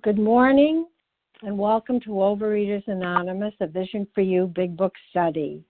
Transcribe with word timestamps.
Good 0.00 0.18
morning 0.18 0.86
and 1.42 1.58
welcome 1.58 2.00
to 2.00 2.08
Overeaters 2.08 2.88
Anonymous, 2.88 3.52
a 3.60 3.66
Vision 3.66 4.08
for 4.14 4.22
You 4.22 4.46
Big 4.46 4.74
Book 4.74 4.94
Study. 5.10 5.62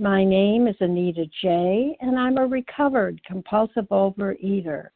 My 0.00 0.24
name 0.24 0.66
is 0.66 0.74
Anita 0.80 1.26
J., 1.40 1.96
and 2.00 2.18
I'm 2.18 2.38
a 2.38 2.46
recovered 2.48 3.22
compulsive 3.24 3.86
overeater. 3.90 4.88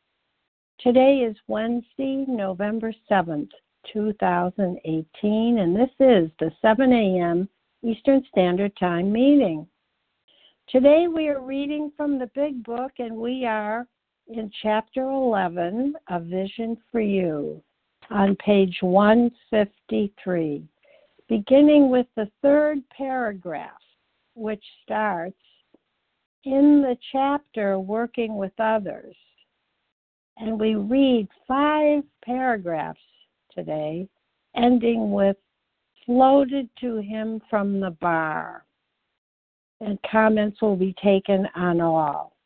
Today 0.80 1.18
is 1.18 1.36
Wednesday, 1.46 2.24
November 2.26 2.92
7th, 3.08 3.50
2018, 3.92 5.58
and 5.58 5.76
this 5.76 5.90
is 6.00 6.28
the 6.40 6.50
7 6.60 6.92
a.m. 6.92 7.48
Eastern 7.84 8.24
Standard 8.32 8.76
Time 8.78 9.12
meeting. 9.12 9.64
Today 10.68 11.06
we 11.06 11.28
are 11.28 11.40
reading 11.40 11.92
from 11.96 12.18
the 12.18 12.30
Big 12.34 12.64
Book, 12.64 12.90
and 12.98 13.14
we 13.14 13.46
are 13.46 13.86
in 14.26 14.50
Chapter 14.60 15.02
11 15.02 15.94
A 16.08 16.18
Vision 16.18 16.76
for 16.90 17.00
You 17.00 17.62
on 18.10 18.36
page 18.36 18.78
153, 18.80 20.68
beginning 21.28 21.90
with 21.90 22.06
the 22.16 22.30
third 22.42 22.78
paragraph, 22.96 23.70
which 24.34 24.62
starts 24.82 25.36
in 26.44 26.82
the 26.82 26.96
chapter 27.12 27.78
Working 27.78 28.36
with 28.36 28.52
Others. 28.58 29.16
And 30.36 30.58
we 30.58 30.74
read 30.74 31.28
five 31.46 32.02
paragraphs 32.24 33.00
today, 33.52 34.08
ending 34.56 35.12
with 35.12 35.36
Floated 36.06 36.68
to 36.80 36.96
him 36.96 37.40
from 37.48 37.80
the 37.80 37.92
bar. 37.92 38.66
And 39.80 39.98
comments 40.10 40.60
will 40.60 40.76
be 40.76 40.94
taken 41.02 41.48
on 41.56 41.80
all. 41.80 42.36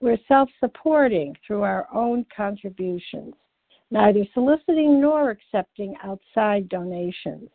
We're 0.00 0.18
self 0.28 0.48
supporting 0.60 1.34
through 1.46 1.62
our 1.62 1.88
own 1.92 2.26
contributions, 2.34 3.34
neither 3.90 4.24
soliciting 4.34 5.00
nor 5.00 5.30
accepting 5.30 5.94
outside 6.04 6.68
donations. 6.68 7.48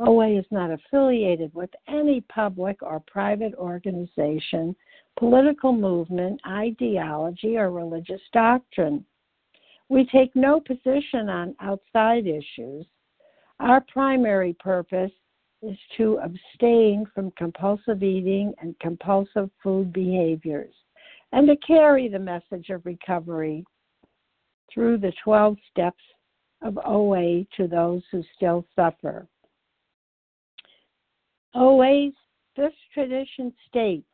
OA 0.00 0.38
is 0.38 0.46
not 0.50 0.70
affiliated 0.70 1.52
with 1.54 1.70
any 1.88 2.20
public 2.22 2.82
or 2.82 3.00
private 3.00 3.54
organization, 3.56 4.74
political 5.18 5.72
movement, 5.72 6.40
ideology, 6.46 7.56
or 7.56 7.70
religious 7.70 8.20
doctrine. 8.32 9.04
We 9.88 10.04
take 10.06 10.34
no 10.36 10.60
position 10.60 11.28
on 11.28 11.56
outside 11.60 12.26
issues. 12.26 12.86
Our 13.60 13.80
primary 13.92 14.54
purpose 14.60 15.12
is 15.62 15.76
to 15.96 16.18
abstain 16.18 17.06
from 17.14 17.32
compulsive 17.32 18.02
eating 18.02 18.54
and 18.60 18.78
compulsive 18.80 19.50
food 19.62 19.92
behaviors 19.92 20.74
and 21.32 21.48
to 21.48 21.56
carry 21.56 22.08
the 22.08 22.18
message 22.18 22.70
of 22.70 22.86
recovery 22.86 23.64
through 24.72 24.98
the 24.98 25.12
12 25.24 25.56
steps 25.70 26.02
of 26.62 26.78
OA 26.84 27.44
to 27.56 27.66
those 27.66 28.02
who 28.10 28.22
still 28.36 28.64
suffer. 28.76 29.26
OA's 31.54 32.12
fifth 32.54 32.72
tradition 32.92 33.52
states 33.68 34.06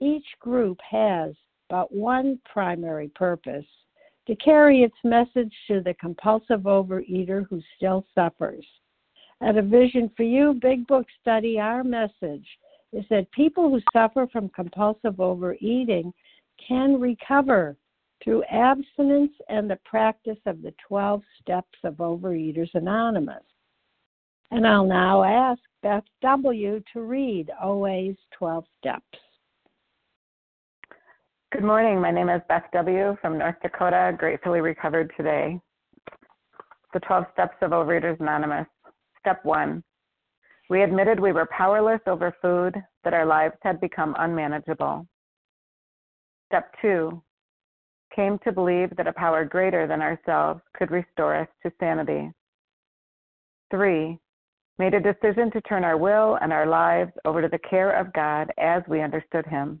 each 0.00 0.26
group 0.40 0.78
has 0.88 1.34
but 1.68 1.92
one 1.92 2.38
primary 2.44 3.08
purpose 3.08 3.64
to 4.26 4.36
carry 4.36 4.82
its 4.82 4.96
message 5.04 5.52
to 5.68 5.80
the 5.80 5.94
compulsive 5.94 6.62
overeater 6.62 7.46
who 7.48 7.60
still 7.76 8.04
suffers. 8.14 8.66
At 9.42 9.58
a 9.58 9.62
Vision 9.62 10.10
for 10.16 10.22
You 10.22 10.58
Big 10.60 10.86
Book 10.86 11.06
study, 11.20 11.60
our 11.60 11.84
message 11.84 12.46
is 12.92 13.04
that 13.10 13.30
people 13.32 13.70
who 13.70 13.80
suffer 13.92 14.26
from 14.32 14.48
compulsive 14.48 15.20
overeating 15.20 16.12
can 16.66 16.98
recover 16.98 17.76
through 18.24 18.42
abstinence 18.44 19.32
and 19.48 19.70
the 19.70 19.78
practice 19.84 20.38
of 20.46 20.62
the 20.62 20.74
12 20.88 21.22
steps 21.40 21.78
of 21.84 21.94
Overeaters 21.96 22.74
Anonymous. 22.74 23.44
And 24.50 24.66
I'll 24.66 24.86
now 24.86 25.22
ask 25.22 25.60
Beth 25.82 26.04
W. 26.22 26.82
to 26.92 27.00
read 27.02 27.50
OA's 27.62 28.16
12 28.38 28.64
steps. 28.78 29.18
Good 31.52 31.62
morning. 31.62 32.00
My 32.00 32.10
name 32.10 32.28
is 32.28 32.42
Beth 32.48 32.64
W. 32.72 33.16
from 33.22 33.38
North 33.38 33.54
Dakota, 33.62 34.12
gratefully 34.18 34.60
recovered 34.60 35.12
today. 35.16 35.60
The 36.92 36.98
12 36.98 37.24
Steps 37.34 37.54
of 37.62 37.70
Overeaters 37.70 38.18
Anonymous. 38.18 38.66
Step 39.20 39.44
1. 39.44 39.80
We 40.68 40.82
admitted 40.82 41.20
we 41.20 41.30
were 41.30 41.46
powerless 41.56 42.00
over 42.08 42.34
food, 42.42 42.74
that 43.04 43.14
our 43.14 43.24
lives 43.24 43.54
had 43.62 43.80
become 43.80 44.16
unmanageable. 44.18 45.06
Step 46.48 46.74
2. 46.82 47.22
Came 48.14 48.40
to 48.40 48.50
believe 48.50 48.90
that 48.96 49.06
a 49.06 49.12
power 49.12 49.44
greater 49.44 49.86
than 49.86 50.02
ourselves 50.02 50.60
could 50.76 50.90
restore 50.90 51.36
us 51.36 51.48
to 51.62 51.70
sanity. 51.78 52.32
3. 53.70 54.18
Made 54.80 54.94
a 54.94 55.00
decision 55.00 55.52
to 55.52 55.60
turn 55.60 55.84
our 55.84 55.96
will 55.96 56.38
and 56.42 56.52
our 56.52 56.66
lives 56.66 57.12
over 57.24 57.40
to 57.40 57.48
the 57.48 57.68
care 57.70 57.92
of 57.92 58.12
God 58.14 58.50
as 58.58 58.82
we 58.88 59.00
understood 59.00 59.46
Him. 59.46 59.80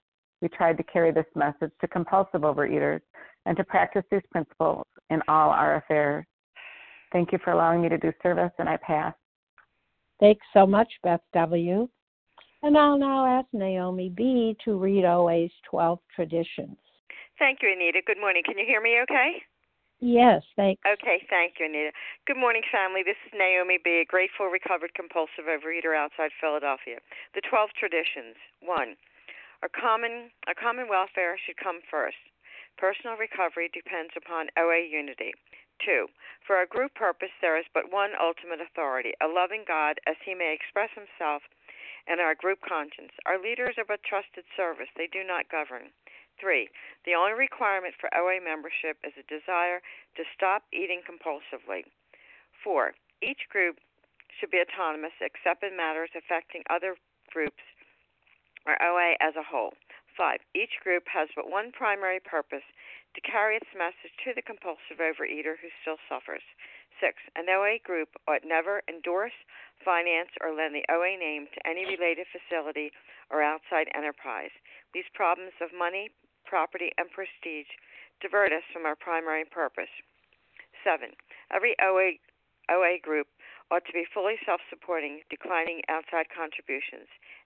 we 0.41 0.49
tried 0.49 0.77
to 0.77 0.83
carry 0.83 1.11
this 1.11 1.25
message 1.35 1.71
to 1.81 1.87
compulsive 1.87 2.41
overeaters 2.41 3.01
and 3.45 3.55
to 3.57 3.63
practice 3.63 4.03
these 4.11 4.21
principles 4.31 4.85
in 5.09 5.21
all 5.27 5.49
our 5.49 5.75
affairs. 5.75 6.25
Thank 7.11 7.31
you 7.31 7.39
for 7.43 7.51
allowing 7.51 7.81
me 7.81 7.89
to 7.89 7.97
do 7.97 8.11
service, 8.23 8.51
and 8.57 8.69
I 8.69 8.77
pass. 8.77 9.13
Thanks 10.19 10.45
so 10.53 10.65
much, 10.65 10.91
Beth 11.03 11.21
W. 11.33 11.89
And 12.63 12.77
I'll 12.77 12.97
now 12.97 13.25
ask 13.25 13.47
Naomi 13.53 14.09
B. 14.09 14.55
to 14.63 14.77
read 14.77 15.03
OA's 15.03 15.51
12 15.69 15.99
traditions. 16.15 16.77
Thank 17.39 17.59
you, 17.63 17.73
Anita. 17.73 18.01
Good 18.05 18.19
morning. 18.19 18.43
Can 18.45 18.57
you 18.57 18.65
hear 18.65 18.81
me 18.81 19.01
okay? 19.01 19.41
Yes, 19.99 20.41
thanks. 20.55 20.81
Okay, 20.85 21.25
thank 21.29 21.57
you, 21.59 21.65
Anita. 21.65 21.91
Good 22.25 22.37
morning, 22.37 22.61
family. 22.71 23.01
This 23.05 23.17
is 23.25 23.33
Naomi 23.37 23.77
B., 23.83 24.01
a 24.01 24.05
grateful, 24.05 24.45
recovered, 24.45 24.93
compulsive 24.93 25.45
overeater 25.45 25.97
outside 25.97 26.29
Philadelphia. 26.41 26.97
The 27.33 27.41
12 27.41 27.69
traditions. 27.77 28.37
One, 28.61 28.97
our 29.61 29.69
common, 29.69 30.31
common 30.57 30.89
welfare 30.89 31.37
should 31.37 31.57
come 31.57 31.81
first. 31.85 32.17
Personal 32.77 33.17
recovery 33.17 33.69
depends 33.69 34.13
upon 34.17 34.49
OA 34.57 34.89
unity. 34.89 35.33
Two, 35.85 36.09
for 36.45 36.57
our 36.57 36.65
group 36.65 36.93
purpose, 36.93 37.33
there 37.41 37.57
is 37.57 37.65
but 37.73 37.91
one 37.91 38.13
ultimate 38.17 38.61
authority, 38.61 39.13
a 39.21 39.27
loving 39.27 39.65
God 39.67 39.99
as 40.05 40.17
he 40.25 40.33
may 40.33 40.53
express 40.53 40.89
himself 40.93 41.41
and 42.07 42.19
our 42.19 42.33
group 42.33 42.61
conscience. 42.65 43.13
Our 43.25 43.37
leaders 43.37 43.77
are 43.77 43.85
but 43.85 44.01
trusted 44.01 44.45
service, 44.57 44.89
they 44.97 45.07
do 45.07 45.21
not 45.23 45.49
govern. 45.49 45.93
Three, 46.39 46.69
the 47.05 47.13
only 47.13 47.33
requirement 47.33 47.93
for 48.01 48.09
OA 48.17 48.41
membership 48.41 48.97
is 49.05 49.13
a 49.13 49.29
desire 49.29 49.81
to 50.17 50.23
stop 50.33 50.65
eating 50.73 51.05
compulsively. 51.05 51.85
Four, 52.63 52.93
each 53.21 53.45
group 53.49 53.77
should 54.39 54.49
be 54.49 54.61
autonomous 54.61 55.13
except 55.21 55.61
in 55.61 55.77
matters 55.77 56.09
affecting 56.17 56.63
other 56.69 56.97
groups 57.29 57.61
or 58.65 58.81
OA 58.81 59.15
as 59.19 59.35
a 59.35 59.43
whole. 59.43 59.73
Five, 60.17 60.39
each 60.53 60.77
group 60.83 61.07
has 61.07 61.29
but 61.35 61.49
one 61.49 61.71
primary 61.71 62.19
purpose 62.19 62.65
to 63.15 63.21
carry 63.21 63.55
its 63.55 63.71
message 63.75 64.11
to 64.23 64.33
the 64.35 64.41
compulsive 64.41 64.99
overeater 64.99 65.55
who 65.59 65.71
still 65.81 65.97
suffers. 66.07 66.43
Six, 66.99 67.17
an 67.35 67.49
OA 67.49 67.79
group 67.81 68.09
ought 68.27 68.45
never 68.45 68.83
endorse, 68.87 69.35
finance, 69.83 70.29
or 70.39 70.53
lend 70.53 70.75
the 70.75 70.85
OA 70.91 71.17
name 71.17 71.47
to 71.53 71.67
any 71.67 71.85
related 71.85 72.27
facility 72.29 72.91
or 73.31 73.41
outside 73.41 73.89
enterprise. 73.95 74.51
These 74.93 75.09
problems 75.15 75.53
of 75.61 75.73
money, 75.73 76.11
property, 76.45 76.91
and 76.97 77.09
prestige 77.09 77.71
divert 78.21 78.53
us 78.53 78.63
from 78.71 78.85
our 78.85 78.95
primary 78.95 79.45
purpose. 79.45 79.89
Seven, 80.83 81.11
every 81.49 81.75
OA, 81.81 82.19
OA 82.69 82.99
group 83.01 83.27
ought 83.71 83.85
to 83.85 83.93
be 83.93 84.05
fully 84.13 84.37
self 84.45 84.61
supporting, 84.69 85.21
declining 85.29 85.81
outside 85.89 86.27
contributions. 86.29 87.07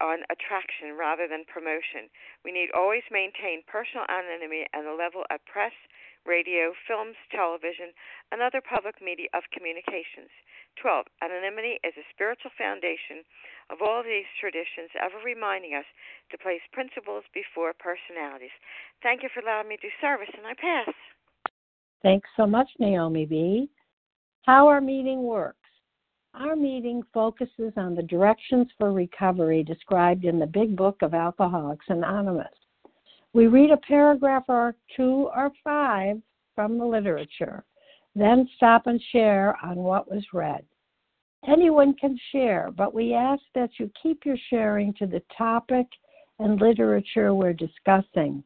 on 0.00 0.24
attraction 0.32 0.96
rather 0.96 1.28
than 1.28 1.44
promotion. 1.44 2.08
We 2.44 2.52
need 2.52 2.72
always 2.72 3.04
maintain 3.12 3.62
personal 3.68 4.08
anonymity 4.08 4.66
and 4.72 4.88
the 4.88 4.96
level 4.96 5.24
of 5.30 5.44
press, 5.44 5.76
radio, 6.26 6.72
films, 6.88 7.16
television, 7.30 7.92
and 8.32 8.42
other 8.42 8.60
public 8.60 9.00
media 9.00 9.28
of 9.32 9.44
communications. 9.52 10.32
12. 10.80 11.06
Anonymity 11.22 11.80
is 11.84 11.94
a 11.96 12.10
spiritual 12.12 12.50
foundation 12.56 13.24
of 13.68 13.82
all 13.82 14.02
these 14.02 14.28
traditions, 14.40 14.90
ever 14.96 15.20
reminding 15.24 15.74
us 15.74 15.88
to 16.30 16.38
place 16.38 16.62
principles 16.72 17.24
before 17.32 17.72
personalities. 17.76 18.54
Thank 19.02 19.22
you 19.22 19.28
for 19.32 19.40
allowing 19.40 19.68
me 19.68 19.76
to 19.76 19.88
do 19.88 20.00
service, 20.00 20.32
and 20.36 20.46
I 20.46 20.54
pass. 20.54 20.94
Thanks 22.02 22.28
so 22.36 22.46
much, 22.46 22.68
Naomi 22.78 23.26
B. 23.26 23.68
How 24.46 24.68
our 24.68 24.80
meeting 24.80 25.22
works. 25.22 25.59
Our 26.34 26.54
meeting 26.54 27.02
focuses 27.12 27.72
on 27.76 27.94
the 27.94 28.04
directions 28.04 28.68
for 28.78 28.92
recovery 28.92 29.64
described 29.64 30.24
in 30.24 30.38
the 30.38 30.46
Big 30.46 30.76
Book 30.76 31.02
of 31.02 31.12
Alcoholics 31.12 31.86
Anonymous. 31.88 32.46
We 33.32 33.48
read 33.48 33.70
a 33.70 33.76
paragraph 33.76 34.44
or 34.48 34.76
two 34.96 35.28
or 35.34 35.50
five 35.64 36.22
from 36.54 36.78
the 36.78 36.84
literature, 36.84 37.64
then 38.14 38.48
stop 38.56 38.86
and 38.86 39.00
share 39.10 39.56
on 39.64 39.76
what 39.76 40.10
was 40.10 40.24
read. 40.32 40.64
Anyone 41.48 41.94
can 41.94 42.18
share, 42.30 42.70
but 42.76 42.94
we 42.94 43.12
ask 43.12 43.42
that 43.54 43.70
you 43.78 43.90
keep 44.00 44.24
your 44.24 44.38
sharing 44.50 44.94
to 44.94 45.06
the 45.06 45.22
topic 45.36 45.86
and 46.38 46.60
literature 46.60 47.34
we're 47.34 47.52
discussing, 47.52 48.44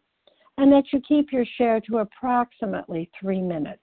and 0.58 0.72
that 0.72 0.84
you 0.92 1.00
keep 1.06 1.32
your 1.32 1.46
share 1.58 1.80
to 1.80 1.98
approximately 1.98 3.10
three 3.20 3.42
minutes. 3.42 3.82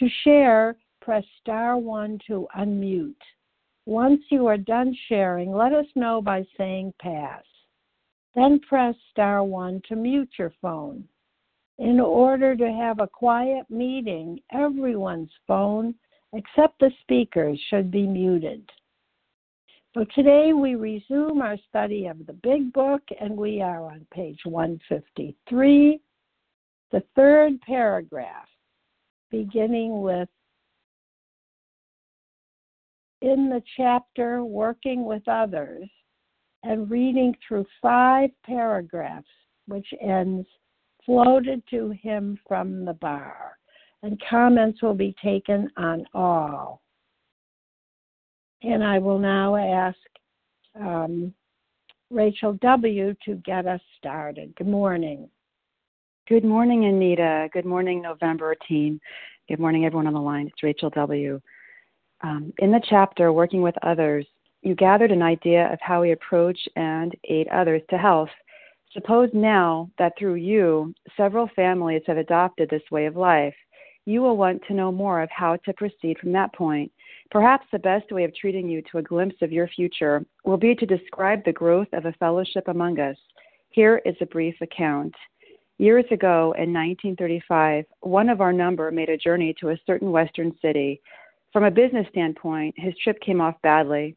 To 0.00 0.08
share, 0.24 0.76
press 1.02 1.24
star 1.42 1.76
one 1.76 2.18
to 2.26 2.48
unmute. 2.56 3.20
Once 3.84 4.22
you 4.30 4.46
are 4.46 4.56
done 4.56 4.96
sharing, 5.10 5.52
let 5.52 5.74
us 5.74 5.84
know 5.94 6.22
by 6.22 6.46
saying 6.56 6.94
pass. 6.98 7.44
Then 8.34 8.60
press 8.60 8.94
star 9.10 9.44
one 9.44 9.82
to 9.88 9.96
mute 9.96 10.30
your 10.38 10.54
phone. 10.62 11.06
In 11.78 12.00
order 12.00 12.56
to 12.56 12.72
have 12.72 13.00
a 13.00 13.06
quiet 13.06 13.68
meeting, 13.68 14.40
everyone's 14.50 15.32
phone, 15.46 15.94
except 16.32 16.78
the 16.78 16.90
speakers, 17.02 17.60
should 17.68 17.90
be 17.90 18.06
muted. 18.06 18.66
So 19.92 20.06
today 20.14 20.54
we 20.54 20.76
resume 20.76 21.42
our 21.42 21.58
study 21.68 22.06
of 22.06 22.24
the 22.24 22.32
Big 22.32 22.72
Book, 22.72 23.02
and 23.20 23.36
we 23.36 23.60
are 23.60 23.84
on 23.84 24.06
page 24.14 24.40
153, 24.44 26.00
the 26.90 27.02
third 27.14 27.60
paragraph 27.60 28.48
beginning 29.30 30.00
with 30.00 30.28
in 33.22 33.50
the 33.50 33.62
chapter 33.76 34.44
Working 34.44 35.04
with 35.04 35.26
Others 35.28 35.88
and 36.62 36.90
reading 36.90 37.34
through 37.46 37.66
five 37.80 38.30
paragraphs, 38.44 39.28
which 39.66 39.86
ends 40.00 40.46
floated 41.04 41.62
to 41.70 41.90
him 42.02 42.38
from 42.46 42.84
the 42.84 42.94
bar, 42.94 43.56
and 44.02 44.20
comments 44.28 44.82
will 44.82 44.94
be 44.94 45.14
taken 45.22 45.70
on 45.76 46.04
all. 46.14 46.82
And 48.62 48.84
I 48.84 48.98
will 48.98 49.18
now 49.18 49.56
ask 49.56 49.98
um, 50.78 51.32
Rachel 52.10 52.54
W. 52.60 53.14
to 53.24 53.34
get 53.36 53.66
us 53.66 53.80
started. 53.98 54.54
Good 54.56 54.66
morning. 54.66 55.28
Good 56.30 56.44
morning, 56.44 56.84
Anita. 56.84 57.48
Good 57.52 57.64
morning, 57.64 58.00
November 58.02 58.54
team. 58.68 59.00
Good 59.48 59.58
morning, 59.58 59.84
everyone 59.84 60.06
on 60.06 60.12
the 60.12 60.20
line. 60.20 60.46
It's 60.46 60.62
Rachel 60.62 60.88
W. 60.90 61.40
Um, 62.20 62.52
in 62.58 62.70
the 62.70 62.80
chapter, 62.88 63.32
Working 63.32 63.62
with 63.62 63.74
Others, 63.82 64.26
you 64.62 64.76
gathered 64.76 65.10
an 65.10 65.22
idea 65.22 65.68
of 65.72 65.80
how 65.82 66.02
we 66.02 66.12
approach 66.12 66.56
and 66.76 67.16
aid 67.24 67.48
others 67.48 67.82
to 67.90 67.98
health. 67.98 68.28
Suppose 68.92 69.30
now 69.32 69.90
that 69.98 70.12
through 70.16 70.36
you, 70.36 70.94
several 71.16 71.50
families 71.56 72.02
have 72.06 72.16
adopted 72.16 72.70
this 72.70 72.88
way 72.92 73.06
of 73.06 73.16
life. 73.16 73.56
You 74.06 74.22
will 74.22 74.36
want 74.36 74.62
to 74.68 74.74
know 74.74 74.92
more 74.92 75.22
of 75.22 75.30
how 75.32 75.56
to 75.56 75.72
proceed 75.72 76.16
from 76.20 76.30
that 76.34 76.54
point. 76.54 76.92
Perhaps 77.32 77.66
the 77.72 77.80
best 77.80 78.12
way 78.12 78.22
of 78.22 78.32
treating 78.36 78.68
you 78.68 78.82
to 78.92 78.98
a 78.98 79.02
glimpse 79.02 79.42
of 79.42 79.50
your 79.50 79.66
future 79.66 80.24
will 80.44 80.58
be 80.58 80.76
to 80.76 80.86
describe 80.86 81.44
the 81.44 81.52
growth 81.52 81.88
of 81.92 82.04
a 82.04 82.14
fellowship 82.20 82.68
among 82.68 83.00
us. 83.00 83.16
Here 83.70 84.00
is 84.04 84.14
a 84.20 84.26
brief 84.26 84.54
account. 84.60 85.12
Years 85.80 86.04
ago, 86.10 86.54
in 86.58 86.74
1935, 86.74 87.86
one 88.00 88.28
of 88.28 88.42
our 88.42 88.52
number 88.52 88.90
made 88.90 89.08
a 89.08 89.16
journey 89.16 89.54
to 89.60 89.70
a 89.70 89.78
certain 89.86 90.12
western 90.12 90.54
city. 90.60 91.00
From 91.54 91.64
a 91.64 91.70
business 91.70 92.06
standpoint, 92.10 92.74
his 92.76 92.92
trip 93.02 93.18
came 93.22 93.40
off 93.40 93.54
badly. 93.62 94.14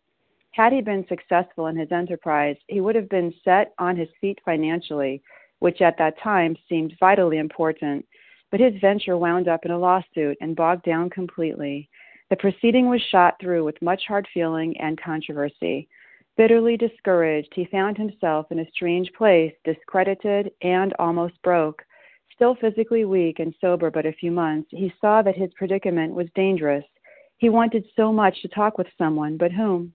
Had 0.51 0.73
he 0.73 0.81
been 0.81 1.05
successful 1.07 1.67
in 1.67 1.77
his 1.77 1.89
enterprise, 1.93 2.57
he 2.67 2.81
would 2.81 2.95
have 2.95 3.07
been 3.07 3.33
set 3.45 3.73
on 3.79 3.95
his 3.95 4.09
feet 4.19 4.39
financially, 4.43 5.21
which 5.59 5.79
at 5.79 5.97
that 5.99 6.19
time 6.19 6.57
seemed 6.67 6.97
vitally 6.99 7.37
important. 7.37 8.05
But 8.51 8.59
his 8.59 8.73
venture 8.81 9.17
wound 9.17 9.47
up 9.47 9.63
in 9.63 9.71
a 9.71 9.79
lawsuit 9.79 10.37
and 10.41 10.57
bogged 10.57 10.83
down 10.83 11.09
completely. 11.11 11.87
The 12.29 12.35
proceeding 12.35 12.89
was 12.89 13.01
shot 13.09 13.35
through 13.39 13.63
with 13.63 13.81
much 13.81 14.03
hard 14.05 14.27
feeling 14.33 14.75
and 14.81 15.01
controversy. 15.01 15.87
Bitterly 16.35 16.77
discouraged, 16.77 17.53
he 17.53 17.65
found 17.65 17.97
himself 17.97 18.51
in 18.51 18.59
a 18.59 18.71
strange 18.71 19.11
place, 19.13 19.53
discredited 19.63 20.51
and 20.61 20.93
almost 20.97 21.39
broke. 21.43 21.83
Still 22.33 22.55
physically 22.55 23.05
weak 23.05 23.39
and 23.39 23.53
sober 23.61 23.91
but 23.91 24.07
a 24.07 24.13
few 24.13 24.31
months, 24.31 24.67
he 24.71 24.91
saw 24.99 25.21
that 25.21 25.35
his 25.35 25.53
predicament 25.53 26.13
was 26.13 26.27
dangerous. 26.33 26.85
He 27.37 27.49
wanted 27.49 27.85
so 27.95 28.11
much 28.11 28.41
to 28.41 28.47
talk 28.47 28.79
with 28.79 28.87
someone, 28.97 29.37
but 29.37 29.51
whom? 29.51 29.93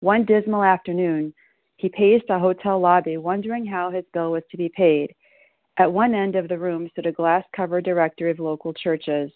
One 0.00 0.24
dismal 0.24 0.64
afternoon, 0.64 1.34
he 1.76 1.90
paced 1.90 2.30
a 2.30 2.38
hotel 2.38 2.80
lobby, 2.80 3.18
wondering 3.18 3.66
how 3.66 3.90
his 3.90 4.04
bill 4.14 4.32
was 4.32 4.42
to 4.50 4.56
be 4.56 4.70
paid. 4.70 5.14
At 5.76 5.92
one 5.92 6.14
end 6.14 6.36
of 6.36 6.48
the 6.48 6.58
room 6.58 6.88
stood 6.90 7.06
a 7.06 7.12
glass 7.12 7.44
covered 7.54 7.84
directory 7.84 8.30
of 8.30 8.38
local 8.38 8.72
churches. 8.72 9.30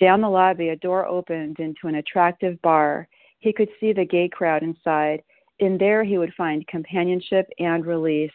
Down 0.00 0.20
the 0.20 0.28
lobby, 0.28 0.68
a 0.68 0.76
door 0.76 1.06
opened 1.06 1.58
into 1.58 1.88
an 1.88 1.96
attractive 1.96 2.60
bar. 2.62 3.08
He 3.40 3.52
could 3.52 3.68
see 3.80 3.92
the 3.92 4.04
gay 4.04 4.28
crowd 4.28 4.62
inside. 4.62 5.22
In 5.58 5.78
there, 5.78 6.04
he 6.04 6.18
would 6.18 6.34
find 6.34 6.66
companionship 6.66 7.48
and 7.58 7.86
release. 7.86 8.32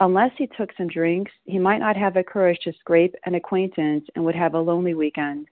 Unless 0.00 0.32
he 0.36 0.46
took 0.46 0.70
some 0.76 0.88
drinks, 0.88 1.30
he 1.44 1.58
might 1.58 1.78
not 1.78 1.96
have 1.96 2.14
the 2.14 2.24
courage 2.24 2.58
to 2.64 2.72
scrape 2.72 3.14
an 3.26 3.34
acquaintance 3.34 4.06
and 4.14 4.24
would 4.24 4.34
have 4.34 4.54
a 4.54 4.60
lonely 4.60 4.94
weekend. 4.94 5.46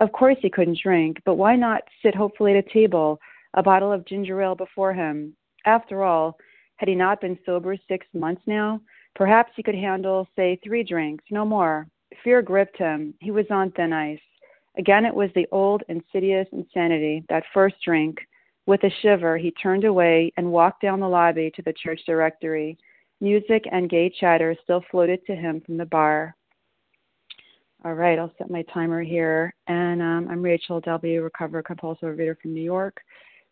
Of 0.00 0.10
course, 0.12 0.36
he 0.40 0.50
couldn't 0.50 0.80
drink, 0.82 1.18
but 1.24 1.36
why 1.36 1.54
not 1.54 1.82
sit 2.02 2.14
hopefully 2.14 2.56
at 2.56 2.64
a 2.64 2.72
table, 2.72 3.20
a 3.54 3.62
bottle 3.62 3.92
of 3.92 4.04
ginger 4.06 4.40
ale 4.42 4.56
before 4.56 4.92
him? 4.92 5.36
After 5.64 6.02
all, 6.02 6.36
had 6.76 6.88
he 6.88 6.94
not 6.94 7.20
been 7.20 7.38
sober 7.46 7.76
six 7.88 8.06
months 8.12 8.42
now? 8.46 8.80
Perhaps 9.14 9.52
he 9.54 9.62
could 9.62 9.76
handle, 9.76 10.26
say, 10.34 10.58
three 10.64 10.82
drinks, 10.82 11.24
no 11.30 11.44
more. 11.44 11.86
Fear 12.24 12.42
gripped 12.42 12.76
him. 12.76 13.14
He 13.20 13.30
was 13.30 13.46
on 13.50 13.70
thin 13.72 13.92
ice. 13.92 14.18
Again, 14.76 15.04
it 15.04 15.14
was 15.14 15.30
the 15.34 15.46
old 15.52 15.84
insidious 15.88 16.48
insanity, 16.50 17.24
that 17.28 17.44
first 17.52 17.76
drink. 17.84 18.18
With 18.66 18.82
a 18.84 18.90
shiver, 19.02 19.36
he 19.36 19.50
turned 19.50 19.84
away 19.84 20.32
and 20.36 20.50
walked 20.50 20.80
down 20.80 21.00
the 21.00 21.08
lobby 21.08 21.52
to 21.54 21.62
the 21.62 21.74
church 21.74 22.00
directory. 22.06 22.78
Music 23.20 23.64
and 23.70 23.90
gay 23.90 24.10
chatter 24.20 24.56
still 24.62 24.82
floated 24.90 25.24
to 25.26 25.34
him 25.34 25.60
from 25.60 25.76
the 25.76 25.84
bar. 25.84 26.34
All 27.84 27.92
right, 27.92 28.18
I'll 28.18 28.32
set 28.38 28.50
my 28.50 28.62
timer 28.72 29.02
here. 29.02 29.54
And 29.66 30.00
um, 30.00 30.28
I'm 30.30 30.42
Rachel 30.42 30.80
W., 30.80 31.22
recover 31.22 31.62
compulsive 31.62 32.16
reader 32.16 32.38
from 32.40 32.54
New 32.54 32.62
York. 32.62 33.00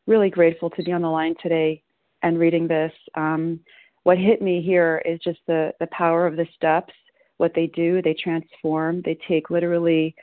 Really 0.06 0.30
grateful 0.30 0.70
to 0.70 0.82
be 0.82 0.92
on 0.92 1.02
the 1.02 1.08
line 1.08 1.34
today 1.42 1.82
and 2.22 2.38
reading 2.38 2.66
this. 2.66 2.92
Um, 3.14 3.60
what 4.04 4.16
hit 4.16 4.40
me 4.40 4.62
here 4.62 5.02
is 5.04 5.20
just 5.20 5.40
the, 5.46 5.72
the 5.78 5.86
power 5.88 6.26
of 6.26 6.36
the 6.36 6.46
steps, 6.56 6.94
what 7.36 7.52
they 7.54 7.66
do. 7.68 8.00
They 8.00 8.14
transform, 8.14 9.02
they 9.04 9.18
take 9.28 9.50
literally 9.50 10.14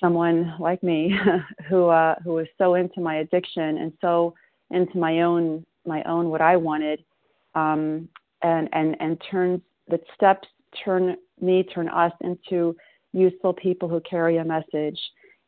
someone 0.00 0.54
like 0.58 0.82
me 0.82 1.14
who 1.68 1.88
uh, 1.88 2.16
who 2.24 2.34
was 2.34 2.46
so 2.56 2.74
into 2.74 3.00
my 3.00 3.16
addiction 3.16 3.78
and 3.78 3.92
so 4.00 4.34
into 4.70 4.98
my 4.98 5.22
own 5.22 5.64
my 5.86 6.02
own 6.04 6.28
what 6.28 6.40
I 6.40 6.56
wanted, 6.56 7.04
um, 7.54 8.08
and 8.42 8.68
and 8.72 8.96
and 9.00 9.20
turns 9.30 9.60
the 9.88 10.00
steps 10.14 10.48
turn 10.84 11.16
me 11.40 11.62
turn 11.62 11.88
us 11.88 12.12
into 12.20 12.76
useful 13.12 13.52
people 13.52 13.88
who 13.88 14.00
carry 14.00 14.38
a 14.38 14.44
message, 14.44 15.00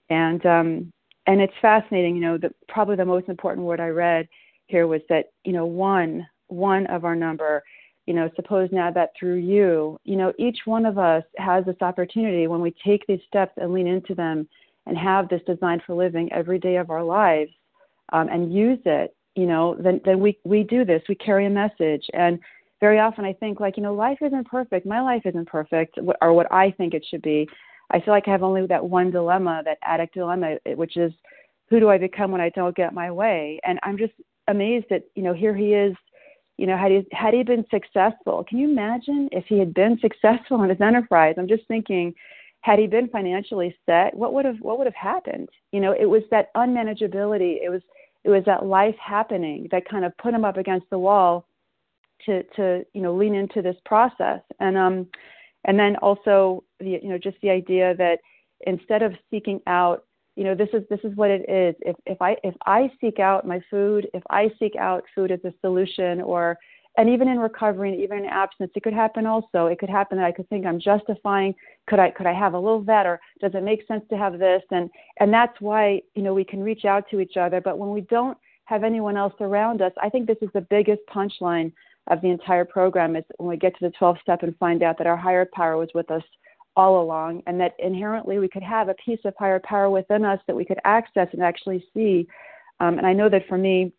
and 0.08 0.44
um, 0.46 0.92
and 1.26 1.40
it's 1.40 1.52
fascinating. 1.60 2.16
You 2.16 2.22
know, 2.22 2.38
the, 2.38 2.50
probably 2.68 2.96
the 2.96 3.04
most 3.04 3.28
important 3.28 3.66
word 3.66 3.80
I 3.80 3.88
read 3.88 4.28
here 4.66 4.86
was 4.86 5.02
that 5.08 5.26
you 5.44 5.52
know 5.52 5.66
one 5.66 6.26
one 6.48 6.86
of 6.86 7.04
our 7.04 7.14
number 7.14 7.62
you 8.06 8.14
know, 8.14 8.30
suppose 8.36 8.68
now 8.72 8.90
that 8.90 9.10
through 9.18 9.36
you, 9.36 9.98
you 10.04 10.16
know, 10.16 10.32
each 10.38 10.58
one 10.64 10.86
of 10.86 10.98
us 10.98 11.22
has 11.36 11.64
this 11.64 11.80
opportunity 11.80 12.46
when 12.46 12.60
we 12.60 12.74
take 12.84 13.06
these 13.06 13.20
steps 13.26 13.52
and 13.56 13.72
lean 13.72 13.86
into 13.86 14.14
them 14.14 14.48
and 14.86 14.96
have 14.96 15.28
this 15.28 15.42
design 15.46 15.80
for 15.86 15.94
living 15.94 16.32
every 16.32 16.58
day 16.58 16.76
of 16.76 16.90
our 16.90 17.04
lives 17.04 17.52
um, 18.12 18.28
and 18.28 18.52
use 18.52 18.78
it, 18.84 19.14
you 19.36 19.46
know, 19.46 19.76
then, 19.78 20.00
then 20.04 20.18
we, 20.20 20.38
we 20.44 20.62
do 20.64 20.84
this. 20.84 21.02
We 21.08 21.14
carry 21.14 21.46
a 21.46 21.50
message. 21.50 22.04
And 22.12 22.38
very 22.80 22.98
often 22.98 23.24
I 23.24 23.34
think, 23.34 23.60
like, 23.60 23.76
you 23.76 23.82
know, 23.82 23.94
life 23.94 24.18
isn't 24.22 24.48
perfect. 24.48 24.86
My 24.86 25.00
life 25.00 25.22
isn't 25.26 25.46
perfect, 25.46 25.98
or 26.22 26.32
what 26.32 26.50
I 26.50 26.70
think 26.72 26.94
it 26.94 27.06
should 27.08 27.22
be. 27.22 27.48
I 27.92 28.00
feel 28.00 28.14
like 28.14 28.26
I 28.26 28.30
have 28.30 28.42
only 28.42 28.66
that 28.66 28.84
one 28.84 29.10
dilemma, 29.10 29.62
that 29.64 29.78
addict 29.82 30.14
dilemma, 30.14 30.56
which 30.74 30.96
is 30.96 31.12
who 31.68 31.78
do 31.78 31.90
I 31.90 31.98
become 31.98 32.32
when 32.32 32.40
I 32.40 32.50
don't 32.50 32.74
get 32.74 32.94
my 32.94 33.10
way? 33.10 33.60
And 33.64 33.78
I'm 33.82 33.98
just 33.98 34.14
amazed 34.48 34.86
that, 34.90 35.02
you 35.14 35.22
know, 35.22 35.34
here 35.34 35.54
he 35.54 35.74
is 35.74 35.94
you 36.60 36.66
know, 36.66 36.76
had 36.76 36.92
he 36.92 37.06
had 37.10 37.32
he 37.32 37.42
been 37.42 37.64
successful, 37.70 38.44
can 38.46 38.58
you 38.58 38.68
imagine 38.70 39.30
if 39.32 39.46
he 39.46 39.58
had 39.58 39.72
been 39.72 39.98
successful 39.98 40.62
in 40.62 40.68
his 40.68 40.78
enterprise? 40.82 41.36
I'm 41.38 41.48
just 41.48 41.66
thinking, 41.68 42.14
had 42.60 42.78
he 42.78 42.86
been 42.86 43.08
financially 43.08 43.74
set, 43.86 44.14
what 44.14 44.34
would 44.34 44.44
have 44.44 44.60
what 44.60 44.76
would 44.76 44.86
have 44.86 44.94
happened? 44.94 45.48
You 45.72 45.80
know, 45.80 45.92
it 45.98 46.04
was 46.04 46.22
that 46.30 46.52
unmanageability. 46.54 47.64
It 47.64 47.70
was 47.70 47.80
it 48.24 48.28
was 48.28 48.44
that 48.44 48.66
life 48.66 48.94
happening 49.02 49.68
that 49.70 49.88
kind 49.88 50.04
of 50.04 50.14
put 50.18 50.34
him 50.34 50.44
up 50.44 50.58
against 50.58 50.90
the 50.90 50.98
wall 50.98 51.46
to 52.26 52.42
to 52.56 52.84
you 52.92 53.00
know 53.00 53.14
lean 53.14 53.34
into 53.34 53.62
this 53.62 53.76
process 53.86 54.42
and 54.58 54.76
um 54.76 55.06
and 55.64 55.78
then 55.78 55.96
also 55.96 56.62
the 56.78 57.00
you 57.02 57.08
know 57.08 57.16
just 57.16 57.38
the 57.40 57.48
idea 57.48 57.94
that 57.96 58.18
instead 58.66 59.02
of 59.02 59.14
seeking 59.30 59.62
out 59.66 60.04
you 60.40 60.46
know 60.46 60.54
this 60.54 60.70
is 60.72 60.82
this 60.88 61.00
is 61.04 61.14
what 61.16 61.28
it 61.28 61.42
is. 61.50 61.74
If 61.82 61.96
if 62.06 62.22
i 62.22 62.34
if 62.42 62.54
i 62.64 62.90
seek 62.98 63.18
out 63.18 63.46
my 63.46 63.60
food 63.70 64.08
if 64.14 64.22
i 64.30 64.50
seek 64.58 64.74
out 64.74 65.04
food 65.14 65.30
as 65.30 65.40
a 65.44 65.52
solution 65.60 66.22
or 66.22 66.56
and 66.96 67.10
even 67.10 67.28
in 67.28 67.38
recovery 67.38 67.92
and 67.92 68.00
even 68.00 68.20
in 68.20 68.24
abstinence 68.24 68.72
it 68.74 68.82
could 68.82 68.94
happen 68.94 69.26
also. 69.26 69.66
It 69.66 69.78
could 69.78 69.90
happen 69.90 70.16
that 70.16 70.24
i 70.24 70.32
could 70.32 70.48
think 70.48 70.64
i'm 70.64 70.80
justifying 70.80 71.54
could 71.86 71.98
i 71.98 72.10
could 72.10 72.24
i 72.24 72.32
have 72.32 72.54
a 72.54 72.58
little 72.58 72.82
that 72.84 73.04
or 73.04 73.20
does 73.42 73.54
it 73.54 73.62
make 73.62 73.86
sense 73.86 74.02
to 74.08 74.16
have 74.16 74.38
this? 74.38 74.62
And 74.70 74.88
and 75.18 75.30
that's 75.30 75.60
why 75.60 76.00
you 76.14 76.22
know 76.22 76.32
we 76.32 76.44
can 76.44 76.62
reach 76.62 76.86
out 76.86 77.04
to 77.10 77.20
each 77.20 77.36
other. 77.36 77.60
But 77.60 77.76
when 77.76 77.90
we 77.90 78.00
don't 78.00 78.38
have 78.64 78.82
anyone 78.82 79.18
else 79.18 79.34
around 79.40 79.82
us 79.82 79.92
i 80.00 80.08
think 80.08 80.26
this 80.26 80.38
is 80.40 80.48
the 80.54 80.66
biggest 80.70 81.02
punchline 81.14 81.70
of 82.06 82.20
the 82.22 82.28
entire 82.28 82.64
program 82.64 83.14
is 83.14 83.24
when 83.36 83.48
we 83.48 83.56
get 83.56 83.76
to 83.78 83.84
the 83.86 83.92
12th 84.00 84.20
step 84.22 84.42
and 84.42 84.56
find 84.58 84.82
out 84.82 84.96
that 84.96 85.06
our 85.06 85.16
higher 85.16 85.46
power 85.52 85.76
was 85.76 85.88
with 85.92 86.10
us 86.10 86.22
all 86.80 87.02
along, 87.02 87.42
and 87.46 87.60
that 87.60 87.74
inherently 87.78 88.38
we 88.38 88.48
could 88.48 88.62
have 88.62 88.88
a 88.88 88.94
piece 88.94 89.20
of 89.26 89.34
higher 89.38 89.60
power 89.62 89.90
within 89.90 90.24
us 90.24 90.40
that 90.46 90.56
we 90.56 90.64
could 90.64 90.78
access 90.84 91.28
and 91.34 91.42
actually 91.42 91.84
see. 91.92 92.26
Um, 92.80 92.96
and 92.96 93.06
I 93.06 93.12
know 93.12 93.28
that 93.28 93.46
for 93.50 93.58
me, 93.58 93.92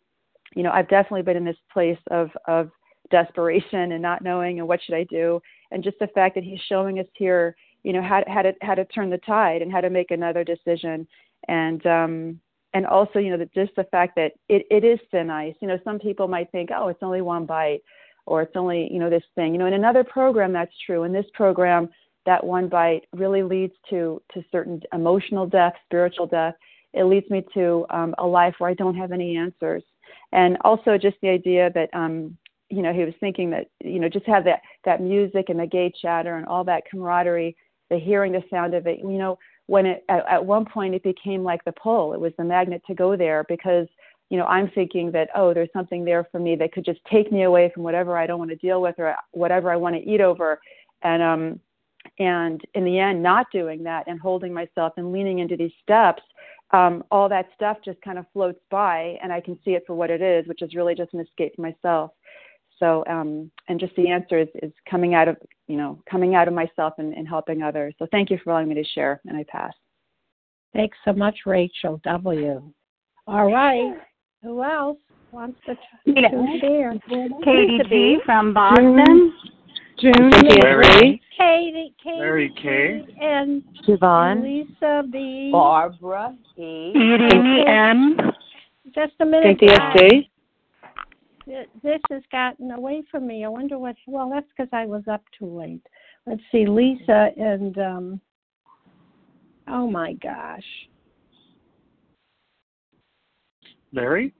you 0.56 0.64
know, 0.64 0.72
I've 0.72 0.88
definitely 0.88 1.22
been 1.22 1.36
in 1.36 1.44
this 1.44 1.62
place 1.72 2.02
of 2.10 2.30
of 2.48 2.70
desperation 3.12 3.92
and 3.92 4.02
not 4.02 4.24
knowing 4.24 4.58
and 4.58 4.66
what 4.66 4.80
should 4.82 4.96
I 4.96 5.04
do, 5.04 5.40
and 5.70 5.84
just 5.84 6.00
the 6.00 6.08
fact 6.08 6.34
that 6.34 6.42
he's 6.42 6.58
showing 6.68 6.98
us 6.98 7.06
here, 7.14 7.54
you 7.84 7.92
know, 7.92 8.02
how 8.02 8.24
how 8.26 8.42
to 8.42 8.52
how 8.62 8.74
to 8.74 8.84
turn 8.86 9.10
the 9.10 9.18
tide 9.18 9.62
and 9.62 9.70
how 9.70 9.80
to 9.80 9.88
make 9.88 10.10
another 10.10 10.42
decision, 10.42 11.06
and 11.46 11.86
um, 11.86 12.40
and 12.74 12.84
also, 12.84 13.20
you 13.20 13.30
know, 13.30 13.38
that 13.38 13.54
just 13.54 13.76
the 13.76 13.84
fact 13.92 14.16
that 14.16 14.32
it 14.48 14.66
it 14.72 14.82
is 14.82 14.98
thin 15.12 15.30
ice. 15.30 15.54
You 15.60 15.68
know, 15.68 15.78
some 15.84 16.00
people 16.00 16.26
might 16.26 16.50
think, 16.50 16.70
oh, 16.76 16.88
it's 16.88 17.02
only 17.02 17.22
one 17.22 17.46
bite, 17.46 17.82
or 18.26 18.42
it's 18.42 18.56
only 18.56 18.88
you 18.92 18.98
know 18.98 19.08
this 19.08 19.28
thing. 19.36 19.52
You 19.52 19.58
know, 19.60 19.66
in 19.66 19.74
another 19.74 20.02
program 20.02 20.52
that's 20.52 20.74
true. 20.84 21.04
In 21.04 21.12
this 21.12 21.30
program, 21.32 21.88
that 22.26 22.44
one 22.44 22.68
bite 22.68 23.02
really 23.12 23.42
leads 23.42 23.74
to 23.90 24.22
to 24.34 24.44
certain 24.50 24.80
emotional 24.92 25.46
death, 25.46 25.74
spiritual 25.84 26.26
death. 26.26 26.54
It 26.92 27.04
leads 27.04 27.28
me 27.30 27.44
to 27.54 27.86
um, 27.90 28.14
a 28.18 28.26
life 28.26 28.54
where 28.58 28.70
I 28.70 28.74
don't 28.74 28.96
have 28.96 29.12
any 29.12 29.36
answers, 29.36 29.82
and 30.32 30.58
also 30.62 30.98
just 30.98 31.16
the 31.22 31.28
idea 31.28 31.70
that 31.74 31.90
um, 31.92 32.36
you 32.68 32.82
know 32.82 32.92
he 32.92 33.04
was 33.04 33.14
thinking 33.20 33.50
that 33.50 33.66
you 33.82 33.98
know 33.98 34.08
just 34.08 34.26
have 34.26 34.44
that 34.44 34.60
that 34.84 35.00
music 35.00 35.48
and 35.48 35.58
the 35.58 35.66
gay 35.66 35.92
chatter 36.00 36.36
and 36.36 36.46
all 36.46 36.64
that 36.64 36.84
camaraderie, 36.90 37.56
the 37.90 37.98
hearing 37.98 38.32
the 38.32 38.42
sound 38.50 38.74
of 38.74 38.86
it. 38.86 38.98
You 38.98 39.18
know 39.18 39.38
when 39.66 39.86
it 39.86 40.04
at, 40.08 40.26
at 40.28 40.44
one 40.44 40.64
point 40.64 40.94
it 40.94 41.02
became 41.02 41.42
like 41.42 41.64
the 41.64 41.72
pull. 41.72 42.12
It 42.12 42.20
was 42.20 42.32
the 42.36 42.44
magnet 42.44 42.82
to 42.86 42.94
go 42.94 43.16
there 43.16 43.44
because 43.48 43.86
you 44.32 44.38
know 44.38 44.46
i'm 44.46 44.70
thinking 44.70 45.12
that 45.12 45.28
oh 45.36 45.52
there's 45.52 45.68
something 45.74 46.04
there 46.04 46.26
for 46.32 46.40
me 46.40 46.56
that 46.56 46.72
could 46.72 46.86
just 46.86 47.00
take 47.10 47.30
me 47.30 47.42
away 47.42 47.70
from 47.74 47.82
whatever 47.82 48.16
i 48.16 48.26
don't 48.26 48.38
want 48.38 48.50
to 48.50 48.56
deal 48.56 48.80
with 48.80 48.94
or 48.98 49.14
whatever 49.32 49.70
i 49.70 49.76
want 49.76 49.94
to 49.94 50.00
eat 50.10 50.22
over 50.22 50.58
and 51.02 51.22
um 51.22 51.60
and 52.18 52.60
in 52.74 52.84
the 52.84 52.98
end 52.98 53.22
not 53.22 53.46
doing 53.52 53.82
that 53.82 54.06
and 54.06 54.20
holding 54.20 54.52
myself 54.52 54.92
and 54.96 55.12
leaning 55.12 55.38
into 55.38 55.56
these 55.56 55.72
steps 55.82 56.22
um, 56.72 57.04
all 57.10 57.28
that 57.28 57.48
stuff 57.54 57.76
just 57.84 58.00
kind 58.02 58.18
of 58.18 58.26
floats 58.32 58.60
by 58.70 59.16
and 59.22 59.32
i 59.32 59.40
can 59.40 59.58
see 59.64 59.72
it 59.72 59.84
for 59.86 59.94
what 59.94 60.10
it 60.10 60.20
is 60.22 60.46
which 60.46 60.62
is 60.62 60.74
really 60.74 60.94
just 60.94 61.12
an 61.14 61.20
escape 61.20 61.54
from 61.54 61.62
myself. 61.62 62.10
So 62.78 63.04
um, 63.08 63.50
and 63.68 63.78
just 63.78 63.94
the 63.96 64.10
answer 64.10 64.38
is, 64.38 64.48
is 64.62 64.72
coming 64.90 65.14
out 65.14 65.28
of 65.28 65.36
you 65.68 65.76
know 65.76 66.02
coming 66.10 66.34
out 66.34 66.48
of 66.48 66.54
myself 66.54 66.94
and, 66.98 67.14
and 67.14 67.28
helping 67.28 67.62
others. 67.62 67.94
So 67.98 68.06
thank 68.10 68.30
you 68.30 68.38
for 68.42 68.50
allowing 68.50 68.68
me 68.68 68.74
to 68.74 68.84
share 68.84 69.20
and 69.26 69.36
i 69.36 69.44
pass. 69.48 69.72
Thanks 70.74 70.96
so 71.04 71.12
much 71.12 71.36
rachel 71.46 72.00
w. 72.04 72.62
All 73.26 73.46
right. 73.46 73.94
Who 74.42 74.64
else 74.64 74.98
wants 75.30 75.60
to, 75.66 75.74
to 76.12 76.58
share? 76.60 76.94
Katie 77.44 77.80
g 77.88 78.18
from 78.24 78.52
boston 78.52 79.32
June, 80.02 80.30
Larry, 80.60 81.22
Katie, 81.38 81.94
Katie, 82.02 82.18
Larry 82.18 82.52
K, 82.60 83.06
and 83.20 83.62
Siobhan, 83.86 84.42
Lisa 84.42 85.04
B, 85.12 85.50
Barbara 85.52 86.36
E, 86.58 86.92
Edie 86.92 87.64
M. 87.68 88.16
Just 88.92 89.12
a 89.20 89.24
minute. 89.24 89.58
Cynthia 89.60 89.76
guys. 89.76 89.96
C. 90.00 90.28
This 91.84 92.00
has 92.10 92.22
gotten 92.32 92.72
away 92.72 93.04
from 93.12 93.28
me. 93.28 93.44
I 93.44 93.48
wonder 93.48 93.78
what. 93.78 93.94
Well, 94.08 94.28
that's 94.28 94.46
because 94.56 94.70
I 94.72 94.86
was 94.86 95.04
up 95.08 95.22
too 95.38 95.46
late. 95.46 95.86
Let's 96.26 96.42
see, 96.50 96.66
Lisa 96.66 97.28
and 97.36 97.78
um. 97.78 98.20
Oh 99.68 99.88
my 99.88 100.14
gosh. 100.14 100.64
Larry. 103.92 104.34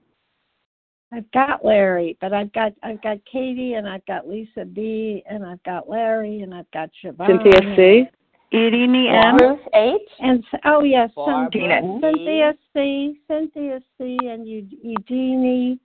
I've 1.13 1.31
got 1.31 1.63
Larry, 1.63 2.17
but 2.21 2.33
I've 2.33 2.51
got 2.53 2.73
I've 2.81 3.01
got 3.03 3.17
Katie 3.31 3.73
and 3.73 3.87
I've 3.87 4.05
got 4.07 4.27
Lisa 4.27 4.65
B 4.65 5.23
and 5.29 5.45
I've 5.45 5.61
got 5.63 5.87
Larry 5.87 6.41
and 6.41 6.53
I've 6.55 6.69
got 6.71 6.89
Siobhan. 7.03 7.27
Cynthia 7.27 7.75
C. 7.75 8.09
Edie 8.51 9.07
M. 9.09 9.37
Ruth 9.37 9.59
H. 9.75 10.01
And 10.19 10.43
oh 10.65 10.83
yes, 10.83 11.11
Barbara 11.15 11.49
Cynthia, 11.51 11.81
C. 11.81 11.99
Cynthia 12.01 12.53
C, 12.73 13.19
Cynthia 13.27 13.79
C, 13.97 14.17
and 14.23 14.47
Eugenie 14.47 15.79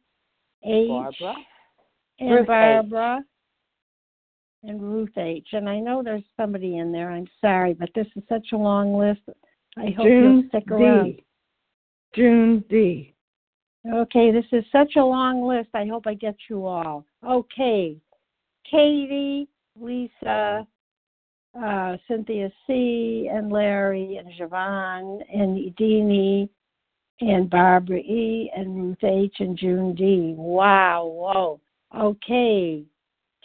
H, 0.64 0.88
Barbara. 0.88 1.34
and 2.20 2.30
Ruth 2.30 2.40
H. 2.40 2.46
Barbara, 2.46 3.24
and 4.64 4.82
Ruth 4.82 5.18
H. 5.18 5.48
And 5.52 5.68
I 5.68 5.78
know 5.78 6.02
there's 6.02 6.24
somebody 6.38 6.78
in 6.78 6.90
there. 6.90 7.10
I'm 7.10 7.28
sorry, 7.40 7.74
but 7.74 7.90
this 7.94 8.06
is 8.16 8.22
such 8.28 8.48
a 8.52 8.56
long 8.56 8.96
list. 8.96 9.20
I 9.76 9.90
hope 9.96 10.06
you'll 10.06 10.40
June 10.40 10.48
stick 10.48 10.70
around. 10.70 11.04
D. 11.04 11.24
June 12.14 12.64
D. 12.70 13.14
Okay, 13.86 14.30
this 14.32 14.44
is 14.52 14.64
such 14.72 14.96
a 14.96 15.04
long 15.04 15.46
list. 15.46 15.68
I 15.74 15.86
hope 15.86 16.06
I 16.06 16.14
get 16.14 16.36
you 16.48 16.66
all. 16.66 17.04
Okay, 17.26 17.96
Katie, 18.68 19.48
Lisa, 19.80 20.66
uh, 21.60 21.96
Cynthia 22.08 22.50
C, 22.66 23.28
and 23.32 23.50
Larry, 23.50 24.16
and 24.16 24.28
Siobhan, 24.32 25.20
and 25.32 25.56
Edini, 25.56 26.48
and 27.20 27.48
Barbara 27.48 27.98
E, 27.98 28.50
and 28.56 28.76
Ruth 28.76 29.04
H, 29.04 29.36
and 29.38 29.56
June 29.56 29.94
D. 29.94 30.34
Wow, 30.36 31.06
whoa. 31.06 31.60
Okay, 31.96 32.84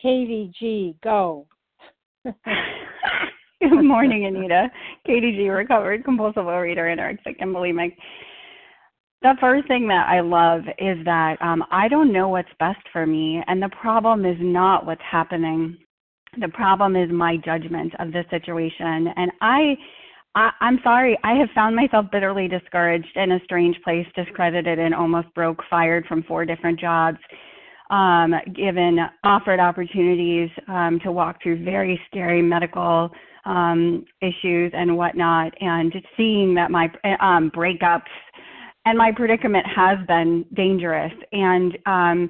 Katie 0.01 0.51
G, 0.59 0.95
go. 1.03 1.47
Good 2.25 3.83
morning, 3.83 4.25
Anita. 4.25 4.69
Katie 5.05 5.31
G, 5.31 5.47
recovered 5.47 6.03
compulsive 6.03 6.45
reader 6.45 6.81
overeater, 6.81 6.97
anorexic, 6.97 7.37
and 7.39 7.55
bulimic. 7.55 7.95
The 9.23 9.35
first 9.39 9.67
thing 9.67 9.87
that 9.87 10.07
I 10.09 10.19
love 10.19 10.61
is 10.77 10.97
that 11.05 11.37
um, 11.41 11.63
I 11.71 11.87
don't 11.87 12.11
know 12.11 12.27
what's 12.29 12.49
best 12.59 12.81
for 12.91 13.05
me, 13.05 13.41
and 13.47 13.61
the 13.61 13.69
problem 13.69 14.25
is 14.25 14.35
not 14.39 14.85
what's 14.85 15.01
happening. 15.09 15.77
The 16.39 16.49
problem 16.49 16.95
is 16.95 17.09
my 17.09 17.37
judgment 17.37 17.93
of 17.99 18.11
the 18.11 18.23
situation, 18.29 19.07
and 19.15 19.31
I. 19.41 19.75
I, 20.35 20.49
I'm 20.61 20.79
sorry, 20.83 21.15
I 21.23 21.33
have 21.35 21.49
found 21.53 21.75
myself 21.75 22.07
bitterly 22.11 22.47
discouraged 22.47 23.15
in 23.15 23.33
a 23.33 23.39
strange 23.43 23.79
place, 23.83 24.07
discredited, 24.15 24.79
and 24.79 24.95
almost 24.95 25.31
broke, 25.35 25.59
fired 25.69 26.07
from 26.07 26.23
four 26.23 26.43
different 26.43 26.79
jobs 26.79 27.19
um, 27.93 28.33
given 28.55 28.97
offered 29.23 29.59
opportunities 29.59 30.49
um, 30.67 30.99
to 31.03 31.11
walk 31.11 31.37
through 31.43 31.63
very 31.63 31.99
scary 32.07 32.41
medical 32.41 33.11
um, 33.45 34.05
issues 34.21 34.71
and 34.73 34.95
whatnot, 34.97 35.53
and 35.59 35.93
seeing 36.17 36.55
that 36.55 36.71
my 36.71 36.87
um, 37.19 37.51
breakups 37.55 38.01
and 38.85 38.97
my 38.97 39.11
predicament 39.11 39.65
has 39.65 39.97
been 40.07 40.45
dangerous. 40.53 41.13
And 41.31 41.77
um, 41.85 42.29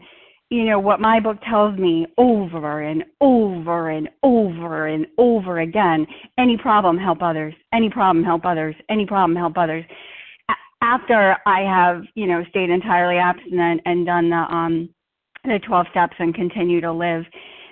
you 0.49 0.65
know 0.65 0.79
what 0.79 0.99
my 0.99 1.19
book 1.19 1.37
tells 1.49 1.77
me 1.79 2.05
over 2.17 2.81
and 2.81 3.03
over 3.21 3.89
and 3.89 4.09
over 4.21 4.87
and 4.87 5.07
over 5.17 5.59
again: 5.59 6.05
any 6.37 6.57
problem, 6.57 6.97
help 6.97 7.21
others. 7.21 7.53
Any 7.73 7.89
problem, 7.89 8.23
help 8.23 8.45
others. 8.45 8.75
Any 8.89 9.05
problem, 9.05 9.35
help 9.35 9.57
others. 9.57 9.83
After 10.81 11.37
I 11.45 11.61
have, 11.61 12.03
you 12.13 12.27
know, 12.27 12.43
stayed 12.49 12.69
entirely 12.69 13.17
abstinent 13.17 13.81
and 13.85 14.05
done 14.05 14.29
the 14.29 14.35
um, 14.35 14.89
the 15.45 15.59
12 15.65 15.87
steps 15.91 16.15
and 16.19 16.33
continue 16.35 16.81
to 16.81 16.91
live. 16.91 17.23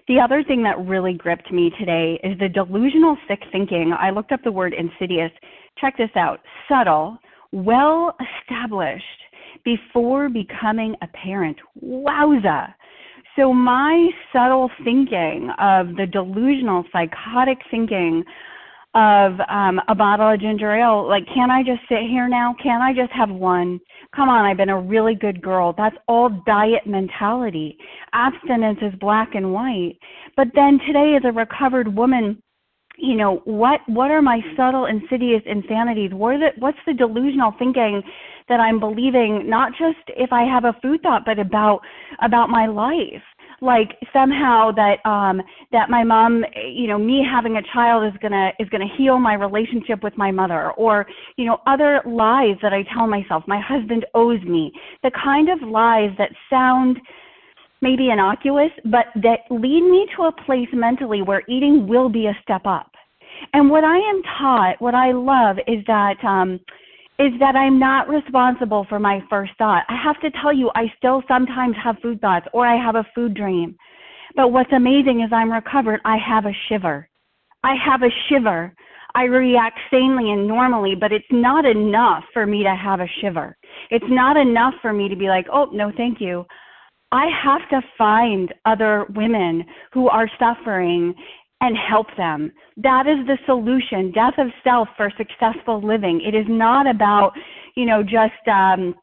The 0.08 0.20
other 0.20 0.44
thing 0.44 0.64
that 0.64 0.80
really 0.86 1.14
gripped 1.14 1.52
me 1.52 1.72
today 1.80 2.20
is 2.24 2.38
the 2.40 2.50
delusional 2.50 3.16
sick 3.28 3.40
thinking. 3.52 3.94
I 3.98 4.10
looked 4.10 4.32
up 4.32 4.42
the 4.44 4.52
word 4.52 4.74
insidious. 4.74 5.32
Check 5.78 5.98
this 5.98 6.10
out 6.16 6.40
subtle, 6.68 7.18
well 7.52 8.16
established 8.42 9.06
before 9.64 10.30
becoming 10.30 10.96
a 11.02 11.08
parent. 11.08 11.58
Wowza. 11.84 12.74
So, 13.38 13.54
my 13.54 14.10
subtle 14.34 14.70
thinking 14.84 15.52
of 15.58 15.96
the 15.96 16.06
delusional, 16.06 16.84
psychotic 16.92 17.60
thinking 17.70 18.24
of 18.94 19.40
um, 19.50 19.80
a 19.88 19.96
bottle 19.96 20.34
of 20.34 20.40
ginger 20.42 20.74
ale. 20.76 21.08
Like, 21.08 21.26
can 21.34 21.50
I 21.50 21.64
just 21.64 21.80
sit 21.88 22.02
here 22.10 22.28
now? 22.28 22.56
Can 22.62 22.82
I 22.82 22.94
just 22.94 23.12
have 23.14 23.30
one? 23.30 23.80
Come 24.14 24.28
on, 24.28 24.44
I've 24.44 24.58
been 24.58 24.70
a 24.70 24.80
really 24.80 25.16
good 25.16 25.42
girl. 25.42 25.74
That's 25.78 25.96
all 26.08 26.30
diet 26.46 26.86
mentality. 26.86 27.78
Abstinence 28.12 28.80
is 28.82 28.94
black 29.00 29.36
and 29.36 29.54
white. 29.54 29.98
But 30.36 30.48
then 30.54 30.80
today, 30.86 31.16
as 31.16 31.24
a 31.24 31.32
recovered 31.32 31.96
woman, 31.96 32.44
you 32.98 33.16
know 33.16 33.42
what 33.46 33.80
what 33.88 34.12
are 34.12 34.22
my 34.22 34.40
subtle 34.56 34.86
insidious 34.86 35.42
insanities 35.46 36.12
what 36.12 36.38
the, 36.40 36.50
what's 36.60 36.78
the 36.86 36.94
delusional 36.94 37.54
thinking 37.58 38.02
that 38.50 38.60
i'm 38.60 38.80
believing 38.80 39.50
not 39.50 39.72
just 39.72 40.00
if 40.10 40.32
i 40.32 40.44
have 40.44 40.66
a 40.66 40.76
food 40.82 41.02
thought 41.02 41.24
but 41.26 41.40
about 41.40 41.82
about 42.22 42.50
my 42.50 42.68
life? 42.68 43.24
Like 43.64 43.90
somehow 44.12 44.72
that 44.72 45.06
um 45.06 45.40
that 45.72 45.90
my 45.90 46.04
mom 46.04 46.44
you 46.68 46.88
know 46.88 46.98
me 46.98 47.24
having 47.24 47.58
a 47.58 47.62
child 47.74 48.12
is 48.12 48.20
going 48.20 48.32
to 48.32 48.50
is 48.60 48.68
going 48.70 48.82
to 48.88 48.96
heal 48.98 49.20
my 49.20 49.36
relationship 49.36 50.02
with 50.02 50.18
my 50.18 50.32
mother 50.32 50.72
or 50.72 51.06
you 51.38 51.46
know 51.46 51.60
other 51.68 52.02
lies 52.06 52.56
that 52.64 52.74
i 52.74 52.84
tell 52.94 53.06
myself. 53.06 53.44
My 53.48 53.60
husband 53.60 54.06
owes 54.16 54.42
me. 54.44 54.72
The 55.04 55.12
kind 55.12 55.50
of 55.50 55.62
lies 55.62 56.10
that 56.18 56.32
sound 56.50 56.98
maybe 57.82 58.10
innocuous 58.10 58.72
but 58.86 59.06
that 59.16 59.40
lead 59.50 59.82
me 59.82 60.08
to 60.16 60.24
a 60.24 60.32
place 60.46 60.70
mentally 60.74 61.22
where 61.22 61.44
eating 61.48 61.88
will 61.88 62.10
be 62.10 62.28
a 62.28 62.38
step 62.44 62.62
up 62.66 62.92
and 63.54 63.70
what 63.70 63.84
i 63.84 63.98
am 63.98 64.22
taught 64.38 64.76
what 64.80 64.96
i 64.96 65.12
love 65.12 65.58
is 65.68 65.84
that 65.88 66.16
um 66.24 66.60
is 67.22 67.34
that 67.40 67.56
I'm 67.56 67.78
not 67.78 68.10
responsible 68.10 68.86
for 68.90 68.98
my 68.98 69.20
first 69.30 69.52
thought. 69.60 69.84
I 69.90 69.96
have 70.04 70.20
to 70.22 70.32
tell 70.42 70.52
you, 70.52 70.72
I 70.74 70.92
still 70.98 71.22
sometimes 71.28 71.76
have 71.84 71.98
food 72.02 72.20
thoughts 72.20 72.48
or 72.52 72.66
I 72.66 72.84
have 72.84 72.96
a 72.96 73.06
food 73.14 73.36
dream. 73.36 73.76
But 74.36 74.52
what's 74.52 74.72
amazing 74.72 75.22
is 75.22 75.32
I'm 75.32 75.52
recovered. 75.52 76.00
I 76.04 76.18
have 76.18 76.46
a 76.46 76.56
shiver. 76.68 77.08
I 77.64 77.76
have 77.76 78.02
a 78.02 78.10
shiver. 78.28 78.74
I 79.14 79.26
react 79.26 79.78
sanely 79.92 80.32
and 80.32 80.48
normally, 80.48 80.96
but 80.96 81.12
it's 81.12 81.26
not 81.32 81.66
enough 81.66 82.24
for 82.34 82.48
me 82.48 82.64
to 82.64 82.74
have 82.74 83.02
a 83.02 83.08
shiver. 83.20 83.56
It's 83.92 84.06
not 84.08 84.38
enough 84.38 84.74
for 84.82 84.94
me 84.94 85.10
to 85.10 85.16
be 85.16 85.28
like, 85.28 85.46
oh, 85.54 85.66
no, 85.72 85.92
thank 85.96 86.22
you. 86.22 86.46
I 87.12 87.28
have 87.44 87.68
to 87.70 87.82
find 87.98 88.54
other 88.66 89.06
women 89.16 89.66
who 89.92 90.08
are 90.08 90.30
suffering 90.40 91.14
and 91.60 91.78
help 91.78 92.08
them. 92.18 92.52
That 92.78 93.06
is 93.08 93.26
the 93.28 93.38
solution. 93.46 94.12
Death 94.12 94.34
of 94.38 94.48
self 94.64 94.88
for 94.98 95.12
successful 95.18 95.86
living. 95.86 96.22
It 96.26 96.36
is 96.36 96.46
not 96.50 96.88
about, 96.88 97.34
you 97.76 97.86
know, 97.86 98.04
just 98.04 98.48
um 98.48 98.96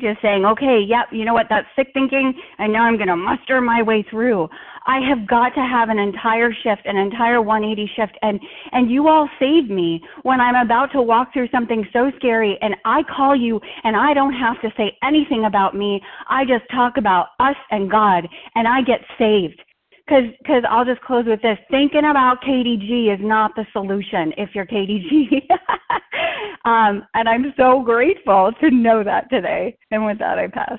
just 0.00 0.20
saying, 0.22 0.44
okay, 0.44 0.80
yep, 0.84 1.06
you 1.12 1.24
know 1.24 1.34
what, 1.34 1.46
that's 1.48 1.68
sick 1.76 1.88
thinking, 1.94 2.34
and 2.58 2.72
now 2.72 2.82
I'm 2.82 2.96
going 2.96 3.08
to 3.08 3.16
muster 3.16 3.60
my 3.60 3.80
way 3.80 4.04
through. 4.10 4.48
I 4.86 5.00
have 5.08 5.26
got 5.26 5.50
to 5.50 5.60
have 5.60 5.88
an 5.88 5.98
entire 5.98 6.52
shift, 6.52 6.82
an 6.84 6.96
entire 6.96 7.40
180 7.40 7.90
shift, 7.96 8.16
and 8.22 8.40
and 8.72 8.90
you 8.90 9.08
all 9.08 9.28
save 9.38 9.70
me 9.70 10.00
when 10.22 10.40
I'm 10.40 10.56
about 10.56 10.92
to 10.92 11.02
walk 11.02 11.32
through 11.32 11.48
something 11.48 11.86
so 11.92 12.10
scary, 12.16 12.58
and 12.60 12.74
I 12.84 13.02
call 13.02 13.34
you, 13.34 13.60
and 13.84 13.96
I 13.96 14.14
don't 14.14 14.34
have 14.34 14.60
to 14.62 14.70
say 14.76 14.96
anything 15.02 15.44
about 15.46 15.74
me. 15.74 16.00
I 16.28 16.44
just 16.44 16.64
talk 16.70 16.96
about 16.96 17.28
us 17.40 17.56
and 17.70 17.90
God, 17.90 18.28
and 18.54 18.68
I 18.68 18.82
get 18.82 19.00
saved 19.18 19.60
because 20.06 20.24
because 20.38 20.62
I'll 20.68 20.84
just 20.84 21.00
close 21.02 21.24
with 21.26 21.42
this. 21.42 21.58
Thinking 21.70 22.10
about 22.10 22.42
Katie 22.42 22.76
G 22.76 23.10
is 23.10 23.20
not 23.22 23.52
the 23.56 23.66
solution 23.72 24.32
if 24.36 24.50
you're 24.54 24.66
Katie 24.66 25.06
G. 25.08 25.48
um, 26.64 27.04
and 27.14 27.28
I'm 27.28 27.54
so 27.56 27.82
grateful 27.82 28.52
to 28.60 28.70
know 28.70 29.02
that 29.04 29.30
today. 29.30 29.76
And 29.90 30.04
with 30.04 30.18
that, 30.18 30.38
I 30.38 30.48
pass. 30.48 30.78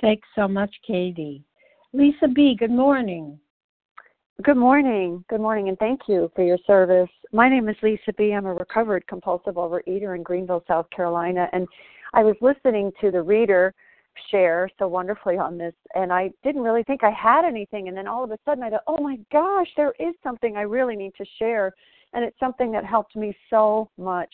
Thanks 0.00 0.26
so 0.34 0.48
much, 0.48 0.74
Katie. 0.86 1.44
Lisa 1.92 2.28
B, 2.28 2.54
good 2.56 2.70
morning. 2.70 3.38
Good 4.42 4.56
morning. 4.56 5.24
Good 5.28 5.40
morning, 5.40 5.68
and 5.68 5.78
thank 5.78 6.02
you 6.06 6.30
for 6.36 6.44
your 6.44 6.58
service. 6.64 7.10
My 7.32 7.48
name 7.48 7.68
is 7.68 7.76
Lisa 7.82 8.12
B. 8.16 8.32
I'm 8.32 8.46
a 8.46 8.54
recovered 8.54 9.04
compulsive 9.08 9.54
overeater 9.54 10.14
in 10.14 10.22
Greenville, 10.22 10.62
South 10.68 10.88
Carolina, 10.90 11.48
and 11.52 11.66
I 12.14 12.22
was 12.22 12.36
listening 12.40 12.92
to 13.00 13.10
the 13.10 13.20
reader 13.20 13.74
share 14.30 14.70
so 14.78 14.86
wonderfully 14.86 15.38
on 15.38 15.56
this 15.56 15.72
and 15.94 16.12
I 16.12 16.30
didn't 16.42 16.62
really 16.62 16.82
think 16.82 17.04
I 17.04 17.10
had 17.10 17.44
anything 17.44 17.88
and 17.88 17.96
then 17.96 18.08
all 18.08 18.24
of 18.24 18.30
a 18.32 18.38
sudden 18.44 18.62
I 18.62 18.70
thought, 18.70 18.82
"Oh 18.86 18.98
my 18.98 19.18
gosh, 19.32 19.68
there 19.76 19.94
is 19.98 20.14
something 20.22 20.56
I 20.56 20.62
really 20.62 20.96
need 20.96 21.14
to 21.16 21.24
share." 21.38 21.72
And 22.12 22.24
it's 22.24 22.38
something 22.38 22.70
that 22.72 22.84
helped 22.84 23.16
me 23.16 23.36
so 23.48 23.90
much. 23.96 24.32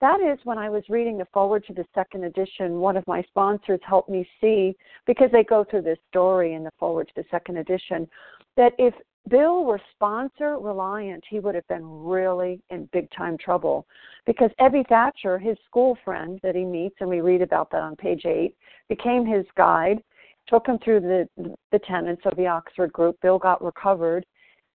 That 0.00 0.20
is 0.20 0.38
when 0.44 0.58
I 0.58 0.68
was 0.68 0.82
reading 0.88 1.18
the 1.18 1.26
foreword 1.32 1.64
to 1.66 1.72
the 1.72 1.86
second 1.94 2.24
edition, 2.24 2.80
one 2.80 2.96
of 2.96 3.06
my 3.06 3.22
sponsors 3.22 3.80
helped 3.86 4.10
me 4.10 4.28
see 4.40 4.76
because 5.06 5.30
they 5.32 5.44
go 5.44 5.64
through 5.64 5.82
this 5.82 5.98
story 6.10 6.54
in 6.54 6.64
the 6.64 6.72
foreword 6.78 7.08
to 7.08 7.14
the 7.16 7.28
second 7.30 7.58
edition 7.58 8.08
that 8.56 8.72
if 8.78 8.94
Bill 9.30 9.64
were 9.64 9.80
sponsor 9.94 10.58
reliant, 10.58 11.24
he 11.30 11.40
would 11.40 11.54
have 11.54 11.66
been 11.68 11.84
really 12.04 12.60
in 12.68 12.88
big 12.92 13.08
time 13.16 13.38
trouble. 13.38 13.86
Because 14.26 14.50
Ebby 14.60 14.86
Thatcher, 14.86 15.38
his 15.38 15.56
school 15.64 15.96
friend 16.04 16.38
that 16.42 16.54
he 16.54 16.64
meets, 16.64 16.96
and 17.00 17.08
we 17.08 17.22
read 17.22 17.40
about 17.40 17.70
that 17.70 17.80
on 17.80 17.96
page 17.96 18.26
eight, 18.26 18.54
became 18.88 19.24
his 19.24 19.46
guide, 19.56 20.02
took 20.46 20.66
him 20.66 20.78
through 20.84 21.00
the 21.00 21.28
the 21.72 21.78
tenets 21.78 22.20
of 22.26 22.36
the 22.36 22.46
Oxford 22.46 22.92
group. 22.92 23.18
Bill 23.22 23.38
got 23.38 23.64
recovered, 23.64 24.26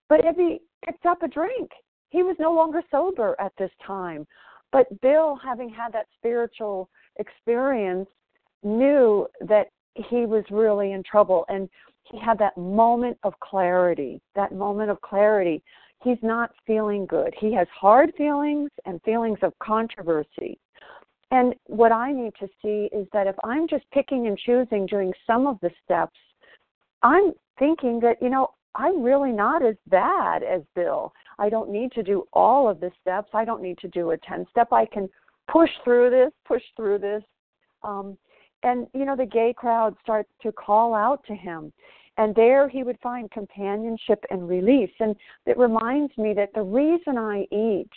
but 0.07 0.21
Ebby 0.21 0.59
picked 0.83 1.05
up 1.05 1.21
a 1.21 1.27
drink. 1.27 1.69
He 2.09 2.23
was 2.23 2.35
no 2.39 2.51
longer 2.51 2.81
sober 2.89 3.35
at 3.39 3.53
this 3.59 3.71
time. 3.85 4.25
But 4.71 4.87
Bill, 5.01 5.39
having 5.43 5.69
had 5.69 5.91
that 5.93 6.07
spiritual 6.17 6.89
experience, 7.17 8.07
knew 8.63 9.27
that 9.41 9.67
he 9.95 10.25
was 10.25 10.43
really 10.49 10.91
in 10.91 11.03
trouble. 11.03 11.45
And 11.49 11.69
he 12.03 12.19
had 12.19 12.37
that 12.39 12.57
moment 12.57 13.17
of 13.23 13.33
clarity, 13.39 14.21
that 14.35 14.53
moment 14.53 14.89
of 14.89 15.01
clarity. 15.01 15.63
He's 16.03 16.17
not 16.21 16.51
feeling 16.65 17.05
good. 17.05 17.33
He 17.37 17.53
has 17.53 17.67
hard 17.69 18.13
feelings 18.17 18.69
and 18.85 19.01
feelings 19.03 19.39
of 19.41 19.53
controversy. 19.59 20.57
And 21.31 21.53
what 21.65 21.91
I 21.91 22.11
need 22.11 22.33
to 22.39 22.47
see 22.61 22.89
is 22.95 23.07
that 23.13 23.27
if 23.27 23.35
I'm 23.43 23.67
just 23.67 23.83
picking 23.91 24.27
and 24.27 24.37
choosing 24.37 24.85
doing 24.85 25.13
some 25.27 25.45
of 25.45 25.59
the 25.61 25.69
steps, 25.83 26.17
I'm 27.03 27.33
thinking 27.59 27.99
that, 27.99 28.21
you 28.21 28.29
know, 28.29 28.49
I'm 28.75 29.03
really 29.03 29.31
not 29.31 29.63
as 29.63 29.75
bad 29.87 30.41
as 30.43 30.61
Bill. 30.75 31.13
I 31.39 31.49
don't 31.49 31.71
need 31.71 31.91
to 31.93 32.03
do 32.03 32.27
all 32.33 32.69
of 32.69 32.79
the 32.79 32.91
steps. 33.01 33.29
I 33.33 33.45
don't 33.45 33.61
need 33.61 33.77
to 33.79 33.87
do 33.87 34.11
a 34.11 34.17
10 34.17 34.45
step. 34.51 34.71
I 34.71 34.85
can 34.85 35.09
push 35.51 35.69
through 35.83 36.09
this, 36.09 36.31
push 36.45 36.61
through 36.75 36.99
this. 36.99 37.23
Um, 37.81 38.17
and, 38.63 38.87
you 38.93 39.05
know, 39.05 39.15
the 39.15 39.25
gay 39.25 39.53
crowd 39.55 39.95
starts 40.03 40.29
to 40.43 40.51
call 40.51 40.93
out 40.93 41.23
to 41.27 41.33
him. 41.33 41.71
And 42.17 42.35
there 42.35 42.67
he 42.67 42.83
would 42.83 42.99
find 43.01 43.31
companionship 43.31 44.23
and 44.29 44.49
release. 44.49 44.91
And 44.99 45.15
it 45.45 45.57
reminds 45.57 46.15
me 46.17 46.33
that 46.33 46.53
the 46.53 46.61
reason 46.61 47.17
I 47.17 47.47
eat 47.51 47.89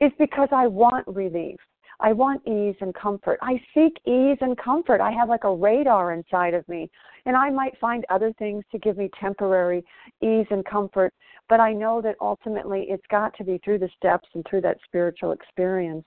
is 0.00 0.12
because 0.18 0.48
I 0.52 0.68
want 0.68 1.06
relief. 1.08 1.58
I 2.02 2.12
want 2.12 2.46
ease 2.48 2.74
and 2.80 2.92
comfort. 2.94 3.38
I 3.40 3.62
seek 3.72 3.96
ease 4.06 4.36
and 4.40 4.58
comfort. 4.58 5.00
I 5.00 5.12
have 5.12 5.28
like 5.28 5.44
a 5.44 5.54
radar 5.54 6.12
inside 6.12 6.52
of 6.52 6.68
me. 6.68 6.90
And 7.26 7.36
I 7.36 7.48
might 7.48 7.78
find 7.78 8.04
other 8.10 8.32
things 8.40 8.64
to 8.72 8.78
give 8.78 8.98
me 8.98 9.08
temporary 9.20 9.84
ease 10.20 10.46
and 10.50 10.64
comfort. 10.64 11.14
But 11.48 11.60
I 11.60 11.72
know 11.72 12.02
that 12.02 12.16
ultimately 12.20 12.86
it's 12.88 13.06
got 13.08 13.36
to 13.38 13.44
be 13.44 13.60
through 13.64 13.78
the 13.78 13.90
steps 13.96 14.28
and 14.34 14.44
through 14.50 14.62
that 14.62 14.78
spiritual 14.84 15.30
experience. 15.30 16.04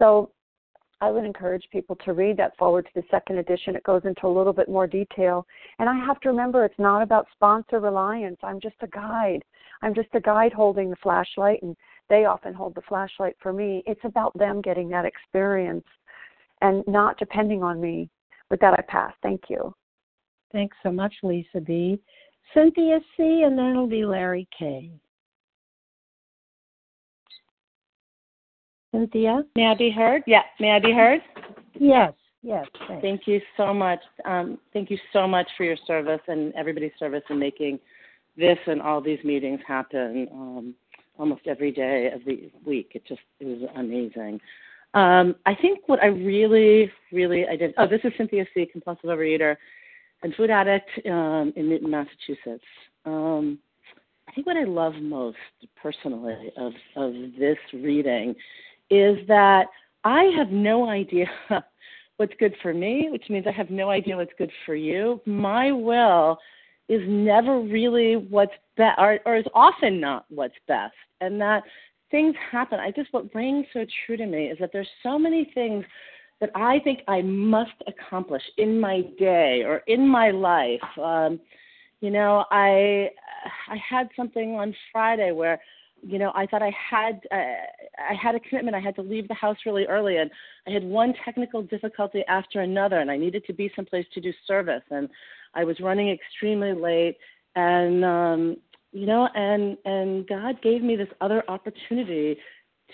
So 0.00 0.32
I 1.00 1.10
would 1.10 1.24
encourage 1.24 1.64
people 1.70 1.96
to 2.04 2.12
read 2.12 2.36
that 2.38 2.56
foreword 2.58 2.86
to 2.86 3.00
the 3.00 3.06
second 3.08 3.38
edition. 3.38 3.76
It 3.76 3.84
goes 3.84 4.02
into 4.04 4.26
a 4.26 4.36
little 4.36 4.52
bit 4.52 4.68
more 4.68 4.88
detail. 4.88 5.46
And 5.78 5.88
I 5.88 5.94
have 6.04 6.20
to 6.20 6.28
remember 6.28 6.64
it's 6.64 6.74
not 6.78 7.02
about 7.02 7.26
sponsor 7.32 7.78
reliance. 7.78 8.38
I'm 8.42 8.60
just 8.60 8.76
a 8.82 8.88
guide. 8.88 9.44
I'm 9.82 9.94
just 9.94 10.08
a 10.12 10.20
guide 10.20 10.52
holding 10.52 10.90
the 10.90 10.96
flashlight, 10.96 11.62
and 11.62 11.74
they 12.10 12.26
often 12.26 12.52
hold 12.52 12.74
the 12.74 12.82
flashlight 12.82 13.36
for 13.40 13.52
me. 13.52 13.82
It's 13.86 14.04
about 14.04 14.36
them 14.36 14.60
getting 14.60 14.90
that 14.90 15.06
experience 15.06 15.86
and 16.60 16.84
not 16.86 17.16
depending 17.18 17.62
on 17.62 17.80
me. 17.80 18.10
With 18.50 18.60
that, 18.60 18.74
I 18.74 18.82
pass. 18.82 19.12
Thank 19.22 19.42
you. 19.48 19.72
Thanks 20.52 20.76
so 20.82 20.90
much, 20.90 21.14
Lisa 21.22 21.60
B. 21.64 22.00
Cynthia 22.52 22.98
C., 23.16 23.42
and 23.46 23.56
then 23.56 23.70
it'll 23.70 23.86
be 23.86 24.04
Larry 24.04 24.48
K. 24.58 24.90
Cynthia? 28.92 29.44
May 29.54 29.66
I 29.66 29.74
be 29.74 29.90
heard? 29.90 30.24
Yeah, 30.26 30.42
may 30.58 30.72
I 30.72 30.80
be 30.80 30.92
heard? 30.92 31.20
Yes, 31.78 32.12
yes. 32.42 32.66
Thanks. 32.88 33.02
Thank 33.02 33.20
you 33.26 33.40
so 33.56 33.72
much. 33.72 34.00
Um, 34.24 34.58
thank 34.72 34.90
you 34.90 34.98
so 35.12 35.28
much 35.28 35.46
for 35.56 35.62
your 35.62 35.76
service 35.86 36.20
and 36.26 36.52
everybody's 36.54 36.90
service 36.98 37.22
in 37.30 37.38
making 37.38 37.78
this 38.36 38.58
and 38.66 38.82
all 38.82 39.00
these 39.00 39.22
meetings 39.22 39.60
happen 39.66 40.26
um, 40.32 40.74
almost 41.20 41.42
every 41.46 41.70
day 41.70 42.10
of 42.12 42.24
the 42.24 42.50
week. 42.66 42.92
It 42.94 43.04
just 43.06 43.20
it 43.38 43.44
was 43.44 43.68
amazing. 43.76 44.40
Um, 44.94 45.36
I 45.46 45.54
think 45.54 45.80
what 45.86 46.02
I 46.02 46.06
really, 46.06 46.90
really 47.12 47.46
I 47.46 47.56
did. 47.56 47.74
Oh, 47.78 47.86
this 47.86 48.00
is 48.02 48.12
Cynthia 48.16 48.44
C, 48.54 48.66
compulsive 48.66 49.04
overeater 49.04 49.56
and 50.22 50.34
food 50.34 50.50
addict 50.50 50.88
um, 51.06 51.52
in 51.56 51.68
Newton, 51.68 51.90
Massachusetts. 51.90 52.64
Um, 53.04 53.58
I 54.28 54.32
think 54.32 54.46
what 54.46 54.56
I 54.56 54.64
love 54.64 54.94
most 55.00 55.36
personally 55.80 56.52
of 56.56 56.72
of 56.96 57.12
this 57.38 57.58
reading 57.72 58.34
is 58.90 59.16
that 59.28 59.66
I 60.02 60.24
have 60.36 60.50
no 60.50 60.88
idea 60.88 61.26
what's 62.16 62.32
good 62.38 62.54
for 62.62 62.74
me, 62.74 63.08
which 63.10 63.24
means 63.28 63.46
I 63.46 63.52
have 63.52 63.70
no 63.70 63.90
idea 63.90 64.16
what's 64.16 64.32
good 64.38 64.50
for 64.66 64.74
you. 64.74 65.20
My 65.26 65.70
will 65.70 66.38
is 66.90 67.02
never 67.06 67.60
really 67.60 68.16
what's 68.16 68.52
best, 68.76 68.98
or, 68.98 69.20
or 69.24 69.36
is 69.36 69.44
often 69.54 70.00
not 70.00 70.24
what's 70.28 70.56
best, 70.66 70.92
and 71.20 71.40
that 71.40 71.62
things 72.10 72.34
happen. 72.50 72.80
I 72.80 72.90
just 72.90 73.12
what 73.12 73.32
rings 73.32 73.66
so 73.72 73.86
true 74.04 74.16
to 74.16 74.26
me 74.26 74.46
is 74.46 74.58
that 74.58 74.70
there's 74.72 74.88
so 75.04 75.16
many 75.16 75.48
things 75.54 75.84
that 76.40 76.50
I 76.56 76.80
think 76.80 77.00
I 77.06 77.22
must 77.22 77.80
accomplish 77.86 78.42
in 78.58 78.80
my 78.80 79.02
day 79.20 79.62
or 79.64 79.82
in 79.86 80.08
my 80.08 80.32
life. 80.32 80.80
Um, 81.00 81.38
you 82.00 82.10
know, 82.10 82.44
I 82.50 83.10
I 83.68 83.76
had 83.76 84.08
something 84.16 84.56
on 84.56 84.74
Friday 84.92 85.30
where 85.30 85.60
you 86.02 86.18
know 86.18 86.32
i 86.34 86.46
thought 86.46 86.62
i 86.62 86.72
had 86.90 87.20
uh, 87.30 87.36
i 88.10 88.14
had 88.14 88.34
a 88.34 88.40
commitment 88.40 88.74
i 88.74 88.80
had 88.80 88.94
to 88.94 89.02
leave 89.02 89.28
the 89.28 89.34
house 89.34 89.56
really 89.66 89.84
early 89.86 90.16
and 90.16 90.30
i 90.66 90.70
had 90.70 90.82
one 90.82 91.12
technical 91.24 91.62
difficulty 91.62 92.22
after 92.28 92.60
another 92.60 93.00
and 93.00 93.10
i 93.10 93.16
needed 93.16 93.44
to 93.44 93.52
be 93.52 93.70
someplace 93.76 94.06
to 94.12 94.20
do 94.20 94.32
service 94.46 94.82
and 94.90 95.08
i 95.54 95.64
was 95.64 95.78
running 95.80 96.10
extremely 96.10 96.72
late 96.72 97.16
and 97.56 98.04
um 98.04 98.56
you 98.92 99.06
know 99.06 99.28
and 99.34 99.76
and 99.84 100.26
god 100.28 100.60
gave 100.62 100.82
me 100.82 100.96
this 100.96 101.08
other 101.20 101.42
opportunity 101.48 102.36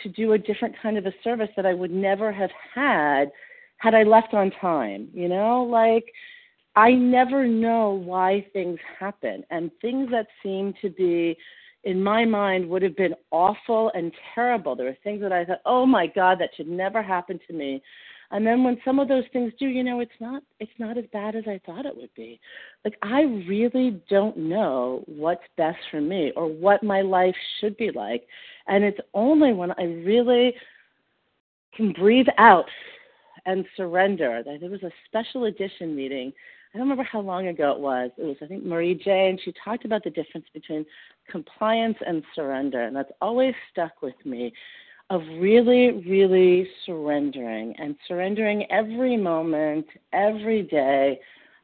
to 0.03 0.09
do 0.11 0.33
a 0.33 0.39
different 0.39 0.75
kind 0.83 0.99
of 0.99 1.07
a 1.07 1.13
service 1.25 1.49
that 1.57 1.67
i 1.67 1.75
would 1.75 1.91
never 1.91 2.33
have 2.33 2.51
had 2.75 3.31
had 3.79 3.95
i 3.95 4.03
left 4.03 4.35
on 4.35 4.51
time 4.61 5.09
you 5.13 5.29
know 5.29 5.63
like 5.63 6.05
i 6.75 6.91
never 6.93 7.47
know 7.47 7.91
why 7.91 8.45
things 8.53 8.79
happen 8.99 9.45
and 9.51 9.71
things 9.81 10.11
that 10.11 10.27
seem 10.43 10.75
to 10.81 10.91
be 10.91 11.37
in 11.87 12.03
my 12.03 12.25
mind 12.25 12.69
would 12.69 12.83
have 12.83 12.97
been 12.97 13.15
awful 13.31 13.93
and 13.95 14.13
terrible. 14.35 14.75
There 14.75 14.87
were 14.87 14.97
things 15.05 15.21
that 15.23 15.33
I 15.33 15.45
thought, 15.45 15.63
"Oh 15.65 15.87
my 15.87 16.09
god, 16.09 16.39
that 16.41 16.55
should 16.57 16.69
never 16.69 17.01
happen 17.01 17.39
to 17.47 17.53
me." 17.53 17.81
And 18.31 18.47
then 18.47 18.65
when 18.65 18.79
some 18.85 18.99
of 18.99 19.09
those 19.09 19.25
things 19.33 19.53
do, 19.59 19.67
you 19.67 19.85
know, 19.85 20.01
it's 20.01 20.11
not 20.21 20.43
it's 20.61 20.73
not 20.79 20.99
as 20.99 21.05
bad 21.13 21.37
as 21.37 21.45
I 21.47 21.61
thought 21.65 21.87
it 21.87 21.97
would 21.97 22.15
be. 22.15 22.41
Like 22.85 22.99
I 23.03 23.23
really 23.49 24.01
don't 24.09 24.37
know 24.37 25.05
what's 25.07 25.45
best 25.57 25.79
for 25.91 26.01
me 26.01 26.33
or 26.37 26.47
what 26.47 26.83
my 26.83 27.03
life 27.03 27.37
should 27.61 27.77
be 27.77 27.91
like. 27.91 28.27
And 28.67 28.85
it's 28.85 29.01
only 29.15 29.53
when 29.53 29.73
I 29.73 29.85
really 29.85 30.55
can 31.75 31.93
breathe 31.93 32.27
out 32.39 32.67
and 33.45 33.65
surrender. 33.77 34.43
There 34.45 34.71
was 34.71 34.83
a 34.83 34.91
special 35.09 35.45
edition 35.45 35.95
meeting 35.95 36.33
I 36.77 36.79
don't 36.79 36.91
remember 36.91 37.09
how 37.11 37.21
long 37.21 37.47
ago 37.47 37.73
it 37.73 37.81
was. 37.81 38.11
It 38.19 38.25
was, 38.25 38.37
I 38.43 38.47
think, 38.47 38.63
Marie 38.63 38.95
J. 38.95 39.31
And 39.31 39.41
she 39.43 39.51
talked 39.65 39.87
about 39.87 40.05
the 40.05 40.11
difference 40.11 40.47
between 40.53 40.85
compliance 41.27 41.97
and 42.07 42.23
surrender. 42.35 42.83
And 42.83 42.95
that's 42.95 43.13
always 43.23 43.55
stuck 43.73 44.03
with 44.03 44.15
me 44.27 44.53
of 45.11 45.23
really, 45.39 46.03
really 46.07 46.69
surrendering 46.85 47.75
and 47.79 47.95
surrendering 48.09 48.71
every 48.71 49.17
moment, 49.17 49.87
every 50.13 50.63
day. 50.63 51.21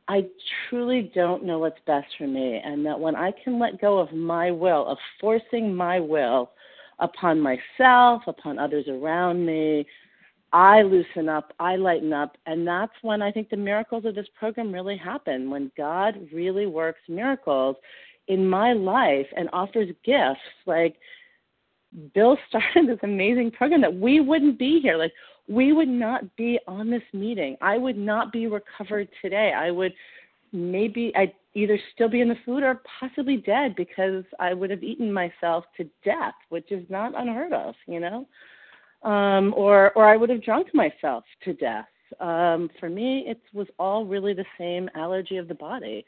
I 0.09 0.26
truly 0.68 1.11
don't 1.14 1.44
know 1.44 1.59
what's 1.59 1.81
best 1.87 2.07
for 2.18 2.26
me. 2.26 2.61
And 2.64 2.85
that 2.87 2.98
when 2.98 3.16
I 3.16 3.33
can 3.42 3.59
let 3.59 3.81
go 3.81 3.98
of 3.98 4.12
my 4.12 4.50
will, 4.50 4.87
of 4.87 4.98
forcing 5.20 5.74
my 5.74 5.98
will 5.98 6.50
upon 6.98 7.40
myself, 7.40 8.22
upon 8.26 8.59
others 8.59 8.87
around 8.88 9.44
me, 9.44 9.87
I 10.52 10.83
loosen 10.83 11.28
up, 11.28 11.55
I 11.59 11.76
lighten 11.76 12.12
up, 12.12 12.37
and 12.44 12.66
that's 12.66 12.92
when 13.00 13.22
I 13.22 13.33
think 13.33 13.48
the 13.48 13.57
miracles 13.57 14.05
of 14.05 14.14
this 14.14 14.26
program 14.38 14.70
really 14.70 14.98
happen. 14.98 15.48
When 15.48 15.72
God 15.78 16.28
really 16.31 16.66
works 16.66 17.00
miracles 17.09 17.76
in 18.28 18.46
my 18.48 18.74
life 18.74 19.26
and 19.35 19.48
offers 19.52 19.88
gifts 20.05 20.40
like 20.66 20.96
Bill 22.14 22.37
started 22.48 22.87
this 22.88 22.98
amazing 23.02 23.50
program 23.52 23.81
that 23.83 23.94
we 23.94 24.20
wouldn't 24.20 24.59
be 24.59 24.81
here. 24.81 24.96
Like 24.96 25.12
we 25.48 25.72
would 25.72 25.88
not 25.88 26.37
be 26.37 26.59
on 26.66 26.90
this 26.90 27.02
meeting. 27.12 27.57
I 27.61 27.78
would 27.78 27.98
not 27.98 28.33
be 28.33 28.46
recovered 28.46 29.09
today. 29.20 29.52
I 29.57 29.70
would 29.70 29.92
maybe 30.52 31.12
I'd 31.16 31.33
either 31.55 31.78
still 31.94 32.09
be 32.09 32.20
in 32.20 32.28
the 32.28 32.37
food 32.44 32.62
or 32.62 32.83
possibly 33.00 33.37
dead 33.37 33.74
because 33.76 34.24
I 34.40 34.55
would 34.55 34.70
have 34.70 34.83
eaten 34.83 35.12
myself 35.12 35.64
to 35.76 35.85
death, 36.05 36.35
which 36.48 36.70
is 36.72 36.85
not 36.88 37.18
unheard 37.18 37.52
of, 37.52 37.74
you 37.87 38.00
know 38.00 38.26
um, 39.05 39.52
or 39.57 39.92
or 39.92 40.07
I 40.07 40.16
would 40.16 40.31
have 40.31 40.42
drunk 40.42 40.68
myself 40.74 41.24
to 41.44 41.52
death. 41.55 41.87
Um, 42.20 42.70
for 42.78 42.88
me, 42.88 43.24
it 43.26 43.40
was 43.52 43.66
all 43.78 44.05
really 44.05 44.35
the 44.35 44.44
same 44.59 44.88
allergy 44.94 45.38
of 45.38 45.48
the 45.48 45.55
body 45.55 46.05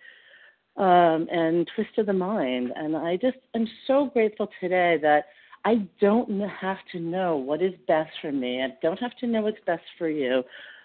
um, 0.76 1.26
and 1.30 1.68
twist 1.74 1.98
of 1.98 2.06
the 2.06 2.12
mind. 2.12 2.72
And 2.76 2.96
I 2.96 3.16
just 3.16 3.38
am 3.54 3.66
so 3.86 4.06
grateful 4.12 4.48
today 4.60 4.98
that 5.02 5.26
I 5.64 5.86
don't 6.00 6.40
have 6.60 6.78
to 6.92 7.00
know 7.00 7.36
what 7.36 7.62
is 7.62 7.72
best 7.88 8.10
for 8.20 8.30
me. 8.30 8.62
I 8.62 8.68
don't 8.82 8.98
have 8.98 9.16
to 9.20 9.26
know 9.26 9.42
what's 9.42 9.56
best 9.66 9.82
for 9.96 10.08
you. 10.08 10.42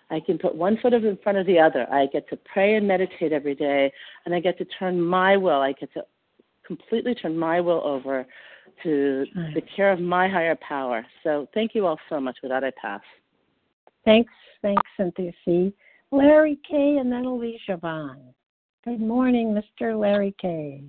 I 0.10 0.20
can 0.20 0.38
put 0.38 0.56
one 0.56 0.78
foot 0.82 0.94
in 0.94 1.18
front 1.22 1.38
of 1.38 1.46
the 1.46 1.60
other. 1.60 1.92
I 1.92 2.08
get 2.08 2.28
to 2.30 2.38
pray 2.38 2.76
and 2.76 2.88
meditate 2.88 3.32
every 3.32 3.56
day, 3.56 3.92
and 4.26 4.34
I 4.34 4.40
get 4.40 4.58
to 4.58 4.66
turn 4.66 5.00
my 5.00 5.38
will. 5.38 5.62
I 5.62 5.74
get 5.74 5.94
to 5.94 6.04
completely 6.66 7.14
turn 7.14 7.38
my 7.38 7.60
will 7.60 7.82
over 7.84 8.26
to 8.84 9.26
the 9.54 9.62
care 9.76 9.92
of 9.92 10.00
my 10.00 10.28
higher 10.28 10.58
power. 10.68 11.06
So 11.24 11.48
thank 11.54 11.76
you 11.76 11.86
all 11.86 12.00
so 12.08 12.20
much. 12.20 12.38
With 12.42 12.52
that, 12.52 12.64
I 12.64 12.72
pass. 12.82 13.02
Thanks, 14.06 14.32
thanks, 14.62 14.82
Cynthia 14.98 15.32
C. 15.44 15.74
Larry 16.12 16.58
K. 16.68 16.98
and 17.00 17.12
then 17.12 17.26
Alicia 17.26 17.78
Vaughn. 17.78 18.20
Good 18.86 19.02
morning, 19.02 19.54
Mr. 19.54 20.00
Larry 20.00 20.34
K. 20.42 20.84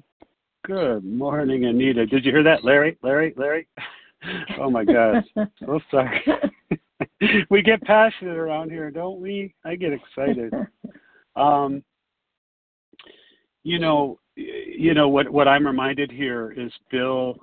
Good 0.67 1.05
morning, 1.05 1.65
Anita. 1.65 2.05
Did 2.05 2.25
you 2.25 2.33
hear 2.33 2.43
that, 2.43 2.65
Larry? 2.65 2.99
Larry? 3.03 3.33
Larry? 3.37 3.67
oh 4.59 4.71
my 4.71 4.85
gosh. 4.85 5.25
so 5.59 5.81
sorry. 5.91 6.23
we 7.51 7.63
get 7.63 7.81
passionate 7.83 8.37
around 8.37 8.71
here, 8.71 8.91
don't 8.91 9.21
we? 9.21 9.55
I 9.65 9.75
get 9.75 9.93
excited. 9.93 10.53
Um, 11.35 11.83
you 13.63 13.79
know, 13.79 14.19
you 14.37 14.93
know 14.93 15.09
what 15.09 15.31
what 15.31 15.49
I'm 15.49 15.67
reminded 15.67 16.11
here 16.11 16.53
is 16.53 16.71
Bill. 16.91 17.37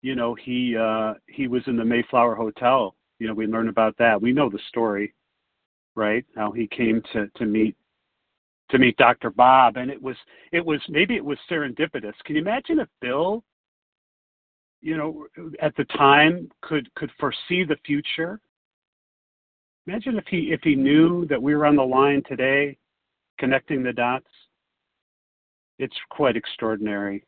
You 0.00 0.14
know, 0.14 0.34
he 0.34 0.74
uh, 0.76 1.14
he 1.28 1.46
was 1.46 1.62
in 1.66 1.76
the 1.76 1.84
Mayflower 1.84 2.34
Hotel. 2.34 2.94
You 3.18 3.28
know, 3.28 3.34
we 3.34 3.46
learn 3.46 3.68
about 3.68 3.98
that. 3.98 4.20
We 4.20 4.32
know 4.32 4.48
the 4.48 4.60
story, 4.68 5.12
right? 5.94 6.24
How 6.36 6.52
he 6.52 6.66
came 6.68 7.02
to 7.12 7.26
to 7.36 7.44
meet 7.44 7.76
to 8.70 8.78
meet 8.78 8.96
Dr. 8.96 9.30
Bob, 9.30 9.76
and 9.76 9.90
it 9.90 10.00
was 10.00 10.16
it 10.52 10.64
was 10.64 10.80
maybe 10.88 11.16
it 11.16 11.24
was 11.24 11.38
serendipitous. 11.50 12.14
Can 12.24 12.36
you 12.36 12.42
imagine 12.42 12.78
if 12.78 12.88
Bill, 13.00 13.42
you 14.80 14.96
know, 14.96 15.26
at 15.60 15.74
the 15.76 15.84
time 15.84 16.48
could 16.62 16.92
could 16.94 17.10
foresee 17.18 17.64
the 17.64 17.76
future? 17.84 18.40
Imagine 19.86 20.16
if 20.16 20.24
he 20.28 20.52
if 20.52 20.60
he 20.62 20.74
knew 20.74 21.26
that 21.26 21.42
we 21.42 21.54
were 21.54 21.66
on 21.66 21.76
the 21.76 21.82
line 21.82 22.22
today, 22.28 22.76
connecting 23.38 23.82
the 23.82 23.92
dots. 23.92 24.26
It's 25.78 25.96
quite 26.10 26.36
extraordinary. 26.36 27.24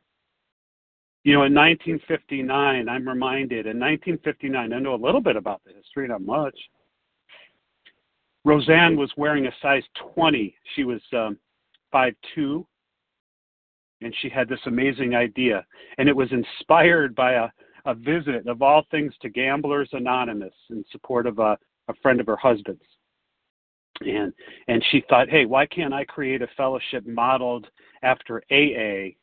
You 1.24 1.34
know, 1.34 1.44
in 1.44 1.54
1959, 1.54 2.88
I'm 2.88 3.08
reminded, 3.08 3.66
in 3.66 3.78
1959, 3.78 4.72
I 4.72 4.78
know 4.80 4.94
a 4.94 4.96
little 4.96 5.20
bit 5.20 5.36
about 5.36 5.62
the 5.64 5.72
history, 5.72 6.08
not 6.08 6.20
much. 6.20 6.58
Rozanne 8.46 8.96
was 8.96 9.10
wearing 9.16 9.46
a 9.46 9.52
size 9.60 9.84
20. 10.14 10.54
She 10.74 10.84
was 10.84 11.00
um, 11.12 11.38
5'2, 11.94 12.64
and 14.00 14.14
she 14.20 14.28
had 14.28 14.48
this 14.48 14.60
amazing 14.66 15.14
idea. 15.14 15.64
And 15.98 16.08
it 16.08 16.16
was 16.16 16.28
inspired 16.32 17.14
by 17.14 17.34
a, 17.34 17.48
a 17.84 17.94
visit, 17.94 18.46
of 18.48 18.62
all 18.62 18.84
things, 18.90 19.12
to 19.22 19.28
Gamblers 19.28 19.88
Anonymous 19.92 20.54
in 20.70 20.84
support 20.90 21.26
of 21.26 21.38
a, 21.38 21.56
a 21.88 21.94
friend 22.02 22.20
of 22.20 22.26
her 22.26 22.36
husband's. 22.36 22.82
And, 24.00 24.32
and 24.66 24.84
she 24.90 25.04
thought, 25.08 25.30
hey, 25.30 25.44
why 25.44 25.66
can't 25.66 25.94
I 25.94 26.04
create 26.04 26.42
a 26.42 26.48
fellowship 26.56 27.06
modeled 27.06 27.68
after 28.02 28.42
AA, 28.50 29.14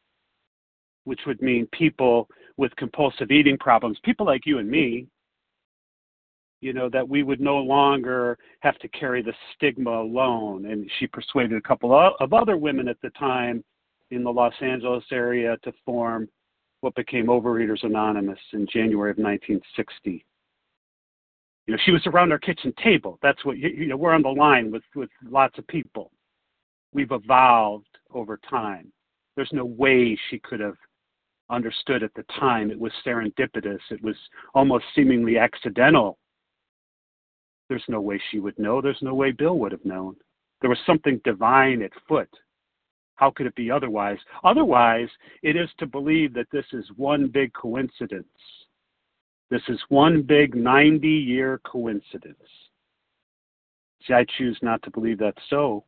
which 1.03 1.19
would 1.25 1.41
mean 1.41 1.67
people 1.73 2.29
with 2.55 2.75
compulsive 2.77 3.32
eating 3.32 3.58
problems, 3.58 3.97
people 4.03 4.25
like 4.25 4.45
you 4.45 4.60
and 4.60 4.69
me, 4.69 5.08
you 6.62 6.74
know, 6.74 6.89
that 6.89 7.08
we 7.08 7.24
would 7.24 7.39
no 7.39 7.58
longer 7.58 8.38
have 8.60 8.78
to 8.80 8.88
carry 8.89 9.22
the 9.22 9.34
stigma 9.56 10.02
alone. 10.02 10.65
And 10.65 10.89
she 11.00 11.08
persuaded 11.08 11.58
a 11.58 11.67
couple 11.67 11.93
of 11.93 12.34
other 12.34 12.58
women 12.58 12.88
at 12.88 12.98
the 13.02 13.12
time 13.12 13.63
in 14.12 14.24
the 14.24 14.32
Los 14.32 14.54
Angeles 14.62 15.06
area 15.12 15.58
to 15.63 15.72
form 15.86 16.28
what 16.82 16.95
became 16.95 17.28
Overeaters 17.28 17.84
Anonymous 17.84 18.39
in 18.54 18.67
January 18.72 19.12
of 19.12 19.17
1960. 19.17 20.26
You 21.67 21.74
know, 21.76 21.80
she 21.86 21.91
was 21.91 22.06
around 22.08 22.32
our 22.32 22.39
kitchen 22.39 22.74
table. 22.84 23.19
That's 23.22 23.43
what 23.45 23.58
you 23.58 23.88
know. 23.88 23.98
We're 23.98 24.13
on 24.13 24.24
the 24.24 24.30
line 24.30 24.72
with 24.72 24.82
with 24.95 25.10
lots 25.24 25.58
of 25.60 25.67
people. 25.67 26.12
We've 26.93 27.12
evolved 27.12 28.00
over 28.12 28.39
time. 28.50 28.91
There's 29.36 29.52
no 29.54 29.65
way 29.65 30.17
she 30.30 30.39
could 30.39 30.60
have 30.60 30.78
understood 31.52 32.02
at 32.02 32.13
the 32.15 32.24
time. 32.39 32.72
It 32.72 32.80
was 32.80 32.91
serendipitous. 33.06 33.80
It 33.91 34.04
was 34.04 34.15
almost 34.56 34.86
seemingly 34.95 35.38
accidental 35.38 36.18
there's 37.69 37.84
no 37.88 38.01
way 38.01 38.19
she 38.32 38.39
would 38.39 38.58
know. 38.58 38.82
There's 38.82 39.01
no 39.01 39.13
way 39.13 39.32
Bill 39.32 39.58
would 39.60 39.71
have 39.71 39.86
known. 39.86 40.15
There 40.60 40.69
was 40.69 40.79
something 40.86 41.21
divine 41.23 41.82
at 41.84 41.91
foot. 42.08 42.29
How 43.15 43.32
could 43.32 43.45
it 43.45 43.55
be 43.55 43.69
otherwise? 43.69 44.17
Otherwise, 44.43 45.10
it 45.43 45.55
is 45.55 45.69
to 45.77 45.86
believe 45.86 46.34
that 46.34 46.47
this 46.51 46.65
is 46.73 46.86
one 46.95 47.27
big 47.27 47.53
coincidence. 47.53 48.25
This 49.49 49.62
is 49.67 49.79
one 49.89 50.21
big 50.21 50.55
90 50.55 51.08
year 51.08 51.60
coincidence. 51.65 52.38
See, 54.08 54.13
I 54.13 54.25
choose 54.38 54.58
not 54.62 54.82
to 54.84 54.91
believe 54.91 55.19
that's 55.19 55.41
so. 55.49 55.84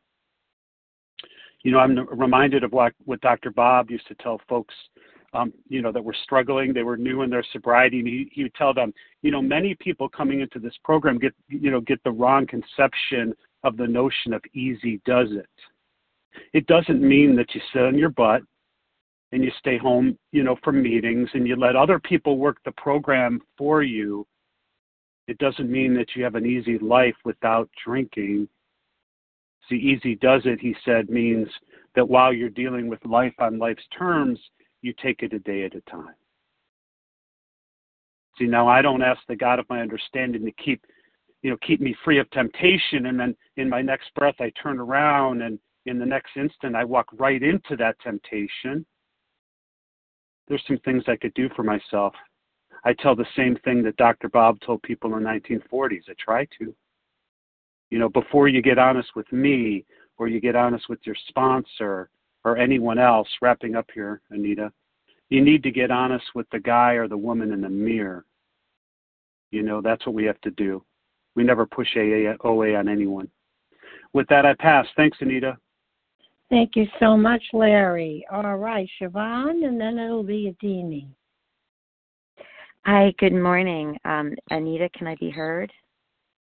You 1.63 1.71
know, 1.71 1.79
I'm 1.79 2.07
reminded 2.07 2.63
of 2.63 2.71
what, 2.71 2.93
what 3.05 3.21
Dr. 3.21 3.51
Bob 3.51 3.91
used 3.91 4.07
to 4.07 4.15
tell 4.15 4.41
folks 4.49 4.73
um, 5.33 5.53
you 5.69 5.81
know, 5.81 5.91
that 5.91 6.03
were 6.03 6.15
struggling. 6.23 6.73
They 6.73 6.83
were 6.83 6.97
new 6.97 7.21
in 7.21 7.29
their 7.29 7.45
sobriety, 7.53 7.99
and 7.99 8.07
he, 8.07 8.29
he 8.33 8.43
would 8.43 8.55
tell 8.55 8.73
them, 8.73 8.93
you 9.21 9.31
know, 9.31 9.41
many 9.41 9.75
people 9.75 10.09
coming 10.09 10.41
into 10.41 10.59
this 10.59 10.75
program 10.83 11.19
get, 11.19 11.33
you 11.47 11.71
know, 11.71 11.81
get 11.81 12.03
the 12.03 12.11
wrong 12.11 12.45
conception 12.47 13.33
of 13.63 13.77
the 13.77 13.87
notion 13.87 14.33
of 14.33 14.41
easy 14.53 15.01
does 15.05 15.29
it. 15.31 15.49
It 16.53 16.65
doesn't 16.67 17.01
mean 17.01 17.35
that 17.35 17.53
you 17.53 17.61
sit 17.73 17.83
on 17.83 17.97
your 17.97 18.09
butt 18.09 18.41
and 19.31 19.43
you 19.43 19.51
stay 19.59 19.77
home, 19.77 20.17
you 20.31 20.43
know, 20.43 20.57
from 20.63 20.81
meetings 20.81 21.29
and 21.33 21.47
you 21.47 21.55
let 21.55 21.75
other 21.75 21.99
people 21.99 22.37
work 22.37 22.57
the 22.65 22.71
program 22.73 23.39
for 23.57 23.83
you. 23.83 24.25
It 25.27 25.37
doesn't 25.37 25.71
mean 25.71 25.93
that 25.95 26.15
you 26.15 26.23
have 26.23 26.35
an 26.35 26.45
easy 26.45 26.77
life 26.79 27.15
without 27.23 27.69
drinking. 27.85 28.47
See, 29.69 29.75
easy 29.75 30.15
does 30.15 30.41
it, 30.45 30.59
he 30.59 30.75
said, 30.83 31.09
means 31.09 31.47
that 31.95 32.07
while 32.07 32.33
you're 32.33 32.49
dealing 32.49 32.89
with 32.89 33.03
life 33.05 33.33
on 33.39 33.59
life's 33.59 33.83
terms, 33.97 34.39
you 34.81 34.93
take 35.01 35.23
it 35.23 35.33
a 35.33 35.39
day 35.39 35.63
at 35.63 35.75
a 35.75 35.81
time. 35.81 36.15
See, 38.37 38.45
now 38.45 38.67
I 38.67 38.81
don't 38.81 39.03
ask 39.03 39.19
the 39.27 39.35
God 39.35 39.59
of 39.59 39.69
my 39.69 39.81
understanding 39.81 40.45
to 40.45 40.51
keep, 40.63 40.83
you 41.41 41.49
know, 41.49 41.57
keep 41.65 41.81
me 41.81 41.95
free 42.03 42.19
of 42.19 42.29
temptation, 42.31 43.07
and 43.07 43.19
then 43.19 43.35
in 43.57 43.69
my 43.69 43.81
next 43.81 44.13
breath 44.15 44.35
I 44.39 44.51
turn 44.61 44.79
around, 44.79 45.41
and 45.41 45.59
in 45.85 45.99
the 45.99 46.05
next 46.05 46.31
instant 46.35 46.75
I 46.75 46.83
walk 46.83 47.07
right 47.13 47.41
into 47.41 47.75
that 47.77 47.99
temptation. 48.01 48.85
There's 50.47 50.63
some 50.67 50.79
things 50.79 51.03
I 51.07 51.15
could 51.15 51.33
do 51.33 51.49
for 51.55 51.63
myself. 51.63 52.13
I 52.83 52.93
tell 52.93 53.15
the 53.15 53.25
same 53.35 53.57
thing 53.63 53.83
that 53.83 53.97
Dr. 53.97 54.27
Bob 54.29 54.59
told 54.61 54.81
people 54.81 55.15
in 55.15 55.23
the 55.23 55.29
1940s. 55.29 56.09
I 56.09 56.13
try 56.19 56.45
to. 56.59 56.73
You 57.89 57.99
know, 57.99 58.09
before 58.09 58.47
you 58.47 58.61
get 58.61 58.79
honest 58.79 59.09
with 59.15 59.31
me, 59.31 59.85
or 60.17 60.27
you 60.27 60.39
get 60.39 60.55
honest 60.55 60.85
with 60.89 60.99
your 61.03 61.15
sponsor, 61.27 62.09
or 62.43 62.57
anyone 62.57 62.99
else, 62.99 63.27
wrapping 63.41 63.75
up 63.75 63.87
here, 63.93 64.21
Anita, 64.29 64.71
you 65.29 65.41
need 65.41 65.63
to 65.63 65.71
get 65.71 65.91
honest 65.91 66.25
with 66.35 66.47
the 66.51 66.59
guy 66.59 66.93
or 66.93 67.07
the 67.07 67.17
woman 67.17 67.53
in 67.53 67.61
the 67.61 67.69
mirror. 67.69 68.25
You 69.51 69.63
know, 69.63 69.81
that's 69.81 70.05
what 70.05 70.15
we 70.15 70.25
have 70.25 70.39
to 70.41 70.51
do. 70.51 70.83
We 71.35 71.43
never 71.43 71.65
push 71.65 71.87
AA, 71.95 72.33
OA 72.43 72.75
on 72.75 72.89
anyone. 72.89 73.29
With 74.13 74.27
that, 74.27 74.45
I 74.45 74.53
pass. 74.55 74.85
Thanks, 74.97 75.17
Anita. 75.21 75.57
Thank 76.49 76.75
you 76.75 76.85
so 76.99 77.15
much, 77.15 77.41
Larry. 77.53 78.25
All 78.29 78.57
right, 78.57 78.89
Siobhan, 78.99 79.65
and 79.65 79.79
then 79.79 79.97
it'll 79.97 80.23
be 80.23 80.53
Adini. 80.53 81.07
Hi, 82.85 83.13
good 83.19 83.33
morning. 83.33 83.97
Um, 84.03 84.33
Anita, 84.49 84.89
can 84.89 85.07
I 85.07 85.15
be 85.15 85.29
heard? 85.29 85.71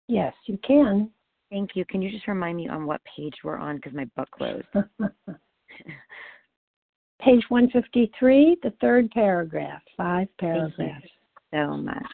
Yes, 0.09 0.35
you 0.47 0.59
can. 0.59 1.11
Thank 1.51 1.71
you. 1.75 1.85
Can 1.87 2.03
you 2.03 2.11
just 2.11 2.27
remind 2.29 2.57
me 2.57 2.69
on 2.69 2.85
what 2.85 3.01
page 3.05 3.35
we're 3.43 3.57
on 3.57 3.77
because 3.77 3.95
my 3.95 4.05
book 4.17 4.29
closed? 4.33 4.67
Page 7.21 7.45
153, 7.49 8.59
the 8.63 8.73
third 8.81 9.11
paragraph, 9.11 9.83
five 9.97 10.29
paragraphs. 10.39 11.07
so 11.53 11.77
much. 11.77 12.05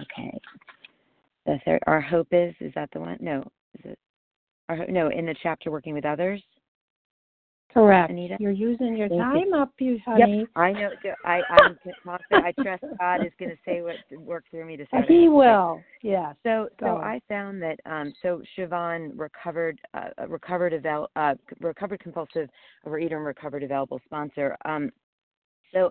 Okay. 0.00 0.38
The 1.46 1.58
third, 1.64 1.80
our 1.86 2.00
hope 2.00 2.28
is, 2.32 2.54
is 2.60 2.72
that 2.74 2.90
the 2.92 3.00
one? 3.00 3.16
No, 3.20 3.40
is 3.78 3.92
it? 3.92 3.98
Our, 4.68 4.86
no, 4.86 5.08
in 5.08 5.26
the 5.26 5.34
chapter 5.42 5.70
working 5.70 5.94
with 5.94 6.04
others. 6.04 6.42
Correct. 7.72 8.10
Anita? 8.10 8.36
You're 8.38 8.50
using 8.50 8.96
your 8.96 9.08
Thank 9.08 9.20
time 9.20 9.46
you. 9.46 9.56
up, 9.56 9.72
you 9.78 9.98
honey. 10.04 10.40
Yep, 10.40 10.48
I 10.56 10.72
know. 10.72 10.90
I 11.24 11.40
I'm. 11.50 11.78
I 12.32 12.52
trust 12.60 12.84
God 12.98 13.24
is 13.24 13.32
going 13.38 13.50
to 13.50 13.56
say 13.64 13.82
what 13.82 13.96
work 14.20 14.44
through 14.50 14.66
me 14.66 14.76
to 14.76 14.84
say. 14.90 15.04
He 15.08 15.28
will. 15.28 15.82
Yeah. 16.02 16.32
So 16.42 16.68
so 16.80 16.86
Go. 16.86 16.96
I 16.96 17.20
found 17.28 17.62
that 17.62 17.80
um 17.86 18.12
so 18.22 18.42
Siobhan 18.56 19.12
recovered 19.16 19.80
uh, 19.94 20.26
recovered 20.28 20.72
avail 20.72 21.08
uh 21.16 21.34
recovered 21.60 22.00
compulsive 22.00 22.48
overeater 22.86 23.16
and 23.16 23.24
recovered 23.24 23.62
available 23.62 24.00
sponsor. 24.04 24.56
Um 24.64 24.90
so 25.72 25.90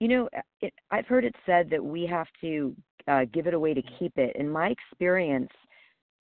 you 0.00 0.08
know 0.08 0.28
it, 0.60 0.74
I've 0.90 1.06
heard 1.06 1.24
it 1.24 1.34
said 1.46 1.70
that 1.70 1.82
we 1.82 2.06
have 2.06 2.28
to 2.42 2.76
uh, 3.08 3.24
give 3.32 3.46
it 3.46 3.54
away 3.54 3.72
to 3.72 3.82
keep 3.98 4.18
it. 4.18 4.34
In 4.36 4.50
my 4.50 4.68
experience, 4.68 5.50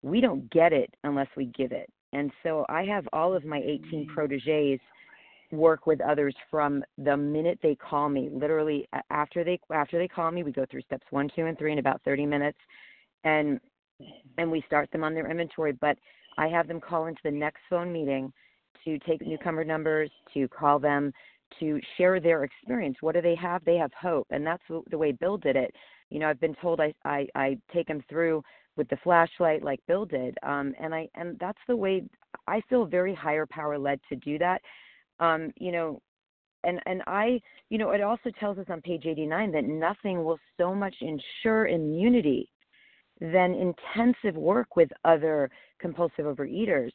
we 0.03 0.21
don't 0.21 0.49
get 0.51 0.71
it 0.71 0.93
unless 1.03 1.27
we 1.35 1.45
give 1.45 1.71
it. 1.71 1.89
And 2.15 2.31
so 2.43 2.65
I 2.69 2.85
have 2.85 3.05
all 3.11 3.35
of 3.35 3.43
my 3.43 3.59
18 3.59 4.07
proteges 4.07 4.79
work 5.51 5.85
with 5.85 5.99
others 5.99 6.33
from 6.49 6.81
the 6.97 7.17
minute 7.17 7.59
they 7.61 7.75
call 7.75 8.07
me. 8.07 8.29
Literally 8.31 8.87
after 9.09 9.43
they 9.43 9.59
after 9.71 9.97
they 9.97 10.07
call 10.07 10.31
me, 10.31 10.41
we 10.41 10.53
go 10.53 10.65
through 10.71 10.81
steps 10.83 11.05
1, 11.09 11.29
2 11.35 11.45
and 11.45 11.57
3 11.57 11.73
in 11.73 11.79
about 11.79 12.01
30 12.05 12.25
minutes 12.25 12.57
and 13.25 13.59
and 14.37 14.49
we 14.49 14.63
start 14.65 14.89
them 14.91 15.03
on 15.03 15.13
their 15.13 15.29
inventory, 15.29 15.73
but 15.73 15.97
I 16.37 16.47
have 16.47 16.67
them 16.67 16.79
call 16.79 17.07
into 17.07 17.21
the 17.23 17.31
next 17.31 17.59
phone 17.69 17.91
meeting 17.91 18.31
to 18.85 18.97
take 18.99 19.25
newcomer 19.25 19.63
numbers, 19.63 20.09
to 20.33 20.47
call 20.47 20.79
them, 20.79 21.11
to 21.59 21.79
share 21.97 22.19
their 22.19 22.43
experience. 22.43 22.97
What 23.01 23.15
do 23.15 23.21
they 23.21 23.35
have? 23.35 23.63
They 23.65 23.77
have 23.77 23.91
hope, 23.93 24.27
and 24.31 24.45
that's 24.45 24.63
the 24.89 24.97
way 24.97 25.11
Bill 25.11 25.37
did 25.37 25.55
it. 25.55 25.73
You 26.09 26.19
know, 26.19 26.29
I've 26.29 26.39
been 26.39 26.55
told 26.61 26.79
I 26.79 26.93
I, 27.03 27.27
I 27.35 27.57
take 27.73 27.87
them 27.87 28.03
through 28.09 28.41
with 28.77 28.87
the 28.89 28.97
flashlight 28.97 29.63
like 29.63 29.79
Bill 29.87 30.05
did. 30.05 30.37
Um, 30.43 30.73
and 30.79 30.93
I 30.93 31.07
and 31.15 31.37
that's 31.39 31.59
the 31.67 31.75
way 31.75 32.03
I 32.47 32.61
feel 32.69 32.85
very 32.85 33.13
higher 33.13 33.45
power 33.45 33.77
led 33.77 33.99
to 34.09 34.15
do 34.15 34.37
that. 34.39 34.61
Um, 35.19 35.51
you 35.57 35.71
know, 35.71 36.01
and 36.63 36.79
and 36.85 37.01
I, 37.07 37.39
you 37.69 37.77
know, 37.77 37.91
it 37.91 38.01
also 38.01 38.31
tells 38.39 38.57
us 38.57 38.65
on 38.69 38.81
page 38.81 39.05
89 39.05 39.51
that 39.51 39.65
nothing 39.65 40.23
will 40.23 40.39
so 40.57 40.73
much 40.73 40.95
ensure 41.01 41.67
immunity 41.67 42.49
than 43.21 43.53
intensive 43.53 44.35
work 44.35 44.75
with 44.75 44.89
other 45.05 45.49
compulsive 45.79 46.25
overeaters. 46.25 46.91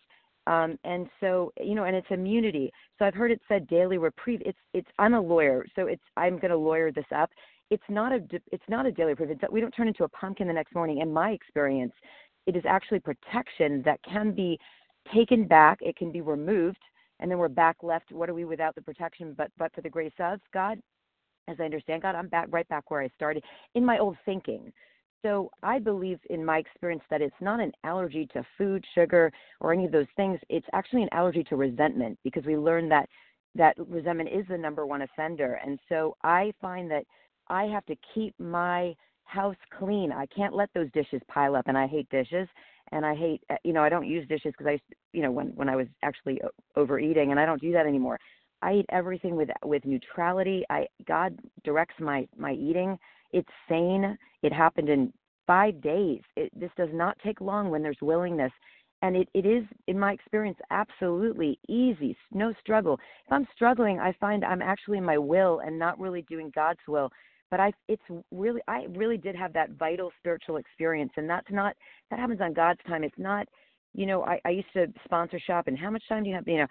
Um, 0.47 0.79
and 0.85 1.09
so, 1.21 1.53
you 1.61 1.75
know, 1.75 1.85
and 1.85 1.95
it's 1.95 2.07
immunity. 2.11 2.73
So 2.99 3.05
I've 3.05 3.15
heard 3.15 3.31
it 3.31 3.41
said 3.47 3.67
daily 3.69 3.99
reprieve. 3.99 4.43
It's, 4.45 4.59
it's. 4.75 4.89
I'm 4.99 5.15
a 5.15 5.21
lawyer, 5.21 5.65
so 5.77 5.87
it's. 5.87 6.03
I'm 6.17 6.39
going 6.39 6.51
to 6.51 6.57
lawyer 6.57 6.91
this 6.91 7.05
up. 7.15 7.31
It's 7.71 7.83
not 7.89 8.13
a. 8.13 8.21
It's 8.53 8.69
not 8.69 8.87
a 8.87 8.93
daily 8.93 9.15
proof. 9.15 9.31
It's, 9.31 9.43
we 9.51 9.61
don't 9.61 9.71
turn 9.71 9.89
into 9.89 10.05
a 10.05 10.09
pumpkin 10.09 10.49
the 10.49 10.53
next 10.53 10.75
morning. 10.75 11.01
In 11.01 11.13
my 11.13 11.31
experience, 11.31 11.93
it 12.47 12.57
is 12.57 12.65
actually 12.69 13.01
protection 13.01 13.83
that 13.85 14.01
can 14.03 14.33
be 14.33 14.59
taken 15.15 15.47
back. 15.47 15.79
It 15.81 15.97
can 15.97 16.11
be 16.11 16.21
removed, 16.21 16.81
and 17.21 17.31
then 17.31 17.39
we're 17.39 17.49
back 17.49 17.77
left. 17.83 18.11
What 18.13 18.29
are 18.29 18.35
we 18.35 18.45
without 18.45 18.75
the 18.75 18.83
protection? 18.83 19.35
But 19.37 19.51
but 19.57 19.73
for 19.75 19.83
the 19.83 19.91
grace 19.91 20.13
of 20.19 20.41
God, 20.53 20.81
as 21.49 21.57
I 21.61 21.65
understand 21.65 22.03
God, 22.03 22.15
I'm 22.15 22.29
back 22.29 22.49
right 22.51 22.69
back 22.69 22.91
where 22.91 23.03
I 23.03 23.09
started 23.15 23.45
in 23.75 23.85
my 23.85 23.99
old 23.99 24.17
thinking. 24.25 24.73
So 25.23 25.51
I 25.63 25.79
believe 25.79 26.19
in 26.31 26.45
my 26.45 26.59
experience 26.59 27.03
that 27.11 27.21
it's 27.21 27.35
not 27.41 27.61
an 27.61 27.73
allergy 27.85 28.27
to 28.33 28.45
food, 28.57 28.83
sugar, 28.95 29.31
or 29.61 29.73
any 29.73 29.85
of 29.85 29.93
those 29.93 30.07
things. 30.17 30.41
It's 30.49 30.67
actually 30.73 31.03
an 31.03 31.11
allergy 31.13 31.45
to 31.45 31.57
resentment 31.57 32.19
because 32.25 32.45
we 32.47 32.57
learned 32.57 32.91
that 32.91 33.07
that 33.55 33.77
resentment 33.79 34.31
is 34.33 34.47
the 34.49 34.57
number 34.57 34.87
one 34.87 35.03
offender. 35.03 35.61
And 35.65 35.79
so 35.89 36.17
I 36.23 36.53
find 36.61 36.91
that 36.91 37.05
I 37.51 37.65
have 37.65 37.85
to 37.87 37.97
keep 38.15 38.35
my 38.39 38.95
house 39.25 39.57
clean. 39.79 40.13
I 40.13 40.27
can't 40.27 40.55
let 40.55 40.71
those 40.75 40.91
dishes 40.93 41.21
pile 41.29 41.55
up 41.55 41.69
and 41.69 41.77
I 41.77 41.87
hate 41.87 42.09
dishes 42.09 42.49
and 42.93 43.05
I 43.05 43.15
hate 43.15 43.43
uh, 43.51 43.57
you 43.65 43.73
know 43.73 43.83
I 43.83 43.89
don't 43.89 44.07
use 44.07 44.27
dishes 44.29 44.53
because 44.57 44.67
I 44.67 44.81
you 45.13 45.23
know 45.23 45.31
when 45.31 45.49
when 45.49 45.69
I 45.69 45.77
was 45.77 45.87
actually 46.03 46.41
overeating 46.77 47.31
and 47.31 47.39
I 47.39 47.47
don't 47.47 47.61
do 47.61 47.73
that 47.73 47.87
anymore. 47.87 48.19
I 48.63 48.75
eat 48.75 48.87
everything 48.91 49.37
with 49.37 49.49
with 49.65 49.85
neutrality. 49.85 50.65
I 50.71 50.87
God 51.07 51.39
directs 51.65 51.95
my 52.01 52.27
my 52.37 52.53
eating. 52.53 52.99
It's 53.33 53.49
sane. 53.69 54.17
It 54.43 54.53
happened 54.53 54.89
in 54.89 55.13
five 55.47 55.81
days. 55.81 56.21
It, 56.37 56.51
this 56.59 56.71
does 56.77 56.91
not 56.93 57.17
take 57.25 57.41
long 57.41 57.71
when 57.71 57.83
there's 57.83 57.99
willingness, 58.03 58.53
and 59.03 59.17
it 59.17 59.29
it 59.35 59.47
is 59.47 59.65
in 59.87 59.99
my 59.99 60.13
experience 60.13 60.59
absolutely 60.71 61.59
easy, 61.69 62.17
no 62.33 62.53
struggle. 62.61 62.99
If 63.27 63.33
I'm 63.33 63.47
struggling, 63.55 63.99
I 63.99 64.13
find 64.21 64.45
I'm 64.45 64.63
actually 64.63 64.99
in 64.99 65.05
my 65.05 65.19
will 65.19 65.61
and 65.65 65.79
not 65.79 65.99
really 66.01 66.23
doing 66.23 66.51
God's 66.55 66.81
will. 66.89 67.11
But 67.51 67.61
I 67.61 67.73
it's 67.89 68.03
really 68.31 68.61
I 68.69 68.87
really 68.91 69.17
did 69.17 69.35
have 69.35 69.53
that 69.55 69.71
vital 69.71 70.13
spiritual 70.19 70.57
experience, 70.57 71.13
and 71.17 71.29
that's 71.29 71.51
not 71.51 71.75
that 72.11 72.19
happens 72.19 72.41
on 72.41 72.53
God's 72.53 72.81
time. 72.87 73.05
It's 73.05 73.19
not 73.19 73.47
you 73.95 74.07
know, 74.07 74.25
I, 74.25 74.41
I 74.45 74.51
used 74.51 74.73
to 74.75 74.87
sponsor 75.05 75.41
shop 75.41 75.67
and 75.67 75.79
how 75.79 75.91
much 75.91 76.03
time 76.09 76.23
do 76.23 76.29
you 76.29 76.37
have? 76.37 76.47
You 76.47 76.59
know, 76.59 76.67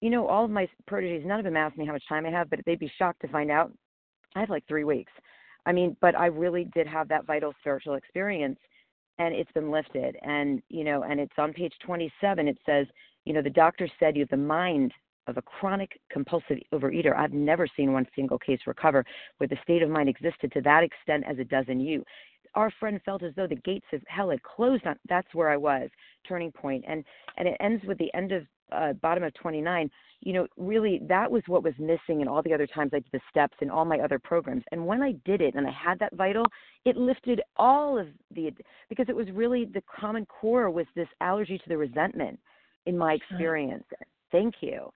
you 0.00 0.10
know, 0.10 0.26
all 0.26 0.44
of 0.44 0.50
my 0.50 0.68
proteges, 0.86 1.26
none 1.26 1.38
of 1.38 1.44
them 1.44 1.56
ask 1.56 1.76
me 1.76 1.86
how 1.86 1.92
much 1.92 2.06
time 2.08 2.26
I 2.26 2.30
have, 2.30 2.50
but 2.50 2.60
they'd 2.66 2.78
be 2.78 2.92
shocked 2.98 3.20
to 3.22 3.28
find 3.28 3.50
out 3.50 3.72
I 4.34 4.40
have 4.40 4.50
like 4.50 4.66
three 4.66 4.84
weeks. 4.84 5.12
I 5.66 5.72
mean, 5.72 5.96
but 6.00 6.14
I 6.16 6.26
really 6.26 6.64
did 6.74 6.86
have 6.86 7.08
that 7.08 7.26
vital 7.26 7.52
spiritual 7.60 7.94
experience 7.94 8.58
and 9.18 9.34
it's 9.34 9.52
been 9.52 9.70
lifted. 9.70 10.16
And, 10.22 10.62
you 10.68 10.84
know, 10.84 11.02
and 11.02 11.20
it's 11.20 11.32
on 11.36 11.52
page 11.52 11.74
27. 11.84 12.48
It 12.48 12.58
says, 12.64 12.86
you 13.26 13.34
know, 13.34 13.42
the 13.42 13.50
doctor 13.50 13.88
said 13.98 14.16
you 14.16 14.22
have 14.22 14.30
the 14.30 14.36
mind 14.36 14.92
of 15.30 15.36
a 15.36 15.42
chronic 15.42 16.00
compulsive 16.10 16.58
overeater. 16.72 17.16
I've 17.16 17.32
never 17.32 17.66
seen 17.76 17.92
one 17.92 18.06
single 18.14 18.38
case 18.38 18.60
recover 18.66 19.04
where 19.38 19.48
the 19.48 19.58
state 19.62 19.82
of 19.82 19.90
mind 19.90 20.08
existed 20.08 20.52
to 20.52 20.60
that 20.62 20.82
extent 20.82 21.24
as 21.28 21.38
it 21.38 21.48
does 21.48 21.64
in 21.68 21.80
you. 21.80 22.04
Our 22.54 22.72
friend 22.80 23.00
felt 23.04 23.22
as 23.22 23.32
though 23.36 23.46
the 23.46 23.56
gates 23.56 23.86
of 23.92 24.02
hell 24.08 24.30
had 24.30 24.42
closed 24.42 24.86
on. 24.86 24.96
That's 25.08 25.32
where 25.34 25.50
I 25.50 25.56
was, 25.56 25.88
turning 26.26 26.50
point, 26.50 26.84
and 26.86 27.04
and 27.36 27.46
it 27.46 27.56
ends 27.60 27.84
with 27.86 27.98
the 27.98 28.12
end 28.12 28.32
of 28.32 28.44
uh, 28.72 28.92
bottom 28.94 29.22
of 29.24 29.34
29, 29.34 29.90
you 30.20 30.32
know, 30.32 30.46
really 30.56 31.00
that 31.08 31.30
was 31.30 31.42
what 31.46 31.62
was 31.62 31.74
missing 31.78 32.20
in 32.20 32.28
all 32.28 32.42
the 32.42 32.52
other 32.52 32.66
times 32.66 32.90
I 32.92 32.98
did 32.98 33.08
the 33.12 33.20
steps 33.30 33.56
and 33.60 33.70
all 33.70 33.84
my 33.84 33.98
other 33.98 34.18
programs. 34.18 34.64
And 34.70 34.86
when 34.86 35.02
I 35.02 35.12
did 35.24 35.40
it 35.40 35.54
and 35.54 35.66
I 35.66 35.72
had 35.72 35.98
that 36.00 36.14
vital, 36.14 36.44
it 36.84 36.96
lifted 36.96 37.40
all 37.56 37.98
of 37.98 38.08
the, 38.34 38.52
because 38.88 39.06
it 39.08 39.16
was 39.16 39.26
really 39.32 39.64
the 39.64 39.82
common 40.00 40.26
core 40.26 40.70
was 40.70 40.86
this 40.94 41.08
allergy 41.20 41.58
to 41.58 41.68
the 41.68 41.76
resentment 41.76 42.38
in 42.86 42.96
my 42.96 43.14
experience. 43.14 43.84
Thank 44.32 44.56
you. 44.60 44.92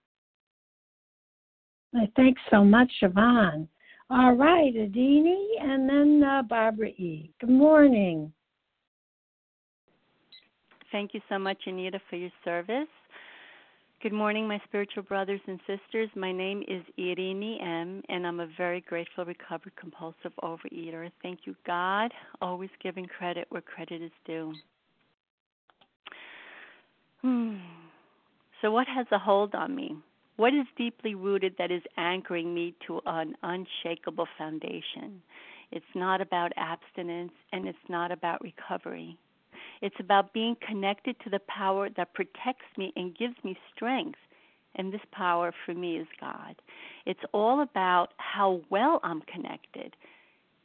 Thanks 2.16 2.40
so 2.50 2.64
much, 2.64 2.90
Siobhan. 3.02 3.68
All 4.10 4.34
right, 4.34 4.74
Adini 4.74 5.44
and 5.60 5.88
then 5.88 6.22
uh, 6.28 6.42
Barbara 6.42 6.88
E. 6.88 7.30
Good 7.40 7.50
morning. 7.50 8.32
Thank 10.92 11.14
you 11.14 11.20
so 11.28 11.38
much, 11.38 11.58
Anita, 11.66 12.00
for 12.10 12.16
your 12.16 12.30
service. 12.44 12.88
Good 14.02 14.12
morning, 14.12 14.46
my 14.46 14.60
spiritual 14.64 15.02
brothers 15.04 15.40
and 15.46 15.58
sisters. 15.66 16.10
My 16.14 16.30
name 16.30 16.62
is 16.68 16.82
Irini 16.98 17.62
M., 17.64 18.02
and 18.08 18.26
I'm 18.26 18.40
a 18.40 18.48
very 18.58 18.82
grateful, 18.82 19.24
recovered, 19.24 19.74
compulsive 19.76 20.32
overeater. 20.42 21.10
Thank 21.22 21.40
you, 21.44 21.56
God, 21.66 22.12
always 22.42 22.70
giving 22.82 23.06
credit 23.06 23.46
where 23.48 23.62
credit 23.62 24.02
is 24.02 24.10
due. 24.26 24.52
Hmm. 27.22 27.56
So, 28.60 28.70
what 28.70 28.86
has 28.86 29.06
a 29.10 29.18
hold 29.18 29.54
on 29.54 29.74
me? 29.74 29.96
What 30.36 30.52
is 30.52 30.66
deeply 30.76 31.14
rooted 31.14 31.54
that 31.58 31.70
is 31.70 31.82
anchoring 31.96 32.54
me 32.54 32.74
to 32.86 33.00
an 33.06 33.36
unshakable 33.42 34.26
foundation? 34.36 35.22
It's 35.70 35.84
not 35.94 36.20
about 36.20 36.52
abstinence 36.56 37.32
and 37.52 37.66
it's 37.68 37.78
not 37.88 38.10
about 38.10 38.42
recovery. 38.42 39.16
It's 39.80 39.94
about 40.00 40.32
being 40.32 40.56
connected 40.66 41.16
to 41.20 41.30
the 41.30 41.40
power 41.48 41.88
that 41.96 42.14
protects 42.14 42.66
me 42.76 42.92
and 42.96 43.16
gives 43.16 43.36
me 43.44 43.56
strength. 43.74 44.18
And 44.76 44.92
this 44.92 45.00
power 45.12 45.52
for 45.64 45.72
me 45.72 45.98
is 45.98 46.06
God. 46.20 46.56
It's 47.06 47.20
all 47.32 47.62
about 47.62 48.08
how 48.16 48.60
well 48.70 48.98
I'm 49.04 49.22
connected 49.22 49.94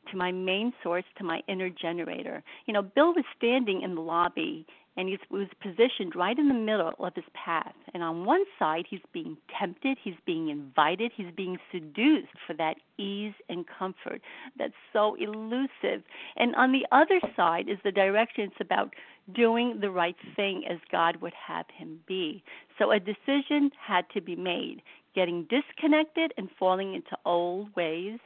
to 0.10 0.18
my 0.18 0.32
main 0.32 0.74
source, 0.82 1.04
to 1.18 1.24
my 1.24 1.42
inner 1.48 1.70
generator. 1.70 2.44
You 2.66 2.74
know, 2.74 2.82
Bill 2.82 3.14
was 3.14 3.26
standing 3.38 3.84
in 3.84 3.94
the 3.94 4.02
lobby 4.02 4.66
and 5.00 5.08
he 5.08 5.18
was 5.32 5.48
positioned 5.62 6.14
right 6.14 6.38
in 6.38 6.50
the 6.50 6.54
middle 6.54 6.92
of 7.00 7.16
his 7.16 7.24
path. 7.34 7.74
And 7.94 8.04
on 8.04 8.26
one 8.26 8.44
side, 8.60 8.84
he's 8.90 9.00
being 9.14 9.38
tempted, 9.58 9.98
he's 10.04 10.20
being 10.26 10.50
invited, 10.50 11.14
he's 11.16 11.32
being 11.38 11.58
seduced 11.72 12.34
for 12.46 12.54
that 12.58 12.76
ease 12.98 13.34
and 13.48 13.64
comfort 13.66 14.22
that's 14.58 14.74
so 14.92 15.16
elusive. 15.16 16.04
And 16.36 16.54
on 16.56 16.74
the 16.74 16.86
other 16.92 17.22
side 17.38 17.70
is 17.70 17.78
the 17.86 17.94
direction 17.94 18.44
it's 18.44 18.60
about 18.60 18.94
doing 19.34 19.78
the 19.80 19.90
right 19.90 20.18
thing 20.36 20.66
as 20.70 20.80
God 20.92 21.22
would 21.22 21.34
have 21.48 21.68
him 21.74 22.02
be. 22.06 22.44
So 22.78 22.92
a 22.92 23.00
decision 23.00 23.72
had 23.80 24.04
to 24.14 24.20
be 24.20 24.36
made 24.36 24.82
getting 25.16 25.48
disconnected 25.50 26.34
and 26.36 26.50
falling 26.60 26.94
into 26.94 27.18
old 27.26 27.74
ways 27.78 28.20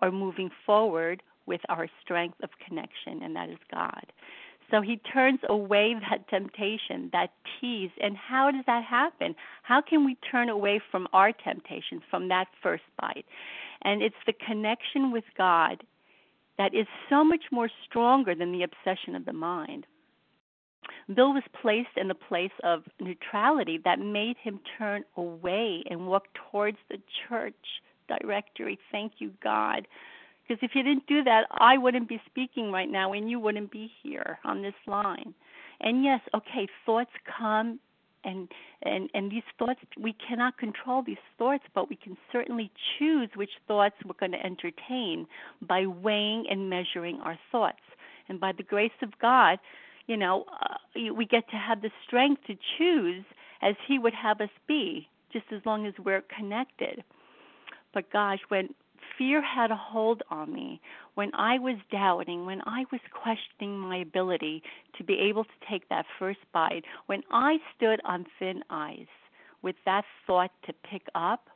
or 0.00 0.12
moving 0.12 0.50
forward 0.64 1.24
with 1.46 1.60
our 1.68 1.88
strength 2.04 2.38
of 2.44 2.50
connection, 2.64 3.20
and 3.24 3.34
that 3.34 3.50
is 3.50 3.58
God. 3.72 4.12
So 4.70 4.80
he 4.80 4.98
turns 5.12 5.40
away 5.48 5.94
that 6.08 6.28
temptation, 6.28 7.10
that 7.12 7.30
tease. 7.60 7.90
And 8.00 8.16
how 8.16 8.50
does 8.50 8.64
that 8.66 8.84
happen? 8.84 9.34
How 9.62 9.80
can 9.80 10.04
we 10.04 10.16
turn 10.30 10.48
away 10.48 10.80
from 10.90 11.08
our 11.12 11.32
temptations, 11.32 12.02
from 12.10 12.28
that 12.28 12.46
first 12.62 12.84
bite? 13.00 13.26
And 13.82 14.02
it's 14.02 14.14
the 14.26 14.34
connection 14.46 15.10
with 15.10 15.24
God 15.36 15.82
that 16.58 16.74
is 16.74 16.86
so 17.08 17.24
much 17.24 17.44
more 17.50 17.70
stronger 17.88 18.34
than 18.34 18.52
the 18.52 18.62
obsession 18.62 19.16
of 19.16 19.24
the 19.24 19.32
mind. 19.32 19.86
Bill 21.14 21.32
was 21.32 21.42
placed 21.60 21.96
in 21.96 22.10
a 22.10 22.14
place 22.14 22.52
of 22.62 22.82
neutrality 23.00 23.80
that 23.84 23.98
made 23.98 24.36
him 24.42 24.60
turn 24.78 25.04
away 25.16 25.82
and 25.88 26.06
walk 26.06 26.24
towards 26.50 26.78
the 26.88 26.98
church 27.28 27.54
directory. 28.08 28.78
Thank 28.92 29.14
you, 29.18 29.32
God, 29.42 29.86
because 30.50 30.68
if 30.68 30.74
you 30.74 30.82
didn't 30.82 31.06
do 31.06 31.22
that, 31.22 31.44
I 31.52 31.78
wouldn't 31.78 32.08
be 32.08 32.20
speaking 32.26 32.72
right 32.72 32.90
now 32.90 33.12
and 33.12 33.30
you 33.30 33.38
wouldn't 33.38 33.70
be 33.70 33.88
here 34.02 34.40
on 34.44 34.62
this 34.62 34.74
line. 34.88 35.32
And 35.80 36.02
yes, 36.02 36.20
okay, 36.34 36.66
thoughts 36.84 37.12
come 37.38 37.78
and 38.24 38.48
and 38.82 39.08
and 39.14 39.30
these 39.30 39.44
thoughts 39.58 39.78
we 39.98 40.14
cannot 40.28 40.58
control 40.58 41.02
these 41.02 41.16
thoughts 41.38 41.64
but 41.74 41.88
we 41.88 41.96
can 41.96 42.18
certainly 42.30 42.70
choose 42.98 43.30
which 43.34 43.48
thoughts 43.66 43.94
we're 44.04 44.12
going 44.20 44.32
to 44.32 44.44
entertain 44.44 45.26
by 45.62 45.86
weighing 45.86 46.44
and 46.50 46.68
measuring 46.68 47.18
our 47.22 47.38
thoughts 47.50 47.80
and 48.28 48.38
by 48.38 48.52
the 48.52 48.62
grace 48.62 48.90
of 49.00 49.08
god 49.22 49.58
you 50.06 50.18
know 50.18 50.44
uh, 50.52 51.14
we 51.14 51.24
get 51.24 51.48
to 51.48 51.56
have 51.56 51.80
the 51.80 51.88
strength 52.06 52.42
to 52.46 52.54
choose 52.76 53.24
as 53.62 53.74
he 53.88 53.98
would 53.98 54.12
have 54.12 54.38
us 54.42 54.50
be 54.68 55.08
just 55.32 55.46
as 55.50 55.62
long 55.64 55.86
as 55.86 55.94
we're 56.04 56.22
connected 56.36 57.02
but 57.94 58.12
gosh 58.12 58.40
when 58.48 58.68
fear 59.20 59.42
had 59.42 59.70
a 59.70 59.76
hold 59.76 60.22
on 60.30 60.50
me, 60.50 60.80
when 61.14 61.30
I 61.34 61.58
was 61.58 61.76
doubting, 61.92 62.46
when 62.46 62.62
I 62.62 62.86
was 62.90 63.02
questioning 63.12 63.78
my 63.78 63.98
ability 63.98 64.62
to 64.96 65.04
be 65.04 65.18
able 65.28 65.44
to 65.44 65.50
take 65.70 65.86
that 65.90 66.06
first 66.18 66.38
bite, 66.54 66.84
when 67.04 67.22
I 67.30 67.58
stood 67.76 68.00
on 68.06 68.24
thin 68.38 68.62
ice 68.70 69.14
with 69.60 69.76
that 69.84 70.04
thought 70.26 70.50
to 70.64 70.72
pick 70.90 71.02
up, 71.14 71.48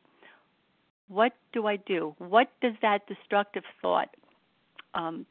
what 1.08 1.32
do 1.54 1.66
I 1.66 1.76
do? 1.76 2.14
What 2.18 2.48
does 2.60 2.74
that 2.82 3.06
destructive 3.08 3.64
thought 3.80 4.10
um, 4.92 5.24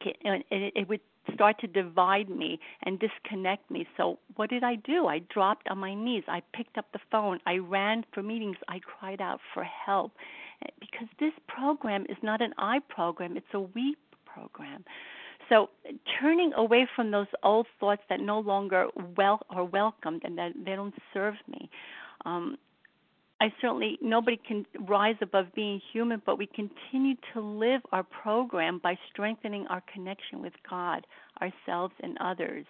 it, 0.00 0.72
it 0.74 0.88
would 0.88 1.00
start 1.34 1.60
to 1.60 1.66
divide 1.66 2.30
me 2.30 2.58
and 2.84 2.98
disconnect 2.98 3.70
me. 3.70 3.86
So, 3.96 4.18
what 4.36 4.48
did 4.48 4.64
I 4.64 4.76
do? 4.76 5.06
I 5.06 5.20
dropped 5.32 5.68
on 5.68 5.78
my 5.78 5.94
knees. 5.94 6.24
I 6.26 6.42
picked 6.54 6.78
up 6.78 6.86
the 6.92 6.98
phone. 7.12 7.38
I 7.46 7.58
ran 7.58 8.04
for 8.12 8.22
meetings. 8.22 8.56
I 8.68 8.80
cried 8.80 9.20
out 9.20 9.40
for 9.52 9.62
help 9.62 10.12
because 10.80 11.08
this 11.18 11.32
program 11.48 12.06
is 12.08 12.16
not 12.22 12.40
an 12.40 12.52
I 12.58 12.80
program, 12.88 13.36
it's 13.36 13.46
a 13.54 13.60
we 13.60 13.96
program. 14.26 14.84
So 15.48 15.68
turning 16.20 16.52
away 16.54 16.86
from 16.94 17.10
those 17.10 17.26
old 17.42 17.66
thoughts 17.80 18.02
that 18.08 18.20
no 18.20 18.38
longer 18.38 18.86
well 19.16 19.40
are 19.50 19.64
welcomed 19.64 20.22
and 20.24 20.38
that 20.38 20.52
they 20.64 20.76
don't 20.76 20.94
serve 21.12 21.34
me. 21.48 21.68
Um, 22.24 22.56
I 23.40 23.52
certainly 23.60 23.98
nobody 24.02 24.38
can 24.46 24.66
rise 24.80 25.16
above 25.22 25.46
being 25.54 25.80
human, 25.92 26.22
but 26.26 26.36
we 26.36 26.46
continue 26.46 27.16
to 27.32 27.40
live 27.40 27.80
our 27.90 28.02
program 28.02 28.80
by 28.82 28.98
strengthening 29.10 29.66
our 29.68 29.82
connection 29.92 30.42
with 30.42 30.52
God, 30.68 31.06
ourselves, 31.40 31.94
and 32.02 32.18
others, 32.20 32.66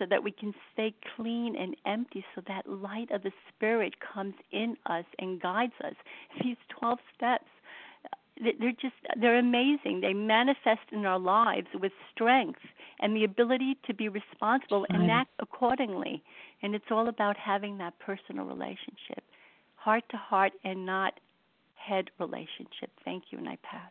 so 0.00 0.06
that 0.08 0.24
we 0.24 0.32
can 0.32 0.52
stay 0.72 0.92
clean 1.14 1.54
and 1.54 1.76
empty, 1.86 2.24
so 2.34 2.42
that 2.48 2.68
light 2.68 3.10
of 3.12 3.22
the 3.22 3.30
Spirit 3.54 3.94
comes 4.00 4.34
in 4.50 4.76
us 4.86 5.04
and 5.18 5.40
guides 5.40 5.74
us. 5.84 5.94
These 6.42 6.56
12 6.80 6.98
steps 7.14 7.44
they're 8.42 8.72
just 8.72 8.94
they're 9.20 9.38
amazing. 9.38 10.00
They 10.00 10.14
manifest 10.14 10.92
in 10.92 11.04
our 11.04 11.18
lives 11.18 11.66
with 11.74 11.92
strength 12.10 12.60
and 13.00 13.14
the 13.14 13.24
ability 13.24 13.76
to 13.86 13.92
be 13.92 14.08
responsible 14.08 14.86
and 14.88 15.10
act 15.10 15.30
accordingly. 15.40 16.22
And 16.62 16.74
it's 16.74 16.86
all 16.90 17.08
about 17.08 17.36
having 17.36 17.76
that 17.78 17.98
personal 17.98 18.46
relationship 18.46 19.22
heart 19.74 20.04
to 20.10 20.16
heart 20.16 20.52
and 20.64 20.84
not 20.84 21.14
head 21.74 22.10
relationship. 22.18 22.90
Thank 23.04 23.24
you 23.30 23.38
and 23.38 23.48
i 23.48 23.56
pass. 23.62 23.90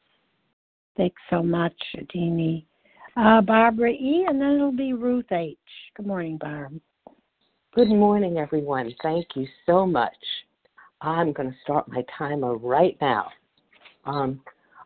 Thanks 0.98 1.22
so 1.30 1.42
much 1.42 1.78
adini 1.98 2.66
uh, 3.20 3.42
barbara 3.42 3.92
e 3.92 4.26
and 4.28 4.40
then 4.40 4.52
it'll 4.52 4.72
be 4.72 4.94
ruth 4.94 5.32
h. 5.32 5.58
Good 5.96 6.08
morning 6.08 6.38
barb. 6.38 6.80
Good 7.76 7.90
morning 7.90 8.38
everyone. 8.38 8.94
Thank 9.04 9.28
you 9.36 9.46
so 9.66 9.86
much. 9.86 10.16
I'm 11.02 11.34
going 11.34 11.50
to 11.50 11.56
start 11.64 11.88
my 11.90 12.04
timer 12.18 12.56
right 12.56 12.98
now. 13.02 13.28
Um, 14.06 14.42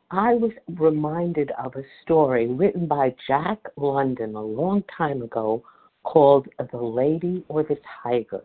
I 0.10 0.34
was 0.34 0.52
reminded 0.78 1.52
of 1.64 1.76
a 1.76 1.84
story 2.04 2.48
written 2.48 2.88
by 2.88 3.16
Jack 3.28 3.60
London 3.78 4.36
a 4.36 4.42
long 4.42 4.84
time 4.96 5.22
ago 5.22 5.64
called 6.04 6.48
The 6.72 6.78
Lady 6.78 7.44
or 7.48 7.64
the 7.64 7.78
Tiger. 8.02 8.42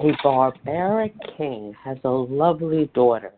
A 0.00 0.10
barbaric 0.22 1.14
king 1.36 1.74
has 1.84 1.98
a 2.04 2.08
lovely 2.08 2.88
daughter, 2.94 3.32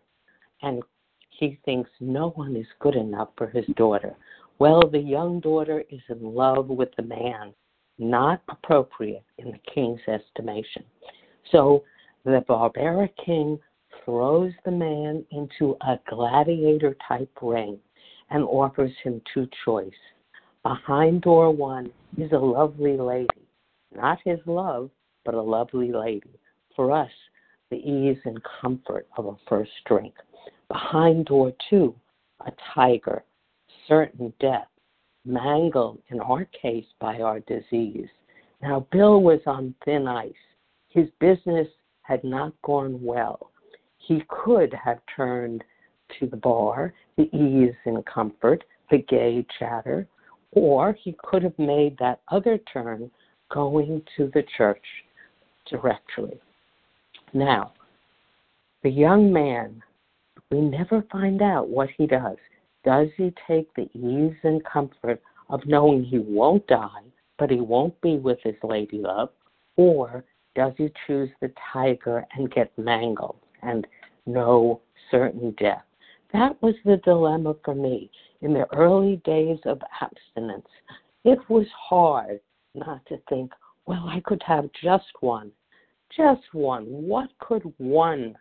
and 0.62 0.82
he 1.30 1.58
thinks 1.64 1.90
no 2.00 2.30
one 2.30 2.54
is 2.54 2.66
good 2.80 2.96
enough 2.96 3.28
for 3.36 3.46
his 3.46 3.64
daughter. 3.76 4.14
Well, 4.60 4.82
the 4.82 4.98
young 4.98 5.40
daughter 5.40 5.82
is 5.88 6.02
in 6.10 6.34
love 6.34 6.68
with 6.68 6.90
the 6.94 7.02
man, 7.02 7.54
not 7.98 8.42
appropriate 8.50 9.24
in 9.38 9.52
the 9.52 9.72
king's 9.72 10.02
estimation. 10.06 10.84
So 11.50 11.82
the 12.26 12.44
barbaric 12.46 13.16
king 13.24 13.58
throws 14.04 14.52
the 14.66 14.70
man 14.70 15.24
into 15.30 15.78
a 15.80 15.98
gladiator 16.10 16.94
type 17.08 17.30
ring 17.40 17.78
and 18.28 18.44
offers 18.44 18.92
him 19.02 19.22
two 19.32 19.48
choice. 19.64 19.90
Behind 20.62 21.22
door 21.22 21.50
one 21.50 21.90
is 22.18 22.30
a 22.32 22.38
lovely 22.38 22.98
lady, 22.98 23.48
not 23.96 24.18
his 24.26 24.40
love, 24.44 24.90
but 25.24 25.32
a 25.32 25.40
lovely 25.40 25.90
lady. 25.90 26.38
For 26.76 26.92
us, 26.92 27.10
the 27.70 27.78
ease 27.78 28.18
and 28.26 28.38
comfort 28.60 29.06
of 29.16 29.24
a 29.24 29.36
first 29.48 29.72
drink. 29.86 30.12
Behind 30.68 31.24
door 31.24 31.54
two, 31.70 31.94
a 32.46 32.52
tiger, 32.74 33.24
certain 33.90 34.32
death, 34.40 34.68
mangled 35.26 36.00
in 36.08 36.20
our 36.20 36.46
case 36.46 36.86
by 36.98 37.20
our 37.20 37.40
disease. 37.40 38.08
Now, 38.62 38.86
Bill 38.90 39.20
was 39.20 39.40
on 39.46 39.74
thin 39.84 40.08
ice. 40.08 40.32
His 40.88 41.08
business 41.20 41.68
had 42.02 42.24
not 42.24 42.54
gone 42.62 43.02
well 43.02 43.50
he 44.10 44.24
could 44.28 44.74
have 44.74 44.98
turned 45.14 45.62
to 46.18 46.26
the 46.26 46.36
bar, 46.36 46.92
the 47.16 47.30
ease 47.36 47.74
and 47.84 48.04
comfort, 48.06 48.64
the 48.90 48.98
gay 48.98 49.46
chatter, 49.58 50.06
or 50.52 50.92
he 50.92 51.14
could 51.22 51.44
have 51.44 51.56
made 51.58 51.96
that 51.98 52.20
other 52.28 52.58
turn 52.72 53.08
going 53.52 54.02
to 54.16 54.30
the 54.34 54.42
church 54.56 54.84
directly. 55.70 56.40
Now, 57.32 57.72
the 58.82 58.90
young 58.90 59.32
man, 59.32 59.80
we 60.50 60.60
never 60.60 61.04
find 61.12 61.40
out 61.40 61.68
what 61.68 61.90
he 61.96 62.08
does. 62.08 62.38
Does 62.84 63.08
he 63.16 63.32
take 63.46 63.72
the 63.74 63.90
ease 63.94 64.36
and 64.42 64.64
comfort 64.64 65.22
of 65.48 65.66
knowing 65.66 66.04
he 66.04 66.18
won't 66.18 66.66
die, 66.66 67.02
but 67.38 67.50
he 67.50 67.60
won't 67.60 68.00
be 68.00 68.16
with 68.16 68.38
his 68.42 68.56
lady 68.62 68.98
love, 68.98 69.30
or 69.76 70.24
does 70.54 70.72
he 70.76 70.90
choose 71.06 71.30
the 71.40 71.52
tiger 71.72 72.26
and 72.34 72.50
get 72.52 72.76
mangled? 72.78 73.36
and 73.62 73.86
no 74.26 74.80
certain 75.10 75.54
death. 75.58 75.82
That 76.32 76.60
was 76.62 76.74
the 76.84 76.98
dilemma 76.98 77.54
for 77.64 77.74
me 77.74 78.10
in 78.40 78.52
the 78.52 78.72
early 78.74 79.16
days 79.24 79.58
of 79.64 79.80
abstinence. 80.00 80.68
It 81.24 81.38
was 81.48 81.66
hard 81.76 82.40
not 82.74 83.04
to 83.06 83.18
think, 83.28 83.52
well, 83.86 84.06
I 84.08 84.20
could 84.24 84.42
have 84.46 84.70
just 84.82 85.06
one. 85.20 85.50
Just 86.16 86.42
one. 86.52 86.84
What 86.84 87.30
could 87.40 87.62
one 87.78 88.36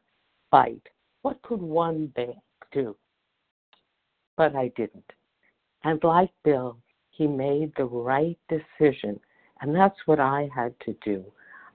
bite? 0.51 0.87
What 1.23 1.41
could 1.41 1.61
one 1.61 2.13
do? 2.71 2.95
But 4.39 4.55
I 4.55 4.69
didn't. 4.77 5.11
And 5.83 6.01
like 6.01 6.31
Bill, 6.45 6.77
he 7.09 7.27
made 7.27 7.73
the 7.75 7.83
right 7.83 8.37
decision. 8.47 9.19
And 9.59 9.75
that's 9.75 9.99
what 10.05 10.21
I 10.21 10.49
had 10.55 10.73
to 10.85 10.95
do. 11.03 11.25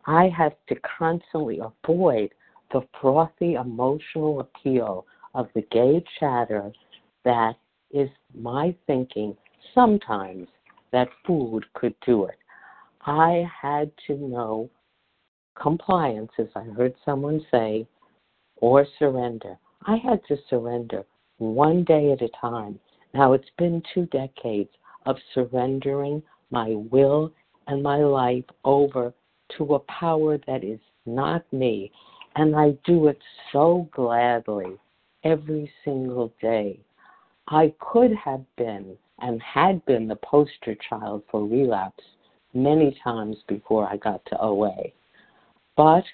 I 0.06 0.30
had 0.34 0.56
to 0.68 0.76
constantly 0.98 1.60
avoid 1.60 2.30
the 2.72 2.80
frothy 2.98 3.56
emotional 3.56 4.40
appeal 4.40 5.04
of 5.34 5.48
the 5.54 5.60
gay 5.70 6.02
chatter 6.18 6.72
that 7.26 7.56
is 7.90 8.08
my 8.34 8.74
thinking 8.86 9.36
sometimes 9.74 10.48
that 10.90 11.08
food 11.26 11.66
could 11.74 11.94
do 12.06 12.24
it. 12.24 12.38
I 13.04 13.46
had 13.60 13.92
to 14.06 14.14
know 14.14 14.70
compliance, 15.54 16.32
as 16.38 16.48
I 16.56 16.62
heard 16.62 16.94
someone 17.04 17.44
say, 17.50 17.86
or 18.56 18.86
surrender. 18.98 19.58
I 19.86 19.96
had 19.96 20.24
to 20.28 20.38
surrender 20.48 21.04
one 21.52 21.84
day 21.84 22.12
at 22.12 22.22
a 22.22 22.28
time. 22.40 22.78
Now 23.12 23.32
it's 23.32 23.50
been 23.58 23.82
two 23.92 24.06
decades 24.06 24.70
of 25.06 25.16
surrendering 25.34 26.22
my 26.50 26.70
will 26.90 27.32
and 27.66 27.82
my 27.82 27.98
life 27.98 28.44
over 28.64 29.12
to 29.56 29.74
a 29.74 29.78
power 29.80 30.38
that 30.46 30.64
is 30.64 30.80
not 31.06 31.44
me 31.52 31.92
and 32.36 32.56
I 32.56 32.76
do 32.84 33.08
it 33.08 33.18
so 33.52 33.88
gladly 33.92 34.78
every 35.22 35.70
single 35.84 36.32
day. 36.40 36.80
I 37.48 37.72
could 37.78 38.12
have 38.14 38.44
been 38.56 38.96
and 39.20 39.40
had 39.42 39.84
been 39.84 40.08
the 40.08 40.16
poster 40.16 40.76
child 40.88 41.22
for 41.30 41.46
relapse 41.46 42.02
many 42.52 42.96
times 43.02 43.36
before 43.48 43.86
I 43.86 43.96
got 43.96 44.24
to 44.26 44.40
OA. 44.40 44.74
But 45.76 46.04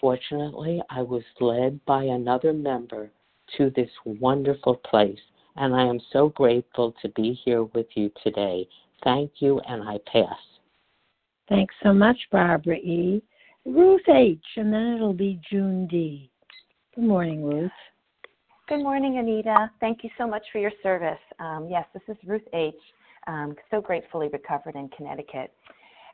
fortunately, 0.00 0.82
I 0.90 1.02
was 1.02 1.22
led 1.40 1.84
by 1.84 2.04
another 2.04 2.52
member 2.52 3.10
to 3.56 3.70
this 3.70 3.90
wonderful 4.04 4.76
place, 4.76 5.18
and 5.56 5.74
I 5.74 5.82
am 5.82 6.00
so 6.12 6.28
grateful 6.30 6.94
to 7.02 7.08
be 7.10 7.38
here 7.44 7.64
with 7.64 7.86
you 7.94 8.10
today. 8.22 8.68
Thank 9.04 9.30
you, 9.38 9.60
and 9.68 9.82
I 9.82 9.98
pass. 10.10 10.38
Thanks 11.48 11.74
so 11.82 11.92
much, 11.92 12.18
Barbara 12.30 12.76
E. 12.76 13.22
Ruth 13.64 14.08
H., 14.08 14.38
and 14.56 14.72
then 14.72 14.94
it'll 14.94 15.12
be 15.12 15.40
June 15.50 15.86
D. 15.86 16.30
Good 16.94 17.04
morning, 17.04 17.44
Ruth. 17.44 17.70
Good 18.68 18.82
morning, 18.82 19.18
Anita. 19.18 19.70
Thank 19.80 20.04
you 20.04 20.10
so 20.18 20.26
much 20.26 20.42
for 20.52 20.58
your 20.58 20.72
service. 20.82 21.18
Um, 21.38 21.68
yes, 21.70 21.86
this 21.94 22.02
is 22.08 22.16
Ruth 22.26 22.42
H., 22.52 22.74
um, 23.26 23.56
so 23.70 23.80
gratefully 23.80 24.28
recovered 24.28 24.74
in 24.74 24.88
Connecticut. 24.90 25.52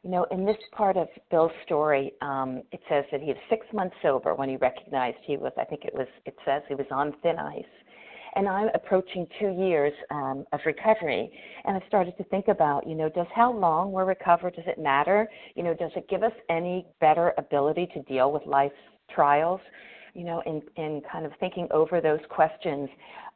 You 0.05 0.11
know, 0.11 0.27
in 0.31 0.45
this 0.45 0.59
part 0.73 0.97
of 0.97 1.09
Bill's 1.31 1.51
story, 1.65 2.13
um, 2.21 2.63
it 2.73 2.81
says 2.89 3.05
that 3.11 3.21
he 3.21 3.29
was 3.29 3.37
six 3.49 3.67
months 3.73 3.97
sober 4.03 4.35
when 4.35 4.49
he 4.49 4.57
recognized 4.57 5.17
he 5.23 5.37
was, 5.37 5.53
I 5.59 5.65
think 5.65 5.85
it 5.85 5.95
was, 5.95 6.07
it 6.27 6.37
says 6.45 6.63
he 6.69 6.75
was 6.75 6.87
on 6.91 7.15
thin 7.23 7.39
ice 7.39 7.65
and 8.37 8.49
I'm 8.49 8.69
approaching 8.75 9.27
two 9.39 9.51
years 9.51 9.93
um, 10.11 10.45
of 10.53 10.61
recovery. 10.67 11.31
And 11.65 11.77
I 11.77 11.87
started 11.87 12.17
to 12.19 12.25
think 12.25 12.49
about, 12.49 12.87
you 12.87 12.95
know, 12.95 13.09
does 13.09 13.27
how 13.35 13.53
long 13.53 13.93
we're 13.93 14.05
recovered, 14.05 14.57
does 14.57 14.65
it 14.67 14.79
matter? 14.79 15.29
You 15.55 15.63
know, 15.63 15.75
does 15.75 15.93
it 15.97 16.09
give 16.09 16.23
us 16.23 16.33
any 16.51 16.87
better 17.01 17.33
ability 17.39 17.89
to 17.95 18.03
deal 18.03 18.33
with 18.33 18.43
life's 18.47 18.75
trials? 19.15 19.61
You 20.15 20.25
know, 20.25 20.43
in, 20.47 20.63
in 20.77 21.03
kind 21.11 21.27
of 21.27 21.33
thinking 21.41 21.67
over 21.71 22.01
those 22.01 22.21
questions, 22.29 22.89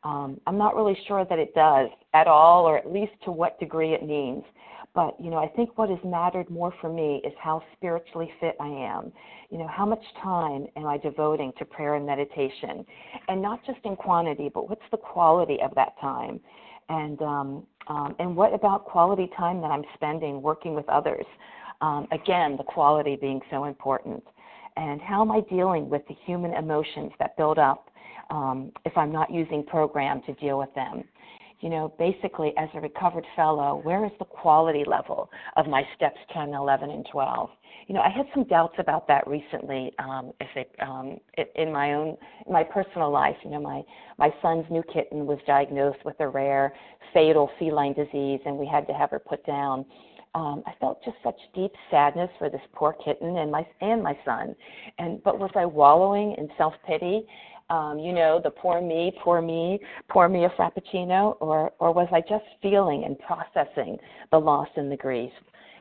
um, 0.04 0.40
I'm 0.46 0.58
not 0.58 0.76
really 0.76 0.96
sure 1.06 1.24
that 1.24 1.38
it 1.38 1.54
does 1.54 1.88
at 2.14 2.26
all, 2.26 2.64
or 2.66 2.78
at 2.78 2.92
least 2.92 3.12
to 3.24 3.32
what 3.32 3.58
degree 3.58 3.94
it 3.94 4.06
means. 4.06 4.44
But, 4.98 5.14
you 5.20 5.30
know, 5.30 5.36
I 5.36 5.46
think 5.46 5.78
what 5.78 5.90
has 5.90 5.98
mattered 6.04 6.50
more 6.50 6.74
for 6.80 6.92
me 6.92 7.22
is 7.24 7.32
how 7.40 7.62
spiritually 7.76 8.32
fit 8.40 8.56
I 8.58 8.66
am. 8.66 9.12
You 9.48 9.58
know, 9.58 9.68
how 9.68 9.86
much 9.86 10.02
time 10.20 10.66
am 10.74 10.86
I 10.88 10.98
devoting 10.98 11.52
to 11.60 11.64
prayer 11.64 11.94
and 11.94 12.04
meditation? 12.04 12.84
And 13.28 13.40
not 13.40 13.64
just 13.64 13.78
in 13.84 13.94
quantity, 13.94 14.50
but 14.52 14.68
what's 14.68 14.82
the 14.90 14.96
quality 14.96 15.58
of 15.62 15.72
that 15.76 15.92
time? 16.00 16.40
And, 16.88 17.22
um, 17.22 17.66
um, 17.86 18.16
and 18.18 18.34
what 18.34 18.52
about 18.52 18.86
quality 18.86 19.30
time 19.36 19.60
that 19.60 19.70
I'm 19.70 19.84
spending 19.94 20.42
working 20.42 20.74
with 20.74 20.88
others? 20.88 21.26
Um, 21.80 22.08
again, 22.10 22.56
the 22.56 22.64
quality 22.64 23.14
being 23.14 23.40
so 23.52 23.66
important. 23.66 24.24
And 24.76 25.00
how 25.00 25.22
am 25.22 25.30
I 25.30 25.42
dealing 25.48 25.88
with 25.88 26.02
the 26.08 26.16
human 26.26 26.54
emotions 26.54 27.12
that 27.20 27.36
build 27.36 27.60
up 27.60 27.88
um, 28.30 28.72
if 28.84 28.98
I'm 28.98 29.12
not 29.12 29.32
using 29.32 29.62
program 29.62 30.22
to 30.22 30.32
deal 30.34 30.58
with 30.58 30.74
them? 30.74 31.04
You 31.60 31.68
know, 31.70 31.92
basically 31.98 32.52
as 32.56 32.68
a 32.74 32.80
recovered 32.80 33.24
fellow, 33.34 33.80
where 33.82 34.04
is 34.04 34.12
the 34.18 34.24
quality 34.24 34.84
level 34.86 35.30
of 35.56 35.66
my 35.66 35.82
steps 35.96 36.18
10, 36.32 36.54
11, 36.54 36.90
and 36.90 37.06
12? 37.10 37.50
You 37.88 37.94
know, 37.94 38.00
I 38.00 38.10
had 38.10 38.26
some 38.34 38.44
doubts 38.44 38.74
about 38.78 39.08
that 39.08 39.26
recently. 39.26 39.92
Um, 39.98 40.32
it, 40.40 40.70
um, 40.80 41.18
in 41.56 41.72
my 41.72 41.94
own, 41.94 42.16
in 42.46 42.52
my 42.52 42.62
personal 42.62 43.10
life, 43.10 43.36
you 43.42 43.50
know, 43.50 43.60
my 43.60 43.82
my 44.18 44.30
son's 44.42 44.66
new 44.70 44.82
kitten 44.92 45.26
was 45.26 45.38
diagnosed 45.46 46.04
with 46.04 46.16
a 46.20 46.28
rare 46.28 46.74
fatal 47.14 47.50
feline 47.58 47.94
disease, 47.94 48.40
and 48.44 48.56
we 48.56 48.66
had 48.66 48.86
to 48.88 48.92
have 48.92 49.10
her 49.10 49.18
put 49.18 49.44
down. 49.46 49.86
Um, 50.34 50.62
I 50.66 50.72
felt 50.78 51.02
just 51.02 51.16
such 51.24 51.38
deep 51.54 51.72
sadness 51.90 52.28
for 52.38 52.50
this 52.50 52.60
poor 52.74 52.92
kitten 52.92 53.38
and 53.38 53.50
my 53.50 53.66
and 53.80 54.02
my 54.02 54.16
son. 54.24 54.54
And 54.98 55.22
but 55.22 55.38
was 55.38 55.50
I 55.56 55.64
wallowing 55.64 56.34
in 56.36 56.48
self 56.58 56.74
pity? 56.86 57.26
Um, 57.70 57.98
you 57.98 58.12
know, 58.12 58.40
the 58.42 58.50
poor 58.50 58.80
me, 58.80 59.12
poor 59.22 59.42
me, 59.42 59.78
pour 60.08 60.28
me 60.28 60.44
a 60.44 60.50
frappuccino, 60.50 61.36
or 61.40 61.72
or 61.78 61.92
was 61.92 62.08
I 62.12 62.20
just 62.20 62.44
feeling 62.62 63.04
and 63.04 63.18
processing 63.18 63.98
the 64.30 64.38
loss 64.38 64.68
and 64.76 64.90
the 64.90 64.96
grief? 64.96 65.32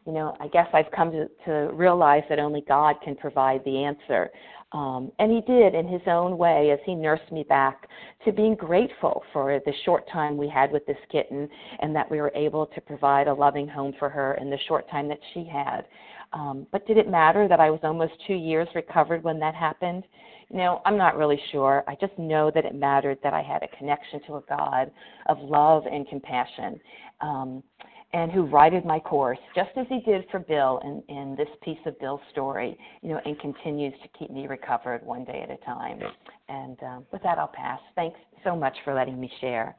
You 0.05 0.13
know, 0.13 0.35
I 0.39 0.47
guess 0.47 0.67
I've 0.73 0.89
come 0.95 1.11
to, 1.11 1.27
to 1.45 1.73
realize 1.73 2.23
that 2.29 2.39
only 2.39 2.61
God 2.67 2.95
can 3.03 3.15
provide 3.15 3.63
the 3.65 3.83
answer. 3.83 4.29
Um, 4.73 5.11
and 5.19 5.31
he 5.31 5.41
did 5.41 5.75
in 5.75 5.87
his 5.87 6.01
own 6.07 6.37
way 6.37 6.71
as 6.71 6.79
he 6.85 6.93
nursed 6.93 7.31
me 7.31 7.43
back 7.43 7.87
to 8.25 8.33
being 8.33 8.55
grateful 8.55 9.23
for 9.31 9.61
the 9.65 9.73
short 9.85 10.09
time 10.11 10.35
we 10.35 10.49
had 10.49 10.71
with 10.73 10.85
this 10.85 10.97
kitten 11.09 11.47
and 11.79 11.95
that 11.95 12.09
we 12.11 12.19
were 12.19 12.33
able 12.35 12.65
to 12.67 12.81
provide 12.81 13.27
a 13.27 13.33
loving 13.33 13.67
home 13.67 13.93
for 13.97 14.09
her 14.09 14.33
in 14.41 14.49
the 14.49 14.57
short 14.67 14.89
time 14.89 15.07
that 15.07 15.19
she 15.33 15.45
had. 15.45 15.85
Um, 16.33 16.67
but 16.71 16.85
did 16.85 16.97
it 16.97 17.09
matter 17.09 17.47
that 17.47 17.61
I 17.61 17.69
was 17.69 17.79
almost 17.83 18.13
two 18.27 18.33
years 18.33 18.67
recovered 18.75 19.23
when 19.23 19.39
that 19.39 19.55
happened? 19.55 20.03
You 20.49 20.57
know, 20.57 20.81
I'm 20.85 20.97
not 20.97 21.17
really 21.17 21.39
sure. 21.51 21.83
I 21.87 21.95
just 21.99 22.17
know 22.17 22.51
that 22.55 22.65
it 22.65 22.73
mattered 22.73 23.19
that 23.23 23.33
I 23.33 23.41
had 23.41 23.63
a 23.63 23.77
connection 23.77 24.21
to 24.27 24.35
a 24.37 24.41
God 24.47 24.91
of 25.27 25.37
love 25.39 25.83
and 25.85 26.07
compassion. 26.07 26.79
Um, 27.21 27.63
and 28.13 28.31
who 28.31 28.43
righted 28.43 28.85
my 28.85 28.99
course, 28.99 29.37
just 29.53 29.69
as 29.75 29.85
he 29.89 29.99
did 29.99 30.23
for 30.31 30.39
Bill 30.39 30.79
in, 30.83 31.03
in 31.13 31.35
this 31.35 31.49
piece 31.61 31.77
of 31.85 31.99
Bill's 31.99 32.21
story, 32.31 32.77
you 33.01 33.09
know, 33.09 33.19
and 33.25 33.37
continues 33.39 33.93
to 34.01 34.07
keep 34.17 34.31
me 34.31 34.47
recovered 34.47 35.05
one 35.05 35.25
day 35.25 35.41
at 35.43 35.51
a 35.51 35.57
time. 35.65 35.99
And 36.47 36.81
um, 36.83 37.05
with 37.11 37.21
that, 37.23 37.37
I'll 37.37 37.51
pass. 37.53 37.79
Thanks 37.95 38.17
so 38.45 38.55
much 38.55 38.77
for 38.85 38.93
letting 38.93 39.19
me 39.19 39.29
share. 39.41 39.75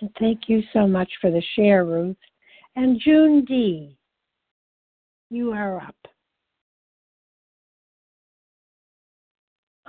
And 0.00 0.10
thank 0.18 0.48
you 0.48 0.62
so 0.72 0.86
much 0.86 1.10
for 1.20 1.30
the 1.30 1.42
share, 1.56 1.84
Ruth. 1.84 2.16
And 2.76 2.98
June 3.04 3.44
D, 3.44 3.98
you 5.28 5.52
are 5.52 5.76
up. 5.78 5.94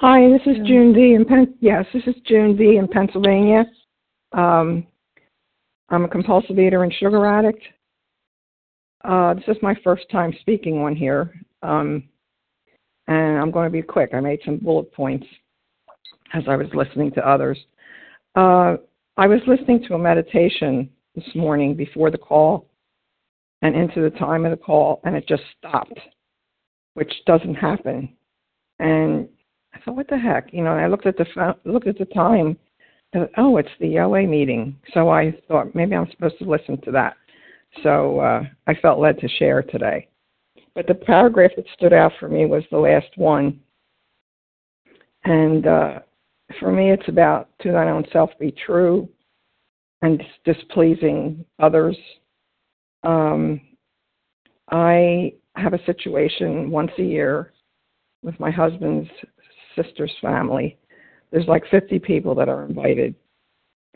Hi, 0.01 0.27
this 0.29 0.41
is 0.47 0.57
June 0.65 0.93
D. 0.93 1.13
in 1.13 1.25
Pen- 1.25 1.53
yes, 1.59 1.85
this 1.93 2.01
is 2.07 2.15
June 2.25 2.57
D. 2.57 2.77
in 2.77 2.87
Pennsylvania. 2.87 3.67
Um, 4.31 4.87
I'm 5.89 6.05
a 6.05 6.07
compulsive 6.07 6.57
eater 6.57 6.83
and 6.83 6.91
sugar 6.91 7.23
addict. 7.27 7.61
Uh, 9.03 9.35
this 9.35 9.43
is 9.47 9.57
my 9.61 9.75
first 9.83 10.09
time 10.11 10.33
speaking 10.39 10.79
on 10.79 10.95
here, 10.95 11.31
um, 11.61 12.03
and 13.05 13.37
I'm 13.37 13.51
going 13.51 13.67
to 13.67 13.71
be 13.71 13.83
quick. 13.83 14.09
I 14.15 14.21
made 14.21 14.39
some 14.43 14.57
bullet 14.57 14.91
points 14.91 15.27
as 16.33 16.41
I 16.47 16.55
was 16.55 16.69
listening 16.73 17.11
to 17.11 17.29
others. 17.29 17.59
Uh, 18.33 18.77
I 19.17 19.27
was 19.27 19.41
listening 19.45 19.83
to 19.87 19.93
a 19.93 19.99
meditation 19.99 20.89
this 21.13 21.29
morning 21.35 21.75
before 21.75 22.09
the 22.09 22.17
call 22.17 22.65
and 23.61 23.75
into 23.75 24.01
the 24.01 24.17
time 24.17 24.45
of 24.45 24.49
the 24.49 24.65
call, 24.65 24.99
and 25.03 25.15
it 25.15 25.27
just 25.27 25.43
stopped, 25.59 25.99
which 26.95 27.13
doesn't 27.27 27.53
happen. 27.53 28.17
And 28.79 29.29
I 29.73 29.79
thought, 29.79 29.95
what 29.95 30.07
the 30.09 30.17
heck? 30.17 30.53
You 30.53 30.63
know, 30.63 30.73
and 30.73 30.81
I 30.81 30.87
looked 30.87 31.05
at 31.05 31.17
the 31.17 31.55
looked 31.65 31.87
at 31.87 31.97
the 31.97 32.05
time, 32.05 32.57
And, 33.13 33.29
oh, 33.37 33.57
it's 33.57 33.69
the 33.79 33.99
OA 33.99 34.23
meeting. 34.27 34.75
So 34.93 35.09
I 35.09 35.33
thought 35.47 35.75
maybe 35.75 35.95
I'm 35.95 36.09
supposed 36.11 36.39
to 36.39 36.49
listen 36.49 36.79
to 36.81 36.91
that. 36.91 37.15
So 37.83 38.19
uh, 38.19 38.43
I 38.67 38.73
felt 38.75 38.99
led 38.99 39.19
to 39.19 39.27
share 39.27 39.61
today. 39.63 40.07
But 40.75 40.87
the 40.87 40.95
paragraph 40.95 41.51
that 41.55 41.65
stood 41.73 41.93
out 41.93 42.13
for 42.19 42.29
me 42.29 42.45
was 42.45 42.63
the 42.71 42.77
last 42.77 43.09
one. 43.15 43.59
And 45.23 45.67
uh, 45.67 45.99
for 46.59 46.71
me, 46.71 46.91
it's 46.91 47.07
about 47.07 47.49
to 47.61 47.71
thine 47.71 47.87
own 47.87 48.05
self 48.11 48.31
be 48.39 48.53
true 48.65 49.07
and 50.01 50.21
displeasing 50.45 51.45
others. 51.59 51.97
Um, 53.03 53.61
I 54.71 55.33
have 55.55 55.73
a 55.73 55.85
situation 55.85 56.71
once 56.71 56.91
a 56.97 57.03
year 57.03 57.51
with 58.23 58.39
my 58.39 58.51
husband's 58.51 59.09
sister's 59.75 60.13
family 60.21 60.77
there's 61.31 61.47
like 61.47 61.63
50 61.71 61.99
people 61.99 62.35
that 62.35 62.49
are 62.49 62.65
invited. 62.65 63.15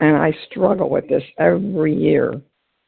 And 0.00 0.16
I 0.16 0.32
struggle 0.50 0.90
with 0.90 1.08
this 1.08 1.22
every 1.38 1.94
year. 1.94 2.40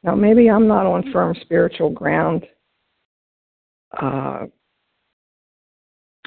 Now, 0.03 0.15
maybe 0.15 0.49
I'm 0.49 0.67
not 0.67 0.85
on 0.85 1.11
firm 1.11 1.35
spiritual 1.41 1.89
ground, 1.89 2.45
uh, 3.99 4.45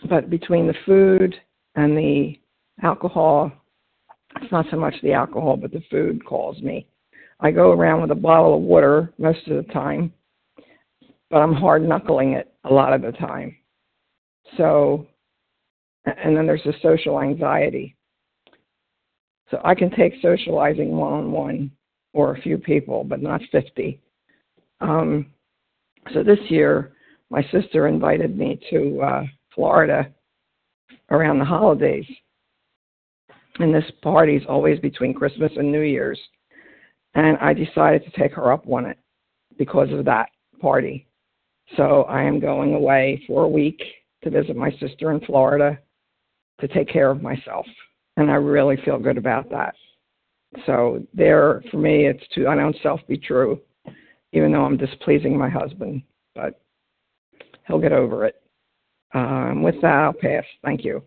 but 0.09 0.31
between 0.31 0.67
the 0.67 0.75
food 0.85 1.35
and 1.75 1.97
the 1.97 2.39
alcohol, 2.83 3.53
it's 4.41 4.53
not 4.53 4.67
so 4.71 4.77
much 4.77 4.95
the 5.03 5.13
alcohol, 5.13 5.57
but 5.57 5.73
the 5.73 5.83
food 5.91 6.25
calls 6.25 6.61
me. 6.61 6.87
I 7.41 7.51
go 7.51 7.73
around 7.73 8.03
with 8.03 8.11
a 8.11 8.17
bottle 8.17 8.55
of 8.57 8.63
water 8.63 9.13
most 9.19 9.47
of 9.49 9.65
the 9.65 9.73
time, 9.73 10.13
but 11.31 11.39
I'm 11.39 11.55
hard 11.55 11.83
knuckling 11.83 12.33
it 12.33 12.53
a 12.65 12.73
lot 12.73 12.93
of 12.93 13.03
the 13.03 13.13
time. 13.13 13.57
So, 14.57 15.07
and 16.05 16.37
then 16.37 16.47
there's 16.47 16.65
the 16.65 16.75
social 16.83 17.21
anxiety. 17.21 17.97
So 19.51 19.61
I 19.65 19.75
can 19.75 19.91
take 19.91 20.15
socializing 20.23 20.97
one 20.97 21.13
on 21.13 21.33
one 21.33 21.71
or 22.13 22.35
a 22.35 22.41
few 22.41 22.59
people, 22.59 23.05
but 23.05 23.23
not 23.23 23.41
50. 23.53 24.01
Um, 24.81 25.27
so 26.13 26.23
this 26.23 26.39
year, 26.49 26.93
my 27.31 27.43
sister 27.53 27.87
invited 27.87 28.37
me 28.37 28.61
to 28.71 29.01
uh, 29.01 29.23
Florida 29.55 30.11
around 31.11 31.39
the 31.39 31.45
holidays. 31.45 32.07
And 33.59 33.75
this 33.75 33.91
party 34.03 34.37
is 34.37 34.43
always 34.49 34.81
between 34.81 35.15
Christmas 35.15 35.53
and 35.57 35.71
New 35.71 35.83
Year's. 35.83 36.19
And 37.15 37.37
I 37.39 37.53
decided 37.53 38.05
to 38.05 38.21
take 38.21 38.33
her 38.33 38.53
up 38.53 38.67
on 38.67 38.87
it 38.87 38.99
because 39.59 39.93
of 39.93 40.07
that 40.07 40.31
party. 40.61 41.07
So 41.77 42.03
I 42.05 42.23
am 42.23 42.41
going 42.41 42.75
away 42.75 43.23
for 43.27 43.45
a 43.45 43.49
week 43.49 43.81
to 44.25 44.31
visit 44.31 44.57
my 44.57 44.71
sister 44.81 45.13
in 45.13 45.21
Florida 45.21 45.79
to 46.61 46.69
take 46.69 46.89
care 46.89 47.11
of 47.11 47.23
myself 47.23 47.67
and 48.17 48.31
I 48.31 48.35
really 48.35 48.77
feel 48.85 48.99
good 48.99 49.19
about 49.19 49.51
that. 49.51 49.75
So 50.67 51.07
there, 51.15 51.63
for 51.71 51.79
me, 51.79 52.07
it's 52.07 52.25
to 52.35 52.47
I 52.47 52.55
don't 52.55 52.77
self 52.83 53.01
be 53.09 53.17
true, 53.17 53.61
even 54.33 54.53
though 54.53 54.65
I'm 54.65 54.77
displeasing 54.77 55.37
my 55.37 55.49
husband, 55.49 56.03
but 56.35 56.61
he'll 57.67 57.81
get 57.81 57.93
over 57.93 58.27
it. 58.27 58.43
Um, 59.15 59.63
with 59.63 59.81
that, 59.83 59.95
I'll 59.95 60.13
pass. 60.13 60.45
Thank 60.63 60.85
you. 60.85 61.03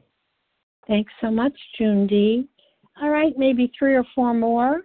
Thanks 0.87 1.11
so 1.21 1.31
much, 1.31 1.53
June 1.77 2.07
D. 2.07 2.47
All 3.01 3.09
right, 3.09 3.33
maybe 3.37 3.71
three 3.77 3.95
or 3.95 4.05
four 4.15 4.33
more. 4.33 4.81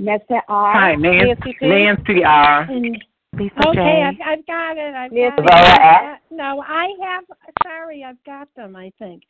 Nessa 0.00 0.40
R. 0.48 0.72
Hi, 0.72 0.94
Nancy, 0.94 1.56
Nancy 1.60 2.22
R. 2.24 2.62
And 2.62 3.04
Lisa 3.36 3.68
okay, 3.68 3.74
J. 3.74 4.02
I've, 4.02 4.38
I've 4.38 4.46
got 4.46 4.76
it. 4.76 4.94
I've 4.94 5.12
Miss 5.12 5.32
got 5.36 6.14
it. 6.14 6.20
No, 6.30 6.62
I 6.66 6.88
have. 7.02 7.24
Sorry, 7.62 8.04
I've 8.04 8.22
got 8.24 8.48
them. 8.56 8.74
I 8.74 8.92
think 8.98 9.22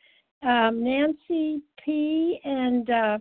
um, 0.43 0.83
Nancy 0.83 1.61
P. 1.83 2.39
and 2.43 2.89
uh, 2.89 3.19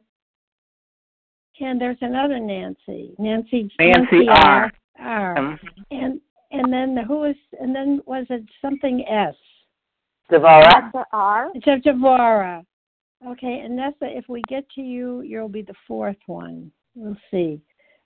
and 1.61 1.81
there's 1.81 1.99
another 2.01 2.39
Nancy. 2.39 3.15
Nancy. 3.19 3.71
Nancy 3.81 4.29
R. 4.29 4.71
R. 5.01 5.39
Um, 5.39 5.59
And 5.91 6.21
and 6.51 6.73
then 6.73 6.97
who 7.07 7.25
is 7.25 7.37
and 7.61 7.75
then 7.75 8.01
was 8.07 8.27
it 8.31 8.45
something 8.63 9.05
S? 9.09 9.35
Devora. 10.31 10.85
Nessa 10.85 11.05
R. 11.13 11.51
It's 11.55 11.87
Devora. 11.87 12.65
Okay, 13.27 13.63
and 13.65 13.75
Nessa, 13.75 13.97
if 14.03 14.29
we 14.29 14.43
get 14.49 14.69
to 14.77 14.81
you, 14.81 15.23
you'll 15.23 15.49
be 15.49 15.63
the 15.63 15.75
fourth 15.89 16.17
one. 16.27 16.71
We'll 16.95 17.17
see. 17.31 17.61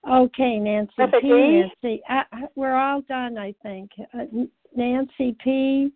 Okay, 0.08 0.58
Nancy 0.58 0.92
P. 1.20 1.20
G? 1.20 1.62
Nancy, 1.82 2.02
uh, 2.10 2.22
we're 2.56 2.74
all 2.74 3.02
done, 3.02 3.38
I 3.38 3.54
think. 3.62 3.90
Uh, 4.12 4.24
Nancy 4.74 5.36
P. 5.42 5.92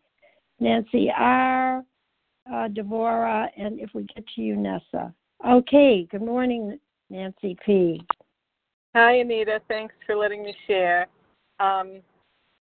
Nancy 0.60 1.10
R. 1.14 1.82
Uh, 2.48 2.68
Devora, 2.68 3.48
and 3.56 3.80
if 3.80 3.90
we 3.92 4.04
get 4.04 4.24
to 4.36 4.40
you, 4.40 4.54
Nessa. 4.54 5.12
Okay. 5.46 6.06
Good 6.10 6.22
morning, 6.22 6.78
Nancy 7.10 7.56
P. 7.66 8.00
Hi, 8.94 9.16
Anita. 9.16 9.60
Thanks 9.66 9.94
for 10.06 10.16
letting 10.16 10.44
me 10.44 10.54
share. 10.66 11.08
Um, 11.58 12.00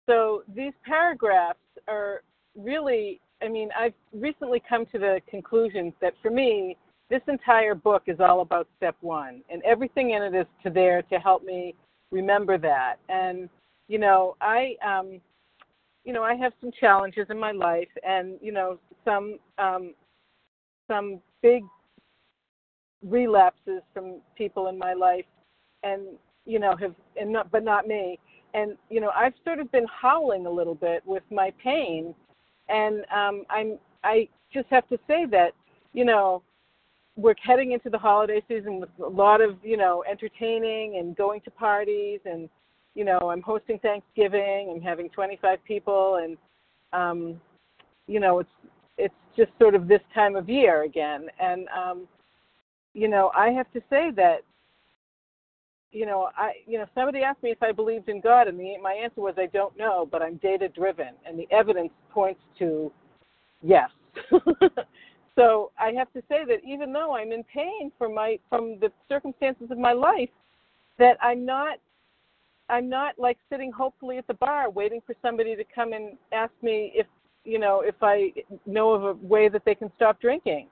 so 0.05 0.43
these 0.53 0.73
paragraphs 0.85 1.59
are 1.87 2.23
really, 2.57 3.21
I 3.41 3.47
mean, 3.47 3.69
I've 3.77 3.93
recently 4.13 4.61
come 4.67 4.85
to 4.87 4.99
the 4.99 5.21
conclusion 5.29 5.93
that 6.01 6.13
for 6.21 6.29
me, 6.29 6.75
this 7.09 7.21
entire 7.27 7.75
book 7.75 8.03
is 8.07 8.19
all 8.19 8.41
about 8.41 8.67
step 8.77 8.95
one, 9.01 9.41
and 9.49 9.63
everything 9.63 10.11
in 10.11 10.21
it 10.21 10.35
is 10.35 10.45
to 10.63 10.69
there 10.69 11.01
to 11.03 11.17
help 11.17 11.43
me 11.43 11.75
remember 12.11 12.57
that. 12.57 12.97
And 13.09 13.49
you 13.87 13.97
know, 13.97 14.35
I, 14.39 14.75
um, 14.85 15.19
you 16.05 16.13
know, 16.13 16.23
I 16.23 16.35
have 16.35 16.53
some 16.61 16.71
challenges 16.79 17.27
in 17.29 17.39
my 17.39 17.51
life, 17.51 17.89
and 18.07 18.37
you 18.41 18.51
know, 18.51 18.79
some 19.03 19.39
um, 19.57 19.93
some 20.87 21.19
big 21.41 21.63
relapses 23.03 23.81
from 23.93 24.21
people 24.37 24.67
in 24.67 24.77
my 24.77 24.93
life, 24.93 25.25
and 25.83 26.01
you 26.45 26.59
know 26.59 26.75
have 26.75 26.93
and 27.19 27.31
not 27.31 27.51
but 27.51 27.63
not 27.63 27.87
me. 27.87 28.19
And 28.53 28.77
you 28.89 29.01
know 29.01 29.11
I've 29.15 29.33
sort 29.43 29.59
of 29.59 29.71
been 29.71 29.85
howling 30.01 30.45
a 30.45 30.51
little 30.51 30.75
bit 30.75 31.01
with 31.05 31.23
my 31.31 31.51
pain, 31.63 32.13
and 32.67 33.05
um, 33.13 33.45
I'm 33.49 33.79
I 34.03 34.27
just 34.53 34.67
have 34.69 34.87
to 34.89 34.99
say 35.07 35.25
that 35.31 35.53
you 35.93 36.05
know 36.05 36.43
we're 37.19 37.35
heading 37.43 37.73
into 37.73 37.89
the 37.89 37.97
holiday 37.97 38.41
season 38.47 38.79
with 38.79 38.89
a 39.05 39.09
lot 39.09 39.41
of 39.41 39.57
you 39.63 39.77
know 39.77 40.03
entertaining 40.09 40.97
and 40.97 41.15
going 41.15 41.41
to 41.41 41.51
parties 41.51 42.19
and 42.25 42.49
you 42.95 43.03
know 43.03 43.29
i'm 43.29 43.41
hosting 43.41 43.77
thanksgiving 43.79 44.71
i'm 44.73 44.81
having 44.81 45.09
25 45.09 45.63
people 45.65 46.21
and 46.23 46.37
um 46.93 47.39
you 48.07 48.19
know 48.19 48.39
it's 48.39 48.49
it's 48.97 49.13
just 49.35 49.51
sort 49.59 49.75
of 49.75 49.87
this 49.87 50.01
time 50.13 50.35
of 50.35 50.49
year 50.49 50.83
again. 50.83 51.27
And 51.39 51.67
um 51.69 52.07
you 52.93 53.07
know 53.07 53.31
i 53.35 53.49
have 53.49 53.71
to 53.73 53.79
say 53.89 54.11
that 54.15 54.39
you 55.91 56.05
know 56.05 56.29
i 56.37 56.51
you 56.65 56.77
know 56.77 56.85
somebody 56.95 57.19
asked 57.19 57.43
me 57.43 57.51
if 57.51 57.61
i 57.61 57.71
believed 57.71 58.09
in 58.09 58.19
god 58.19 58.47
and 58.47 58.59
the 58.59 58.77
my 58.81 58.93
answer 58.93 59.21
was 59.21 59.35
i 59.37 59.45
don't 59.47 59.77
know 59.77 60.07
but 60.11 60.21
i'm 60.21 60.37
data 60.37 60.67
driven 60.69 61.09
and 61.25 61.37
the 61.37 61.47
evidence 61.51 61.91
points 62.11 62.41
to 62.57 62.91
yes 63.61 63.89
so 65.35 65.71
I 65.79 65.91
have 65.91 66.11
to 66.13 66.21
say 66.29 66.45
that 66.45 66.59
even 66.65 66.93
though 66.93 67.15
I'm 67.15 67.31
in 67.31 67.43
pain 67.43 67.91
from 67.97 68.15
my 68.15 68.39
from 68.49 68.79
the 68.79 68.91
circumstances 69.07 69.67
of 69.71 69.77
my 69.77 69.93
life, 69.93 70.29
that 70.97 71.17
I'm 71.21 71.45
not 71.45 71.79
I'm 72.69 72.89
not 72.89 73.17
like 73.17 73.37
sitting 73.49 73.71
hopefully 73.71 74.17
at 74.17 74.27
the 74.27 74.33
bar 74.35 74.69
waiting 74.69 75.01
for 75.05 75.15
somebody 75.21 75.55
to 75.55 75.63
come 75.73 75.93
and 75.93 76.17
ask 76.31 76.51
me 76.61 76.91
if 76.95 77.07
you 77.45 77.59
know 77.59 77.81
if 77.81 77.95
I 78.01 78.33
know 78.65 78.91
of 78.91 79.03
a 79.03 79.13
way 79.25 79.49
that 79.49 79.63
they 79.65 79.75
can 79.75 79.91
stop 79.95 80.21
drinking. 80.21 80.67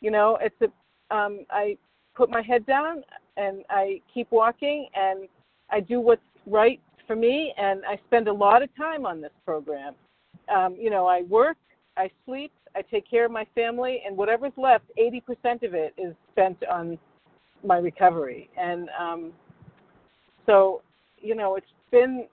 You 0.00 0.10
know, 0.10 0.38
it's 0.40 0.56
a 0.62 1.14
um, 1.14 1.44
I 1.50 1.76
put 2.14 2.30
my 2.30 2.42
head 2.42 2.66
down 2.66 3.02
and 3.36 3.64
I 3.70 4.00
keep 4.12 4.30
walking 4.30 4.88
and 4.94 5.28
I 5.70 5.80
do 5.80 6.00
what's 6.00 6.22
right 6.46 6.80
for 7.06 7.16
me 7.16 7.54
and 7.56 7.82
I 7.84 7.98
spend 8.06 8.28
a 8.28 8.32
lot 8.32 8.62
of 8.62 8.74
time 8.76 9.06
on 9.06 9.20
this 9.20 9.32
program. 9.44 9.94
Um, 10.54 10.76
you 10.78 10.90
know, 10.90 11.06
I 11.06 11.22
work, 11.22 11.56
I 11.96 12.10
sleep, 12.26 12.52
I 12.74 12.82
take 12.82 13.08
care 13.08 13.24
of 13.24 13.30
my 13.30 13.46
family, 13.54 14.02
and 14.06 14.16
whatever's 14.16 14.52
left, 14.56 14.84
80% 14.98 15.62
of 15.62 15.74
it 15.74 15.94
is 15.96 16.14
spent 16.32 16.62
on 16.70 16.98
my 17.64 17.76
recovery. 17.76 18.50
And 18.56 18.88
um, 18.98 19.32
so, 20.46 20.82
you 21.18 21.34
know, 21.34 21.56
it's 21.56 21.66
been 21.90 22.26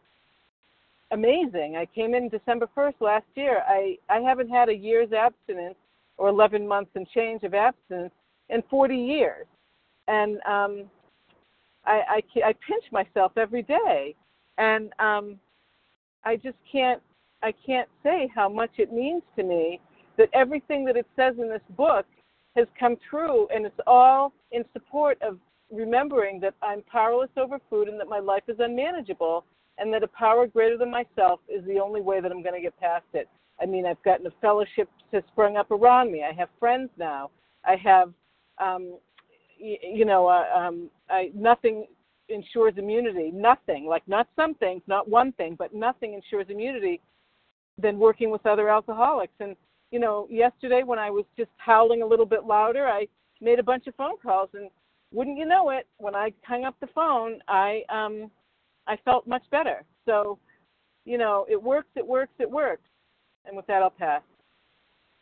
amazing. 1.11 1.75
I 1.77 1.85
came 1.93 2.13
in 2.13 2.29
December 2.29 2.67
1st 2.75 3.01
last 3.01 3.25
year. 3.35 3.63
I, 3.67 3.97
I 4.09 4.19
haven't 4.19 4.49
had 4.49 4.69
a 4.69 4.75
year's 4.75 5.11
abstinence 5.11 5.75
or 6.17 6.29
11 6.29 6.67
months 6.67 6.91
and 6.95 7.07
change 7.09 7.43
of 7.43 7.53
abstinence 7.53 8.13
in 8.49 8.63
40 8.69 8.95
years. 8.95 9.45
And 10.07 10.37
um, 10.47 10.83
I, 11.85 12.21
I, 12.35 12.39
I 12.45 12.53
pinch 12.67 12.83
myself 12.91 13.33
every 13.37 13.63
day. 13.63 14.15
And 14.57 14.91
um, 14.99 15.39
I 16.23 16.35
just 16.35 16.57
can't 16.71 17.01
I 17.41 17.53
can't 17.65 17.87
say 18.03 18.29
how 18.35 18.49
much 18.49 18.71
it 18.77 18.91
means 18.91 19.23
to 19.37 19.43
me 19.43 19.79
that 20.19 20.29
everything 20.33 20.85
that 20.85 20.97
it 20.97 21.07
says 21.15 21.33
in 21.39 21.49
this 21.49 21.61
book 21.75 22.05
has 22.55 22.67
come 22.77 22.97
true, 23.09 23.47
and 23.55 23.65
it's 23.65 23.79
all 23.87 24.33
in 24.51 24.63
support 24.73 25.17
of 25.21 25.39
remembering 25.71 26.39
that 26.41 26.53
I'm 26.61 26.81
powerless 26.83 27.29
over 27.37 27.57
food 27.69 27.87
and 27.87 27.99
that 27.99 28.09
my 28.09 28.19
life 28.19 28.43
is 28.47 28.57
unmanageable, 28.59 29.45
and 29.77 29.93
that 29.93 30.03
a 30.03 30.07
power 30.09 30.45
greater 30.45 30.77
than 30.77 30.91
myself 30.91 31.39
is 31.47 31.63
the 31.65 31.79
only 31.79 32.01
way 32.01 32.19
that 32.19 32.31
I'm 32.31 32.43
going 32.43 32.55
to 32.55 32.61
get 32.61 32.77
past 32.79 33.05
it. 33.13 33.29
I 33.61 33.65
mean, 33.65 33.85
I've 33.85 34.01
gotten 34.03 34.27
a 34.27 34.31
fellowship 34.41 34.89
to 35.11 35.23
sprung 35.31 35.55
up 35.55 35.71
around 35.71 36.11
me. 36.11 36.25
I 36.29 36.33
have 36.33 36.49
friends 36.59 36.89
now. 36.97 37.31
I 37.65 37.77
have, 37.77 38.11
um, 38.61 38.97
you, 39.57 39.77
you 39.81 40.05
know, 40.05 40.27
uh, 40.27 40.45
um, 40.53 40.89
I, 41.09 41.31
nothing 41.33 41.85
ensures 42.27 42.73
immunity. 42.75 43.31
Nothing, 43.33 43.85
like 43.85 44.03
not 44.05 44.27
some 44.35 44.53
things, 44.55 44.81
not 44.85 45.07
one 45.07 45.31
thing, 45.33 45.55
but 45.57 45.73
nothing 45.73 46.13
ensures 46.13 46.47
immunity 46.49 46.99
than 47.81 47.97
working 47.97 48.31
with 48.31 48.45
other 48.45 48.69
alcoholics. 48.69 49.33
And 49.39 49.55
you 49.91 49.99
know, 49.99 50.27
yesterday 50.29 50.83
when 50.83 50.99
I 50.99 51.09
was 51.09 51.25
just 51.37 51.49
howling 51.57 52.01
a 52.01 52.05
little 52.05 52.25
bit 52.25 52.45
louder, 52.45 52.87
I 52.87 53.07
made 53.41 53.59
a 53.59 53.63
bunch 53.63 53.87
of 53.87 53.95
phone 53.95 54.17
calls, 54.21 54.49
and 54.53 54.69
wouldn't 55.11 55.37
you 55.37 55.45
know 55.45 55.71
it, 55.71 55.87
when 55.97 56.15
I 56.15 56.33
hung 56.43 56.65
up 56.65 56.75
the 56.79 56.87
phone, 56.93 57.39
I 57.47 57.83
um, 57.89 58.29
I 58.87 58.97
felt 59.05 59.27
much 59.27 59.43
better. 59.51 59.83
So, 60.05 60.39
you 61.05 61.17
know, 61.17 61.45
it 61.49 61.61
works, 61.61 61.89
it 61.95 62.05
works, 62.05 62.33
it 62.39 62.49
works. 62.49 62.89
And 63.45 63.55
with 63.55 63.67
that, 63.67 63.81
I'll 63.81 63.89
pass. 63.89 64.21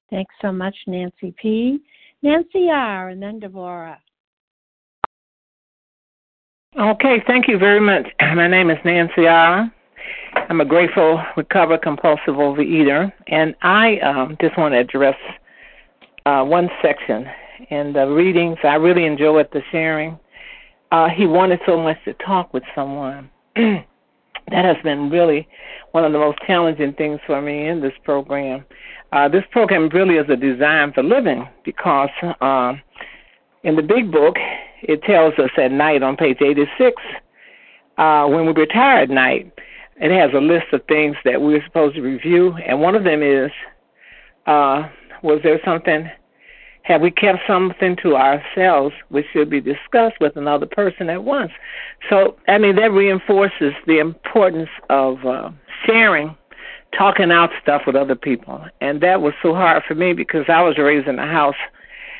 Thanks 0.09 0.33
so 0.41 0.51
much, 0.51 0.75
Nancy 0.87 1.33
P. 1.41 1.79
Nancy 2.23 2.69
R. 2.71 3.09
and 3.09 3.21
then 3.21 3.39
Devorah. 3.39 3.97
Okay, 6.79 7.23
thank 7.27 7.47
you 7.47 7.57
very 7.57 7.79
much. 7.79 8.07
My 8.21 8.47
name 8.47 8.69
is 8.69 8.77
Nancy 8.85 9.27
R. 9.27 9.71
I'm 10.49 10.61
a 10.61 10.65
grateful, 10.65 11.21
recovered 11.35 11.81
compulsive 11.81 12.35
overeater, 12.35 13.11
and 13.27 13.55
I 13.61 13.97
um, 13.99 14.37
just 14.39 14.57
want 14.57 14.73
to 14.73 14.79
address 14.79 15.15
uh, 16.25 16.43
one 16.43 16.69
section 16.81 17.25
in 17.69 17.93
the 17.93 18.07
readings. 18.07 18.57
I 18.63 18.75
really 18.75 19.05
enjoyed 19.05 19.47
the 19.51 19.61
sharing. 19.71 20.19
Uh, 20.91 21.09
he 21.09 21.25
wanted 21.25 21.59
so 21.65 21.77
much 21.77 21.97
to 22.05 22.13
talk 22.13 22.53
with 22.53 22.63
someone. 22.73 23.29
that 23.55 23.85
has 24.51 24.77
been 24.83 25.09
really 25.09 25.47
one 25.91 26.05
of 26.05 26.11
the 26.11 26.19
most 26.19 26.39
challenging 26.45 26.93
things 26.93 27.19
for 27.25 27.41
me 27.41 27.67
in 27.67 27.81
this 27.81 27.93
program. 28.03 28.63
Uh, 29.11 29.27
this 29.27 29.43
program 29.51 29.89
really 29.89 30.15
is 30.15 30.29
a 30.29 30.35
design 30.35 30.93
for 30.93 31.03
living 31.03 31.47
because 31.63 32.09
uh, 32.41 32.73
in 33.63 33.75
the 33.75 33.81
big 33.81 34.11
book, 34.11 34.35
it 34.81 35.01
tells 35.03 35.33
us 35.39 35.49
at 35.57 35.71
night 35.71 36.03
on 36.03 36.15
page 36.15 36.37
86 36.41 37.01
uh, 37.97 38.27
when 38.27 38.45
we 38.45 38.53
retire 38.53 38.99
at 38.99 39.09
night, 39.09 39.51
it 39.99 40.11
has 40.11 40.31
a 40.33 40.41
list 40.41 40.67
of 40.73 40.81
things 40.87 41.15
that 41.25 41.41
we're 41.41 41.63
supposed 41.65 41.95
to 41.95 42.01
review, 42.01 42.53
and 42.65 42.79
one 42.81 42.95
of 42.95 43.03
them 43.03 43.23
is 43.23 43.51
uh, 44.45 44.87
was 45.23 45.39
there 45.43 45.59
something, 45.65 46.09
have 46.83 47.01
we 47.01 47.11
kept 47.11 47.39
something 47.45 47.97
to 47.97 48.15
ourselves 48.15 48.95
which 49.09 49.25
should 49.33 49.49
be 49.49 49.59
discussed 49.59 50.15
with 50.21 50.37
another 50.37 50.65
person 50.65 51.09
at 51.09 51.23
once? 51.23 51.51
So, 52.09 52.37
I 52.47 52.57
mean, 52.57 52.75
that 52.77 52.91
reinforces 52.91 53.73
the 53.85 53.99
importance 53.99 54.69
of 54.89 55.25
uh, 55.25 55.49
sharing, 55.85 56.35
talking 56.97 57.31
out 57.31 57.49
stuff 57.61 57.81
with 57.85 57.95
other 57.95 58.15
people. 58.15 58.63
And 58.79 59.01
that 59.01 59.21
was 59.21 59.33
so 59.43 59.53
hard 59.53 59.83
for 59.85 59.95
me 59.95 60.13
because 60.13 60.45
I 60.47 60.61
was 60.61 60.77
raised 60.77 61.07
in 61.07 61.19
a 61.19 61.27
house. 61.27 61.55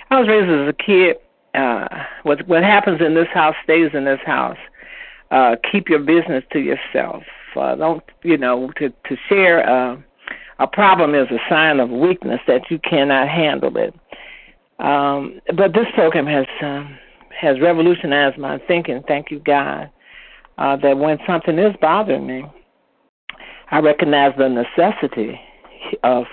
I 0.09 0.19
was 0.19 0.27
raised 0.27 0.49
as 0.49 0.67
a 0.67 0.73
kid. 0.73 1.17
Uh, 1.53 1.87
what 2.23 2.45
what 2.47 2.61
happens 2.61 3.01
in 3.01 3.15
this 3.15 3.29
house 3.33 3.55
stays 3.63 3.89
in 3.93 4.03
this 4.03 4.19
house. 4.25 4.57
Uh, 5.31 5.55
keep 5.71 5.89
your 5.89 5.99
business 5.99 6.43
to 6.51 6.59
yourself 6.59 7.23
uh, 7.59 7.75
don't 7.75 8.03
you 8.23 8.37
know 8.37 8.71
to 8.77 8.89
to 8.89 9.17
share 9.29 9.67
uh, 9.67 9.97
a 10.59 10.67
problem 10.67 11.13
is 11.15 11.27
a 11.31 11.39
sign 11.49 11.79
of 11.79 11.89
weakness 11.89 12.39
that 12.47 12.61
you 12.69 12.79
cannot 12.79 13.27
handle 13.27 13.75
it. 13.77 13.93
Um, 14.79 15.39
but 15.55 15.73
this 15.73 15.87
program 15.95 16.25
has 16.27 16.45
um, 16.61 16.97
has 17.39 17.59
revolutionized 17.59 18.37
my 18.37 18.59
thinking. 18.67 19.03
Thank 19.07 19.31
you, 19.31 19.39
God, 19.39 19.89
uh, 20.57 20.75
that 20.77 20.97
when 20.97 21.17
something 21.27 21.57
is 21.57 21.75
bothering 21.81 22.25
me, 22.25 22.43
I 23.71 23.79
recognize 23.79 24.33
the 24.37 24.49
necessity 24.49 25.39
of 26.03 26.25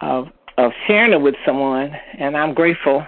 of 0.00 0.28
of 0.58 0.72
sharing 0.86 1.12
it 1.12 1.20
with 1.20 1.34
someone, 1.44 1.92
and 2.18 2.36
I'm 2.36 2.54
grateful 2.54 3.06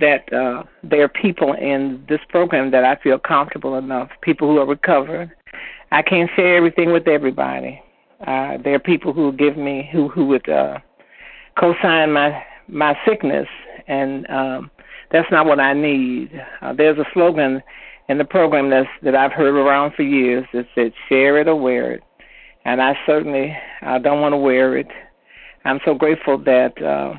that 0.00 0.32
uh, 0.32 0.62
there 0.82 1.02
are 1.02 1.08
people 1.08 1.54
in 1.54 2.04
this 2.08 2.20
program 2.28 2.70
that 2.70 2.84
I 2.84 2.96
feel 3.02 3.18
comfortable 3.18 3.76
enough, 3.76 4.10
people 4.22 4.48
who 4.48 4.58
are 4.58 4.66
recovered, 4.66 5.32
I 5.90 6.02
can't 6.02 6.30
share 6.36 6.56
everything 6.56 6.92
with 6.92 7.08
everybody. 7.08 7.82
Uh, 8.26 8.58
there 8.62 8.74
are 8.74 8.80
people 8.80 9.12
who 9.12 9.32
give 9.32 9.56
me 9.56 9.88
who 9.92 10.08
who 10.08 10.26
would 10.26 10.48
uh, 10.48 10.78
co-sign 11.58 12.12
my 12.12 12.42
my 12.66 12.96
sickness, 13.06 13.48
and 13.86 14.28
um, 14.28 14.70
that's 15.10 15.30
not 15.30 15.46
what 15.46 15.60
I 15.60 15.72
need. 15.72 16.30
Uh, 16.60 16.72
there's 16.72 16.98
a 16.98 17.06
slogan 17.14 17.62
in 18.08 18.18
the 18.18 18.24
program 18.24 18.70
that's 18.70 18.88
that 19.02 19.14
I've 19.14 19.32
heard 19.32 19.54
around 19.54 19.94
for 19.94 20.02
years 20.02 20.44
that 20.52 20.66
said 20.74 20.92
"Share 21.08 21.40
it 21.40 21.48
or 21.48 21.56
wear 21.56 21.92
it," 21.92 22.02
and 22.64 22.82
I 22.82 22.98
certainly 23.06 23.56
I 23.82 23.98
don't 23.98 24.20
want 24.20 24.32
to 24.32 24.38
wear 24.38 24.76
it. 24.76 24.88
I'm 25.64 25.80
so 25.84 25.94
grateful 25.94 26.38
that 26.38 26.80
uh, 26.82 27.14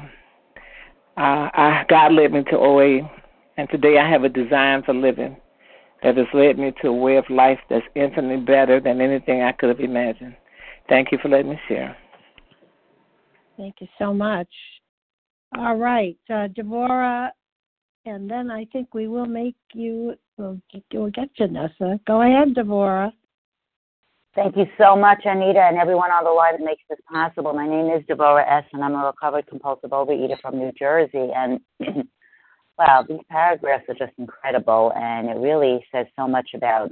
I, 1.18 1.50
I 1.54 1.86
God 1.90 2.12
led 2.14 2.34
me 2.34 2.44
to 2.44 2.58
OA, 2.58 3.10
and 3.58 3.70
today 3.70 3.98
I 3.98 4.10
have 4.10 4.26
a 4.26 4.30
design 4.30 4.84
for 4.84 4.94
living 4.94 5.38
that 6.04 6.18
has 6.18 6.28
led 6.34 6.58
me 6.58 6.74
to 6.82 6.88
a 6.88 6.94
way 6.94 7.18
of 7.18 7.26
life 7.30 7.60
that's 7.70 7.86
infinitely 7.96 8.44
better 8.44 8.80
than 8.80 9.02
anything 9.02 9.42
I 9.42 9.52
could 9.52 9.70
have 9.70 9.80
imagined. 9.80 10.36
Thank 10.88 11.12
you 11.12 11.18
for 11.22 11.30
letting 11.30 11.50
me 11.50 11.60
share. 11.68 11.96
Thank 13.58 13.76
you 13.82 13.88
so 13.98 14.14
much. 14.14 14.48
All 15.58 15.76
right, 15.76 16.18
uh, 16.30 16.48
Devorah, 16.48 17.30
and 18.06 18.30
then 18.30 18.52
I 18.52 18.66
think 18.72 18.94
we 18.94 19.08
will 19.08 19.26
make 19.26 19.56
you, 19.74 20.16
we'll 20.38 20.62
get, 20.72 20.84
we'll 20.94 21.10
get 21.10 21.30
you, 21.36 21.48
Nessa. 21.48 22.00
Go 22.08 22.22
ahead, 22.22 22.54
Devorah. 22.56 23.12
Thank 24.36 24.56
you 24.56 24.66
so 24.78 24.96
much, 24.96 25.22
Anita, 25.26 25.60
and 25.60 25.78
everyone 25.78 26.12
on 26.12 26.24
the 26.24 26.30
line 26.30 26.54
that 26.54 26.64
makes 26.64 26.84
this 26.88 27.00
possible. 27.12 27.52
My 27.52 27.68
name 27.68 27.88
is 27.88 28.06
Devorah 28.06 28.50
S., 28.50 28.64
and 28.74 28.84
I'm 28.84 28.94
a 28.94 29.06
recovered 29.08 29.48
compulsive 29.48 29.90
overeater 29.90 30.40
from 30.40 30.60
New 30.60 30.72
Jersey. 30.78 31.32
And 31.36 31.60
wow, 32.80 33.04
these 33.08 33.20
paragraphs 33.30 33.84
are 33.90 33.96
just 33.96 34.18
incredible, 34.18 34.94
and 34.96 35.30
it 35.30 35.38
really 35.38 35.86
says 35.92 36.08
so 36.16 36.28
much 36.28 36.52
about, 36.56 36.90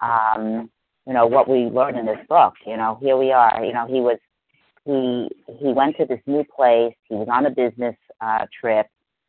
um, 0.00 0.70
you 1.06 1.12
know, 1.12 1.26
what 1.26 1.48
we 1.48 1.66
learned 1.66 1.98
in 1.98 2.06
this 2.06 2.18
book. 2.28 2.54
You 2.66 2.78
know, 2.78 2.98
here 3.00 3.16
we 3.18 3.30
are. 3.30 3.62
You 3.62 3.74
know, 3.74 3.86
he 3.86 4.00
was 4.00 4.18
he 4.86 5.28
he 5.60 5.72
went 5.72 5.96
to 5.98 6.06
this 6.06 6.20
new 6.26 6.44
place. 6.44 6.94
He 7.08 7.14
was 7.14 7.28
on 7.30 7.44
a 7.44 7.50
business 7.50 7.94
uh, 8.22 8.46
trip. 8.58 8.86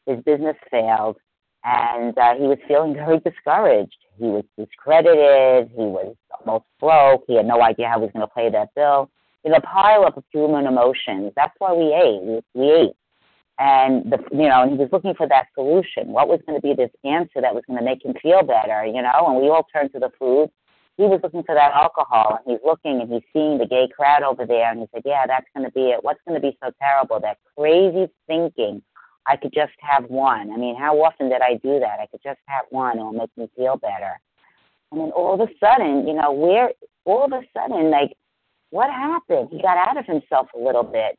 His 0.07 0.19
business 0.23 0.55
failed, 0.71 1.17
and 1.65 2.17
uh, 2.17 2.35
he 2.35 2.43
was 2.43 2.57
feeling 2.67 2.93
very 2.93 3.19
discouraged. 3.19 3.97
He 4.17 4.25
was 4.25 4.45
discredited. 4.57 5.69
He 5.69 5.83
was 5.83 6.15
almost 6.39 6.65
broke. 6.79 7.25
He 7.27 7.35
had 7.35 7.45
no 7.45 7.61
idea 7.61 7.89
how 7.89 7.99
he 7.99 8.05
was 8.05 8.11
going 8.13 8.25
to 8.25 8.33
pay 8.33 8.49
that 8.49 8.69
bill. 8.73 9.09
You 9.43 9.51
know, 9.51 9.59
pile 9.59 10.05
up 10.05 10.15
of 10.15 10.23
human 10.31 10.65
emotions. 10.65 11.33
That's 11.35 11.53
why 11.57 11.73
we 11.73 11.93
ate. 11.93 12.21
We, 12.23 12.61
we 12.61 12.71
ate, 12.71 12.95
and 13.59 14.11
the 14.11 14.17
you 14.31 14.49
know, 14.49 14.63
and 14.63 14.71
he 14.71 14.77
was 14.77 14.89
looking 14.91 15.13
for 15.15 15.27
that 15.27 15.47
solution. 15.53 16.07
What 16.07 16.27
was 16.27 16.39
going 16.45 16.59
to 16.59 16.61
be 16.61 16.73
this 16.73 16.91
answer 17.03 17.41
that 17.41 17.53
was 17.53 17.63
going 17.67 17.79
to 17.79 17.85
make 17.85 18.03
him 18.03 18.13
feel 18.21 18.43
better? 18.43 18.85
You 18.85 19.01
know, 19.01 19.27
and 19.27 19.41
we 19.41 19.49
all 19.49 19.67
turned 19.73 19.93
to 19.93 19.99
the 19.99 20.11
food 20.17 20.49
he 20.97 21.03
was 21.03 21.21
looking 21.23 21.43
for 21.43 21.55
that 21.55 21.73
alcohol 21.73 22.37
and 22.37 22.53
he's 22.53 22.63
looking 22.63 23.01
and 23.01 23.11
he's 23.11 23.23
seeing 23.33 23.57
the 23.57 23.65
gay 23.65 23.87
crowd 23.95 24.21
over 24.21 24.45
there 24.45 24.71
and 24.71 24.79
he 24.79 24.85
said, 24.93 25.01
Yeah, 25.05 25.25
that's 25.25 25.47
gonna 25.55 25.71
be 25.71 25.89
it. 25.89 26.03
What's 26.03 26.19
gonna 26.27 26.39
be 26.39 26.57
so 26.63 26.71
terrible? 26.79 27.19
That 27.19 27.37
crazy 27.57 28.11
thinking 28.27 28.81
I 29.25 29.37
could 29.37 29.53
just 29.53 29.73
have 29.79 30.05
one. 30.05 30.51
I 30.51 30.57
mean, 30.57 30.75
how 30.75 31.01
often 31.01 31.29
did 31.29 31.41
I 31.41 31.55
do 31.55 31.79
that? 31.79 31.99
I 31.99 32.07
could 32.07 32.21
just 32.23 32.39
have 32.45 32.65
one, 32.69 32.97
it'll 32.97 33.13
make 33.13 33.35
me 33.37 33.49
feel 33.55 33.77
better. 33.77 34.19
And 34.91 35.01
then 35.01 35.11
all 35.11 35.33
of 35.33 35.39
a 35.39 35.51
sudden, 35.59 36.07
you 36.07 36.13
know, 36.13 36.31
where 36.31 36.71
all 37.05 37.25
of 37.25 37.31
a 37.31 37.41
sudden, 37.57 37.89
like, 37.89 38.15
what 38.69 38.91
happened? 38.91 39.49
He 39.51 39.61
got 39.61 39.77
out 39.77 39.97
of 39.97 40.05
himself 40.05 40.47
a 40.55 40.59
little 40.59 40.83
bit. 40.83 41.17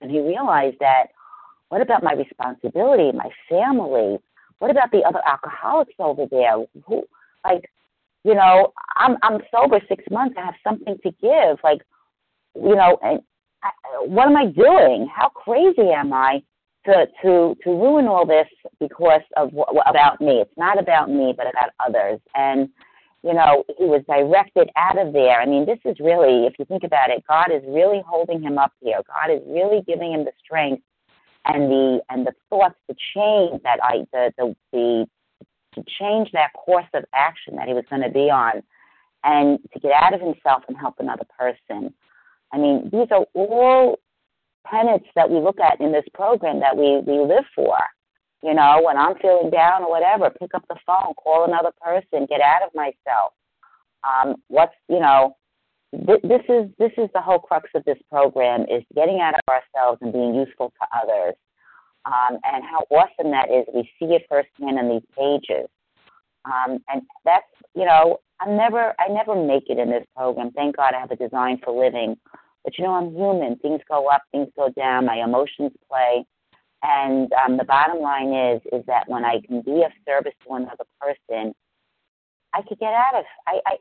And 0.00 0.10
he 0.10 0.20
realized 0.20 0.76
that 0.80 1.08
what 1.68 1.80
about 1.80 2.02
my 2.02 2.14
responsibility, 2.14 3.16
my 3.16 3.30
family? 3.48 4.18
What 4.58 4.70
about 4.70 4.90
the 4.90 5.02
other 5.04 5.20
alcoholics 5.26 5.94
over 5.98 6.26
there? 6.30 6.64
Who 6.86 7.04
like 7.44 7.70
you 8.24 8.34
know, 8.34 8.72
I'm 8.96 9.16
I'm 9.22 9.40
sober 9.50 9.80
six 9.88 10.04
months. 10.10 10.36
I 10.38 10.44
have 10.44 10.54
something 10.62 10.96
to 11.02 11.10
give. 11.22 11.58
Like, 11.64 11.80
you 12.54 12.74
know, 12.74 12.98
and 13.02 13.20
I, 13.62 13.70
what 14.04 14.26
am 14.26 14.36
I 14.36 14.46
doing? 14.46 15.08
How 15.14 15.28
crazy 15.30 15.90
am 15.90 16.12
I 16.12 16.42
to 16.86 17.06
to 17.22 17.56
to 17.62 17.70
ruin 17.70 18.06
all 18.06 18.26
this 18.26 18.48
because 18.78 19.22
of 19.36 19.52
what 19.52 19.88
about 19.88 20.20
me? 20.20 20.40
It's 20.40 20.56
not 20.56 20.78
about 20.78 21.10
me, 21.10 21.32
but 21.36 21.46
about 21.48 21.70
others. 21.84 22.20
And 22.34 22.68
you 23.22 23.34
know, 23.34 23.64
he 23.78 23.84
was 23.84 24.02
directed 24.08 24.70
out 24.76 24.98
of 24.98 25.12
there. 25.12 25.40
I 25.40 25.46
mean, 25.46 25.66
this 25.66 25.78
is 25.84 26.00
really, 26.00 26.46
if 26.46 26.54
you 26.58 26.64
think 26.64 26.84
about 26.84 27.10
it, 27.10 27.22
God 27.28 27.52
is 27.52 27.62
really 27.66 28.02
holding 28.06 28.42
him 28.42 28.56
up 28.58 28.72
here. 28.80 29.00
God 29.06 29.32
is 29.32 29.42
really 29.46 29.82
giving 29.86 30.12
him 30.12 30.24
the 30.24 30.32
strength 30.42 30.82
and 31.44 31.70
the 31.70 32.00
and 32.10 32.26
the 32.26 32.32
thoughts 32.48 32.76
to 32.88 32.96
change 33.14 33.62
that 33.62 33.78
I 33.82 34.06
the 34.12 34.32
the 34.36 34.56
the 34.72 35.06
to 35.74 35.84
change 35.98 36.30
that 36.32 36.52
course 36.52 36.86
of 36.94 37.04
action 37.14 37.56
that 37.56 37.68
he 37.68 37.74
was 37.74 37.84
going 37.88 38.02
to 38.02 38.10
be 38.10 38.30
on 38.30 38.62
and 39.22 39.58
to 39.72 39.80
get 39.80 39.92
out 39.92 40.14
of 40.14 40.20
himself 40.20 40.64
and 40.68 40.76
help 40.76 40.96
another 40.98 41.26
person. 41.38 41.94
I 42.52 42.58
mean, 42.58 42.90
these 42.92 43.06
are 43.10 43.26
all 43.34 43.98
tenets 44.68 45.06
that 45.14 45.30
we 45.30 45.38
look 45.38 45.60
at 45.60 45.80
in 45.80 45.92
this 45.92 46.04
program 46.12 46.60
that 46.60 46.76
we, 46.76 47.00
we 47.06 47.20
live 47.20 47.44
for. 47.54 47.76
You 48.42 48.54
know, 48.54 48.80
when 48.82 48.96
I'm 48.96 49.16
feeling 49.20 49.50
down 49.50 49.82
or 49.82 49.90
whatever, 49.90 50.30
pick 50.30 50.54
up 50.54 50.64
the 50.68 50.76
phone, 50.86 51.14
call 51.14 51.44
another 51.44 51.72
person, 51.80 52.26
get 52.26 52.40
out 52.40 52.62
of 52.62 52.70
myself. 52.74 53.32
Um, 54.02 54.36
what's 54.48 54.74
you 54.88 55.00
know, 55.00 55.36
th- 55.92 56.22
this 56.22 56.42
is 56.48 56.70
this 56.78 56.92
is 56.96 57.10
the 57.12 57.20
whole 57.20 57.38
crux 57.38 57.68
of 57.74 57.84
this 57.84 57.98
program 58.10 58.62
is 58.62 58.82
getting 58.94 59.20
out 59.20 59.34
of 59.34 59.40
ourselves 59.48 59.98
and 60.00 60.12
being 60.12 60.34
useful 60.34 60.72
to 60.80 60.86
others 61.02 61.34
um, 62.06 62.38
and 62.44 62.64
how 62.64 62.84
awesome 62.90 63.30
that 63.30 63.50
is. 63.50 63.66
We 63.74 63.90
see 63.98 64.14
it 64.14 64.26
firsthand 64.28 64.78
in 64.78 64.88
these 64.88 65.06
pages. 65.16 65.68
Um, 66.44 66.78
and 66.88 67.02
that's, 67.24 67.46
you 67.74 67.84
know, 67.84 68.18
I'm 68.40 68.56
never, 68.56 68.94
I 68.98 69.08
never 69.08 69.34
make 69.34 69.64
it 69.68 69.78
in 69.78 69.90
this 69.90 70.06
program. 70.16 70.52
Thank 70.52 70.76
God 70.76 70.94
I 70.94 71.00
have 71.00 71.10
a 71.10 71.16
design 71.16 71.60
for 71.62 71.72
living. 71.72 72.16
But 72.64 72.78
you 72.78 72.84
know, 72.84 72.94
I'm 72.94 73.14
human. 73.14 73.56
Things 73.56 73.80
go 73.88 74.08
up, 74.08 74.22
things 74.32 74.48
go 74.56 74.70
down. 74.70 75.06
My 75.06 75.22
emotions 75.22 75.72
play. 75.90 76.24
And 76.82 77.30
um, 77.44 77.56
the 77.58 77.64
bottom 77.64 78.00
line 78.00 78.32
is, 78.32 78.62
is 78.72 78.84
that 78.86 79.08
when 79.08 79.24
I 79.24 79.40
can 79.46 79.60
be 79.62 79.82
of 79.82 79.92
service 80.06 80.32
to 80.46 80.54
another 80.54 80.84
person, 81.00 81.52
I 82.54 82.62
could 82.62 82.78
get 82.78 82.94
out 82.94 83.18
of. 83.18 83.24
I, 83.46 83.60
I, 83.66 83.76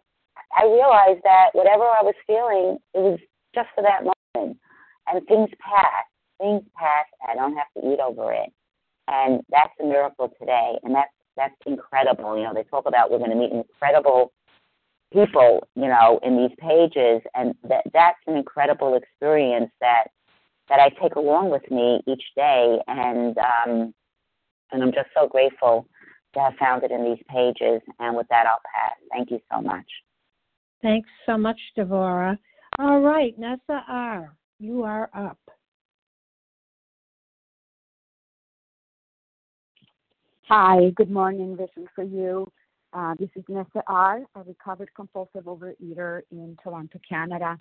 I 0.57 0.65
realized 0.65 1.23
that 1.23 1.49
whatever 1.53 1.83
I 1.83 2.03
was 2.03 2.15
feeling, 2.27 2.77
it 2.93 2.99
was 2.99 3.19
just 3.55 3.69
for 3.73 3.83
that 3.83 4.03
moment, 4.03 4.57
and 5.07 5.27
things 5.27 5.49
pass 5.59 6.05
things 6.39 6.63
pass 6.75 7.05
I 7.27 7.35
don't 7.35 7.55
have 7.55 7.67
to 7.77 7.91
eat 7.91 7.99
over 7.99 8.31
it. 8.33 8.49
And 9.07 9.41
that's 9.49 9.73
a 9.81 9.85
miracle 9.85 10.31
today. 10.39 10.79
And 10.83 10.95
that's 10.95 11.11
that's 11.35 11.55
incredible. 11.65 12.37
You 12.37 12.43
know, 12.45 12.53
they 12.53 12.63
talk 12.63 12.85
about 12.87 13.11
we're 13.11 13.19
going 13.19 13.31
to 13.31 13.35
meet 13.35 13.51
incredible 13.51 14.31
people, 15.13 15.67
you 15.75 15.87
know, 15.87 16.19
in 16.23 16.37
these 16.37 16.55
pages 16.59 17.21
and 17.35 17.53
that 17.67 17.83
that's 17.93 18.19
an 18.27 18.35
incredible 18.35 18.95
experience 18.95 19.71
that 19.81 20.05
that 20.69 20.79
I 20.79 20.89
take 21.01 21.15
along 21.15 21.49
with 21.49 21.69
me 21.69 22.01
each 22.07 22.23
day 22.35 22.77
and 22.87 23.37
um 23.37 23.93
and 24.71 24.83
I'm 24.83 24.91
just 24.91 25.09
so 25.15 25.27
grateful 25.27 25.87
to 26.33 26.39
have 26.39 26.53
found 26.59 26.83
it 26.83 26.91
in 26.91 27.03
these 27.03 27.23
pages. 27.27 27.81
And 27.99 28.15
with 28.15 28.27
that 28.29 28.45
I'll 28.45 28.61
pass. 28.73 28.95
Thank 29.11 29.31
you 29.31 29.39
so 29.51 29.61
much. 29.61 29.85
Thanks 30.81 31.09
so 31.25 31.37
much, 31.37 31.59
Devora. 31.77 32.37
All 32.77 33.01
right, 33.01 33.37
Nessa 33.37 33.83
R., 33.87 34.35
you 34.59 34.83
are 34.83 35.09
up. 35.13 35.39
Hi, 40.47 40.91
good 40.95 41.11
morning. 41.11 41.57
Vision 41.57 41.87
for 41.93 42.03
you. 42.03 42.49
Uh, 42.93 43.15
this 43.19 43.29
is 43.35 43.43
Nessa 43.49 43.83
R., 43.87 44.21
a 44.35 44.43
recovered 44.43 44.89
compulsive 44.95 45.43
overeater 45.43 46.21
in 46.31 46.57
Toronto, 46.63 46.99
Canada. 47.07 47.57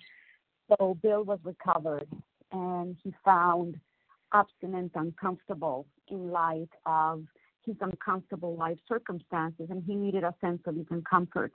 So 0.69 0.97
Bill 1.01 1.23
was 1.23 1.39
recovered 1.43 2.07
and 2.51 2.95
he 3.03 3.13
found 3.23 3.79
abstinence 4.33 4.91
uncomfortable 4.95 5.85
in 6.09 6.31
light 6.31 6.69
of 6.85 7.23
his 7.65 7.75
uncomfortable 7.81 8.55
life 8.55 8.77
circumstances 8.87 9.67
and 9.69 9.83
he 9.83 9.95
needed 9.95 10.23
a 10.23 10.33
sense 10.41 10.61
of 10.65 10.77
even 10.77 11.03
comfort. 11.03 11.51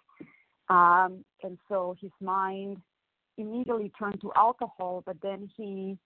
Um, 0.69 1.25
and 1.43 1.59
so 1.69 1.97
his 2.01 2.11
mind 2.21 2.79
immediately 3.37 3.93
turned 3.99 4.21
to 4.21 4.33
alcohol, 4.37 5.03
but 5.05 5.17
then 5.23 5.51
he 5.57 5.99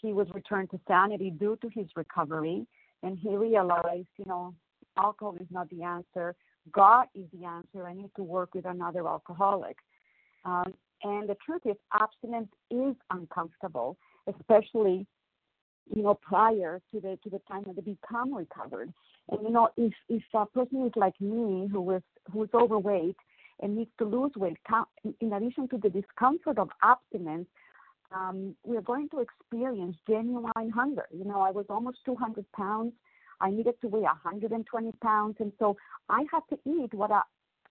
he 0.00 0.12
was 0.12 0.28
returned 0.32 0.70
to 0.70 0.80
sanity 0.86 1.30
due 1.30 1.58
to 1.60 1.68
his 1.74 1.86
recovery 1.96 2.66
and 3.02 3.18
he 3.18 3.36
realized, 3.36 4.06
you 4.16 4.24
know, 4.26 4.54
alcohol 4.96 5.36
is 5.40 5.46
not 5.50 5.68
the 5.70 5.82
answer. 5.82 6.34
God 6.72 7.06
is 7.14 7.24
the 7.32 7.46
answer. 7.46 7.86
I 7.86 7.94
need 7.94 8.10
to 8.16 8.22
work 8.22 8.54
with 8.54 8.64
another 8.64 9.06
alcoholic. 9.06 9.76
Um, 10.44 10.74
and 11.02 11.28
the 11.28 11.36
truth 11.44 11.62
is, 11.64 11.76
abstinence 11.92 12.48
is 12.70 12.94
uncomfortable, 13.10 13.96
especially, 14.26 15.06
you 15.94 16.02
know, 16.02 16.14
prior 16.14 16.80
to 16.92 17.00
the 17.00 17.18
to 17.22 17.30
the 17.30 17.40
time 17.50 17.64
that 17.66 17.76
they 17.76 17.92
become 17.92 18.34
recovered. 18.34 18.92
And 19.30 19.42
you 19.42 19.50
know, 19.50 19.68
if 19.76 19.92
if 20.08 20.22
a 20.34 20.46
person 20.46 20.86
is 20.86 20.92
like 20.96 21.18
me, 21.20 21.68
who 21.70 21.90
is 21.92 22.02
who 22.32 22.44
is 22.44 22.50
overweight 22.54 23.16
and 23.60 23.76
needs 23.76 23.90
to 23.98 24.04
lose 24.04 24.32
weight, 24.36 24.58
in 25.20 25.32
addition 25.32 25.68
to 25.68 25.78
the 25.78 25.90
discomfort 25.90 26.58
of 26.58 26.68
abstinence, 26.82 27.48
um, 28.14 28.54
we're 28.64 28.80
going 28.80 29.08
to 29.10 29.20
experience 29.20 29.96
genuine 30.08 30.70
hunger. 30.70 31.06
You 31.12 31.24
know, 31.24 31.40
I 31.40 31.50
was 31.50 31.66
almost 31.68 31.98
200 32.06 32.44
pounds. 32.52 32.92
I 33.40 33.50
needed 33.50 33.80
to 33.82 33.88
weigh 33.88 34.02
120 34.02 34.92
pounds, 35.02 35.36
and 35.38 35.52
so 35.58 35.76
I 36.08 36.24
had 36.32 36.40
to 36.50 36.58
eat 36.66 36.92
what 36.92 37.10
a 37.10 37.22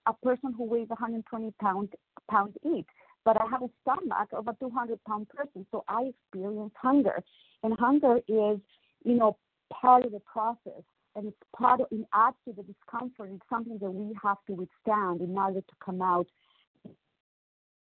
a 0.06 0.14
person 0.24 0.54
who 0.56 0.64
weighs 0.64 0.88
120 0.88 1.52
pounds 1.60 1.90
pounds 2.30 2.54
eats. 2.64 2.88
But 3.28 3.42
I 3.42 3.46
have 3.50 3.60
a 3.60 3.68
stomach 3.82 4.30
of 4.32 4.48
a 4.48 4.56
200 4.58 5.04
pound 5.04 5.28
person, 5.28 5.66
so 5.70 5.84
I 5.86 6.04
experience 6.04 6.72
hunger, 6.80 7.22
and 7.62 7.78
hunger 7.78 8.20
is, 8.26 8.58
you 9.04 9.16
know, 9.16 9.36
part 9.70 10.06
of 10.06 10.12
the 10.12 10.20
process, 10.20 10.82
and 11.14 11.26
it's 11.26 11.36
part 11.54 11.82
of 11.82 11.88
it 11.90 12.06
adds 12.14 12.36
to 12.46 12.54
the 12.54 12.62
discomfort. 12.62 13.28
It's 13.34 13.44
something 13.50 13.76
that 13.82 13.90
we 13.90 14.16
have 14.22 14.38
to 14.46 14.54
withstand 14.54 15.20
in 15.20 15.36
order 15.36 15.60
to 15.60 15.74
come 15.84 16.00
out. 16.00 16.26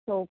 So, 0.05 0.27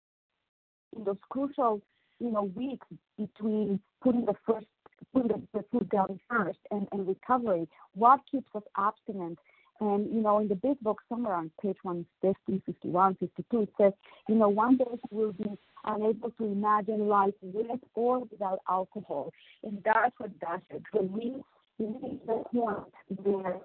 in 0.95 1.03
those 1.03 1.17
crucial 1.29 1.83
you 2.19 2.31
know, 2.31 2.51
weeks 2.55 2.87
between 3.19 3.79
putting 4.01 4.25
the 4.25 4.33
first 4.47 4.65
putting 5.13 5.27
the, 5.27 5.41
the 5.53 5.63
food 5.71 5.87
down 5.89 6.19
first 6.27 6.57
and, 6.71 6.87
and 6.91 7.07
recovery, 7.07 7.69
what 7.93 8.21
keeps 8.31 8.49
us 8.55 8.63
abstinent? 8.75 9.37
And, 9.79 10.11
you 10.13 10.21
know, 10.21 10.39
in 10.39 10.47
the 10.47 10.55
big 10.55 10.79
book, 10.81 11.01
somewhere 11.07 11.35
on 11.35 11.51
page 11.61 11.77
150, 11.83 12.63
51, 12.65 13.15
52, 13.15 13.61
it 13.61 13.69
says, 13.77 13.93
you 14.27 14.35
know, 14.35 14.49
one 14.49 14.77
day 14.77 14.85
we 15.11 15.25
will 15.25 15.33
be 15.33 15.57
unable 15.85 16.31
to 16.31 16.45
imagine 16.45 17.07
life 17.07 17.33
with 17.41 17.79
or 17.93 18.19
without 18.19 18.59
alcohol. 18.67 19.31
And 19.63 19.81
that's 19.85 20.15
what 20.17 20.37
does 20.39 20.61
it. 20.71 20.81
When 20.91 21.11
we 21.11 21.35
reach 21.79 22.21
the 22.25 22.43
point 22.51 22.93
where 23.23 23.57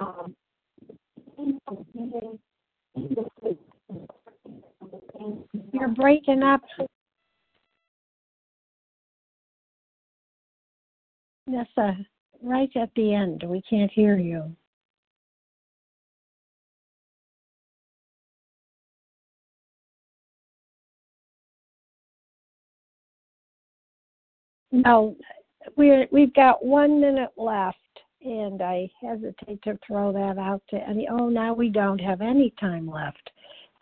um, 0.00 0.34
you're 5.72 5.88
breaking 5.88 6.42
up. 6.42 6.62
Nessa, 11.46 11.96
right 12.42 12.70
at 12.76 12.90
the 12.96 13.14
end. 13.14 13.44
We 13.46 13.62
can't 13.68 13.90
hear 13.92 14.16
you. 14.16 14.56
No, 24.72 25.16
we're 25.76 26.06
we've 26.10 26.34
got 26.34 26.64
one 26.64 27.00
minute 27.00 27.32
left, 27.36 27.78
and 28.22 28.62
I 28.62 28.90
hesitate 29.00 29.62
to 29.62 29.78
throw 29.86 30.12
that 30.12 30.38
out 30.38 30.62
to 30.70 30.76
any. 30.76 31.08
Oh, 31.10 31.28
now 31.28 31.54
we 31.54 31.68
don't 31.68 32.00
have 32.00 32.20
any 32.20 32.52
time 32.60 32.88
left. 32.88 33.30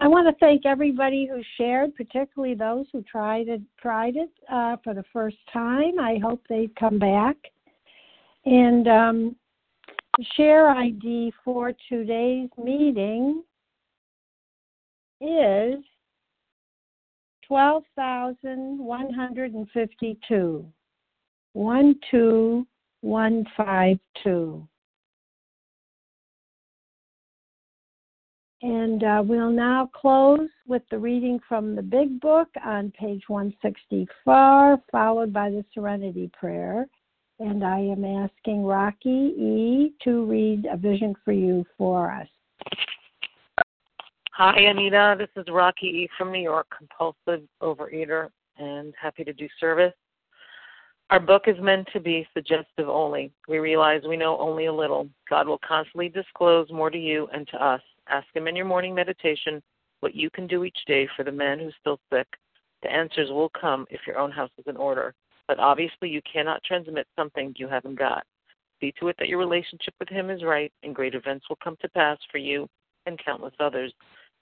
I 0.00 0.08
want 0.08 0.26
to 0.26 0.38
thank 0.40 0.66
everybody 0.66 1.26
who 1.26 1.40
shared, 1.56 1.94
particularly 1.94 2.54
those 2.54 2.86
who 2.92 3.02
tried 3.02 3.48
it 3.48 3.62
tried 3.80 4.16
it 4.16 4.30
uh, 4.50 4.76
for 4.82 4.92
the 4.94 5.04
first 5.12 5.36
time. 5.52 5.98
I 5.98 6.18
hope 6.22 6.42
they 6.48 6.68
come 6.78 6.98
back. 6.98 7.36
And 8.44 8.88
um, 8.88 9.36
the 10.18 10.24
share 10.36 10.68
ID 10.68 11.32
for 11.44 11.72
today's 11.88 12.50
meeting 12.62 13.42
is 15.20 15.82
twelve 17.46 17.84
thousand 17.96 18.78
one 18.78 19.12
hundred 19.12 19.54
and 19.54 19.68
fifty-two. 19.70 20.66
One 21.52 21.94
two 22.10 22.66
one 23.00 23.44
five 23.56 23.98
two. 24.22 24.66
And 28.64 29.04
uh, 29.04 29.22
we'll 29.22 29.50
now 29.50 29.90
close 29.94 30.48
with 30.66 30.80
the 30.90 30.96
reading 30.96 31.38
from 31.46 31.76
the 31.76 31.82
Big 31.82 32.18
Book 32.18 32.48
on 32.64 32.90
page 32.98 33.22
164, 33.26 34.82
followed 34.90 35.34
by 35.34 35.50
the 35.50 35.62
Serenity 35.74 36.30
Prayer. 36.32 36.86
And 37.40 37.62
I 37.62 37.80
am 37.80 38.06
asking 38.06 38.64
Rocky 38.64 39.10
E. 39.10 39.92
to 40.04 40.24
read 40.24 40.64
a 40.72 40.78
vision 40.78 41.14
for 41.26 41.32
you 41.32 41.66
for 41.76 42.10
us. 42.10 42.28
Hi, 44.36 44.62
Anita. 44.62 45.14
This 45.16 45.28
is 45.36 45.48
Rocky 45.48 45.86
E. 45.86 46.08
from 46.18 46.32
New 46.32 46.40
York, 46.42 46.66
compulsive 46.76 47.46
overeater, 47.62 48.30
and 48.58 48.92
happy 49.00 49.22
to 49.22 49.32
do 49.32 49.46
service. 49.60 49.92
Our 51.10 51.20
book 51.20 51.44
is 51.46 51.54
meant 51.60 51.86
to 51.92 52.00
be 52.00 52.26
suggestive 52.34 52.88
only. 52.88 53.30
We 53.46 53.58
realize 53.58 54.02
we 54.02 54.16
know 54.16 54.36
only 54.40 54.66
a 54.66 54.72
little. 54.72 55.08
God 55.30 55.46
will 55.46 55.60
constantly 55.64 56.08
disclose 56.08 56.68
more 56.72 56.90
to 56.90 56.98
you 56.98 57.28
and 57.32 57.46
to 57.46 57.64
us. 57.64 57.80
Ask 58.08 58.26
Him 58.34 58.48
in 58.48 58.56
your 58.56 58.64
morning 58.66 58.92
meditation 58.92 59.62
what 60.00 60.16
you 60.16 60.30
can 60.30 60.48
do 60.48 60.64
each 60.64 60.78
day 60.88 61.08
for 61.16 61.22
the 61.22 61.30
man 61.30 61.60
who's 61.60 61.76
still 61.80 62.00
sick. 62.12 62.26
The 62.82 62.92
answers 62.92 63.30
will 63.30 63.50
come 63.50 63.86
if 63.88 64.00
your 64.04 64.18
own 64.18 64.32
house 64.32 64.50
is 64.58 64.64
in 64.66 64.76
order. 64.76 65.14
But 65.46 65.60
obviously, 65.60 66.08
you 66.08 66.20
cannot 66.22 66.64
transmit 66.64 67.06
something 67.14 67.54
you 67.56 67.68
haven't 67.68 68.00
got. 68.00 68.24
See 68.80 68.92
to 68.98 69.06
it 69.06 69.16
that 69.20 69.28
your 69.28 69.38
relationship 69.38 69.94
with 70.00 70.08
Him 70.08 70.28
is 70.28 70.42
right, 70.42 70.72
and 70.82 70.92
great 70.92 71.14
events 71.14 71.48
will 71.48 71.58
come 71.62 71.76
to 71.82 71.88
pass 71.90 72.18
for 72.32 72.38
you 72.38 72.68
and 73.06 73.24
countless 73.24 73.54
others. 73.60 73.92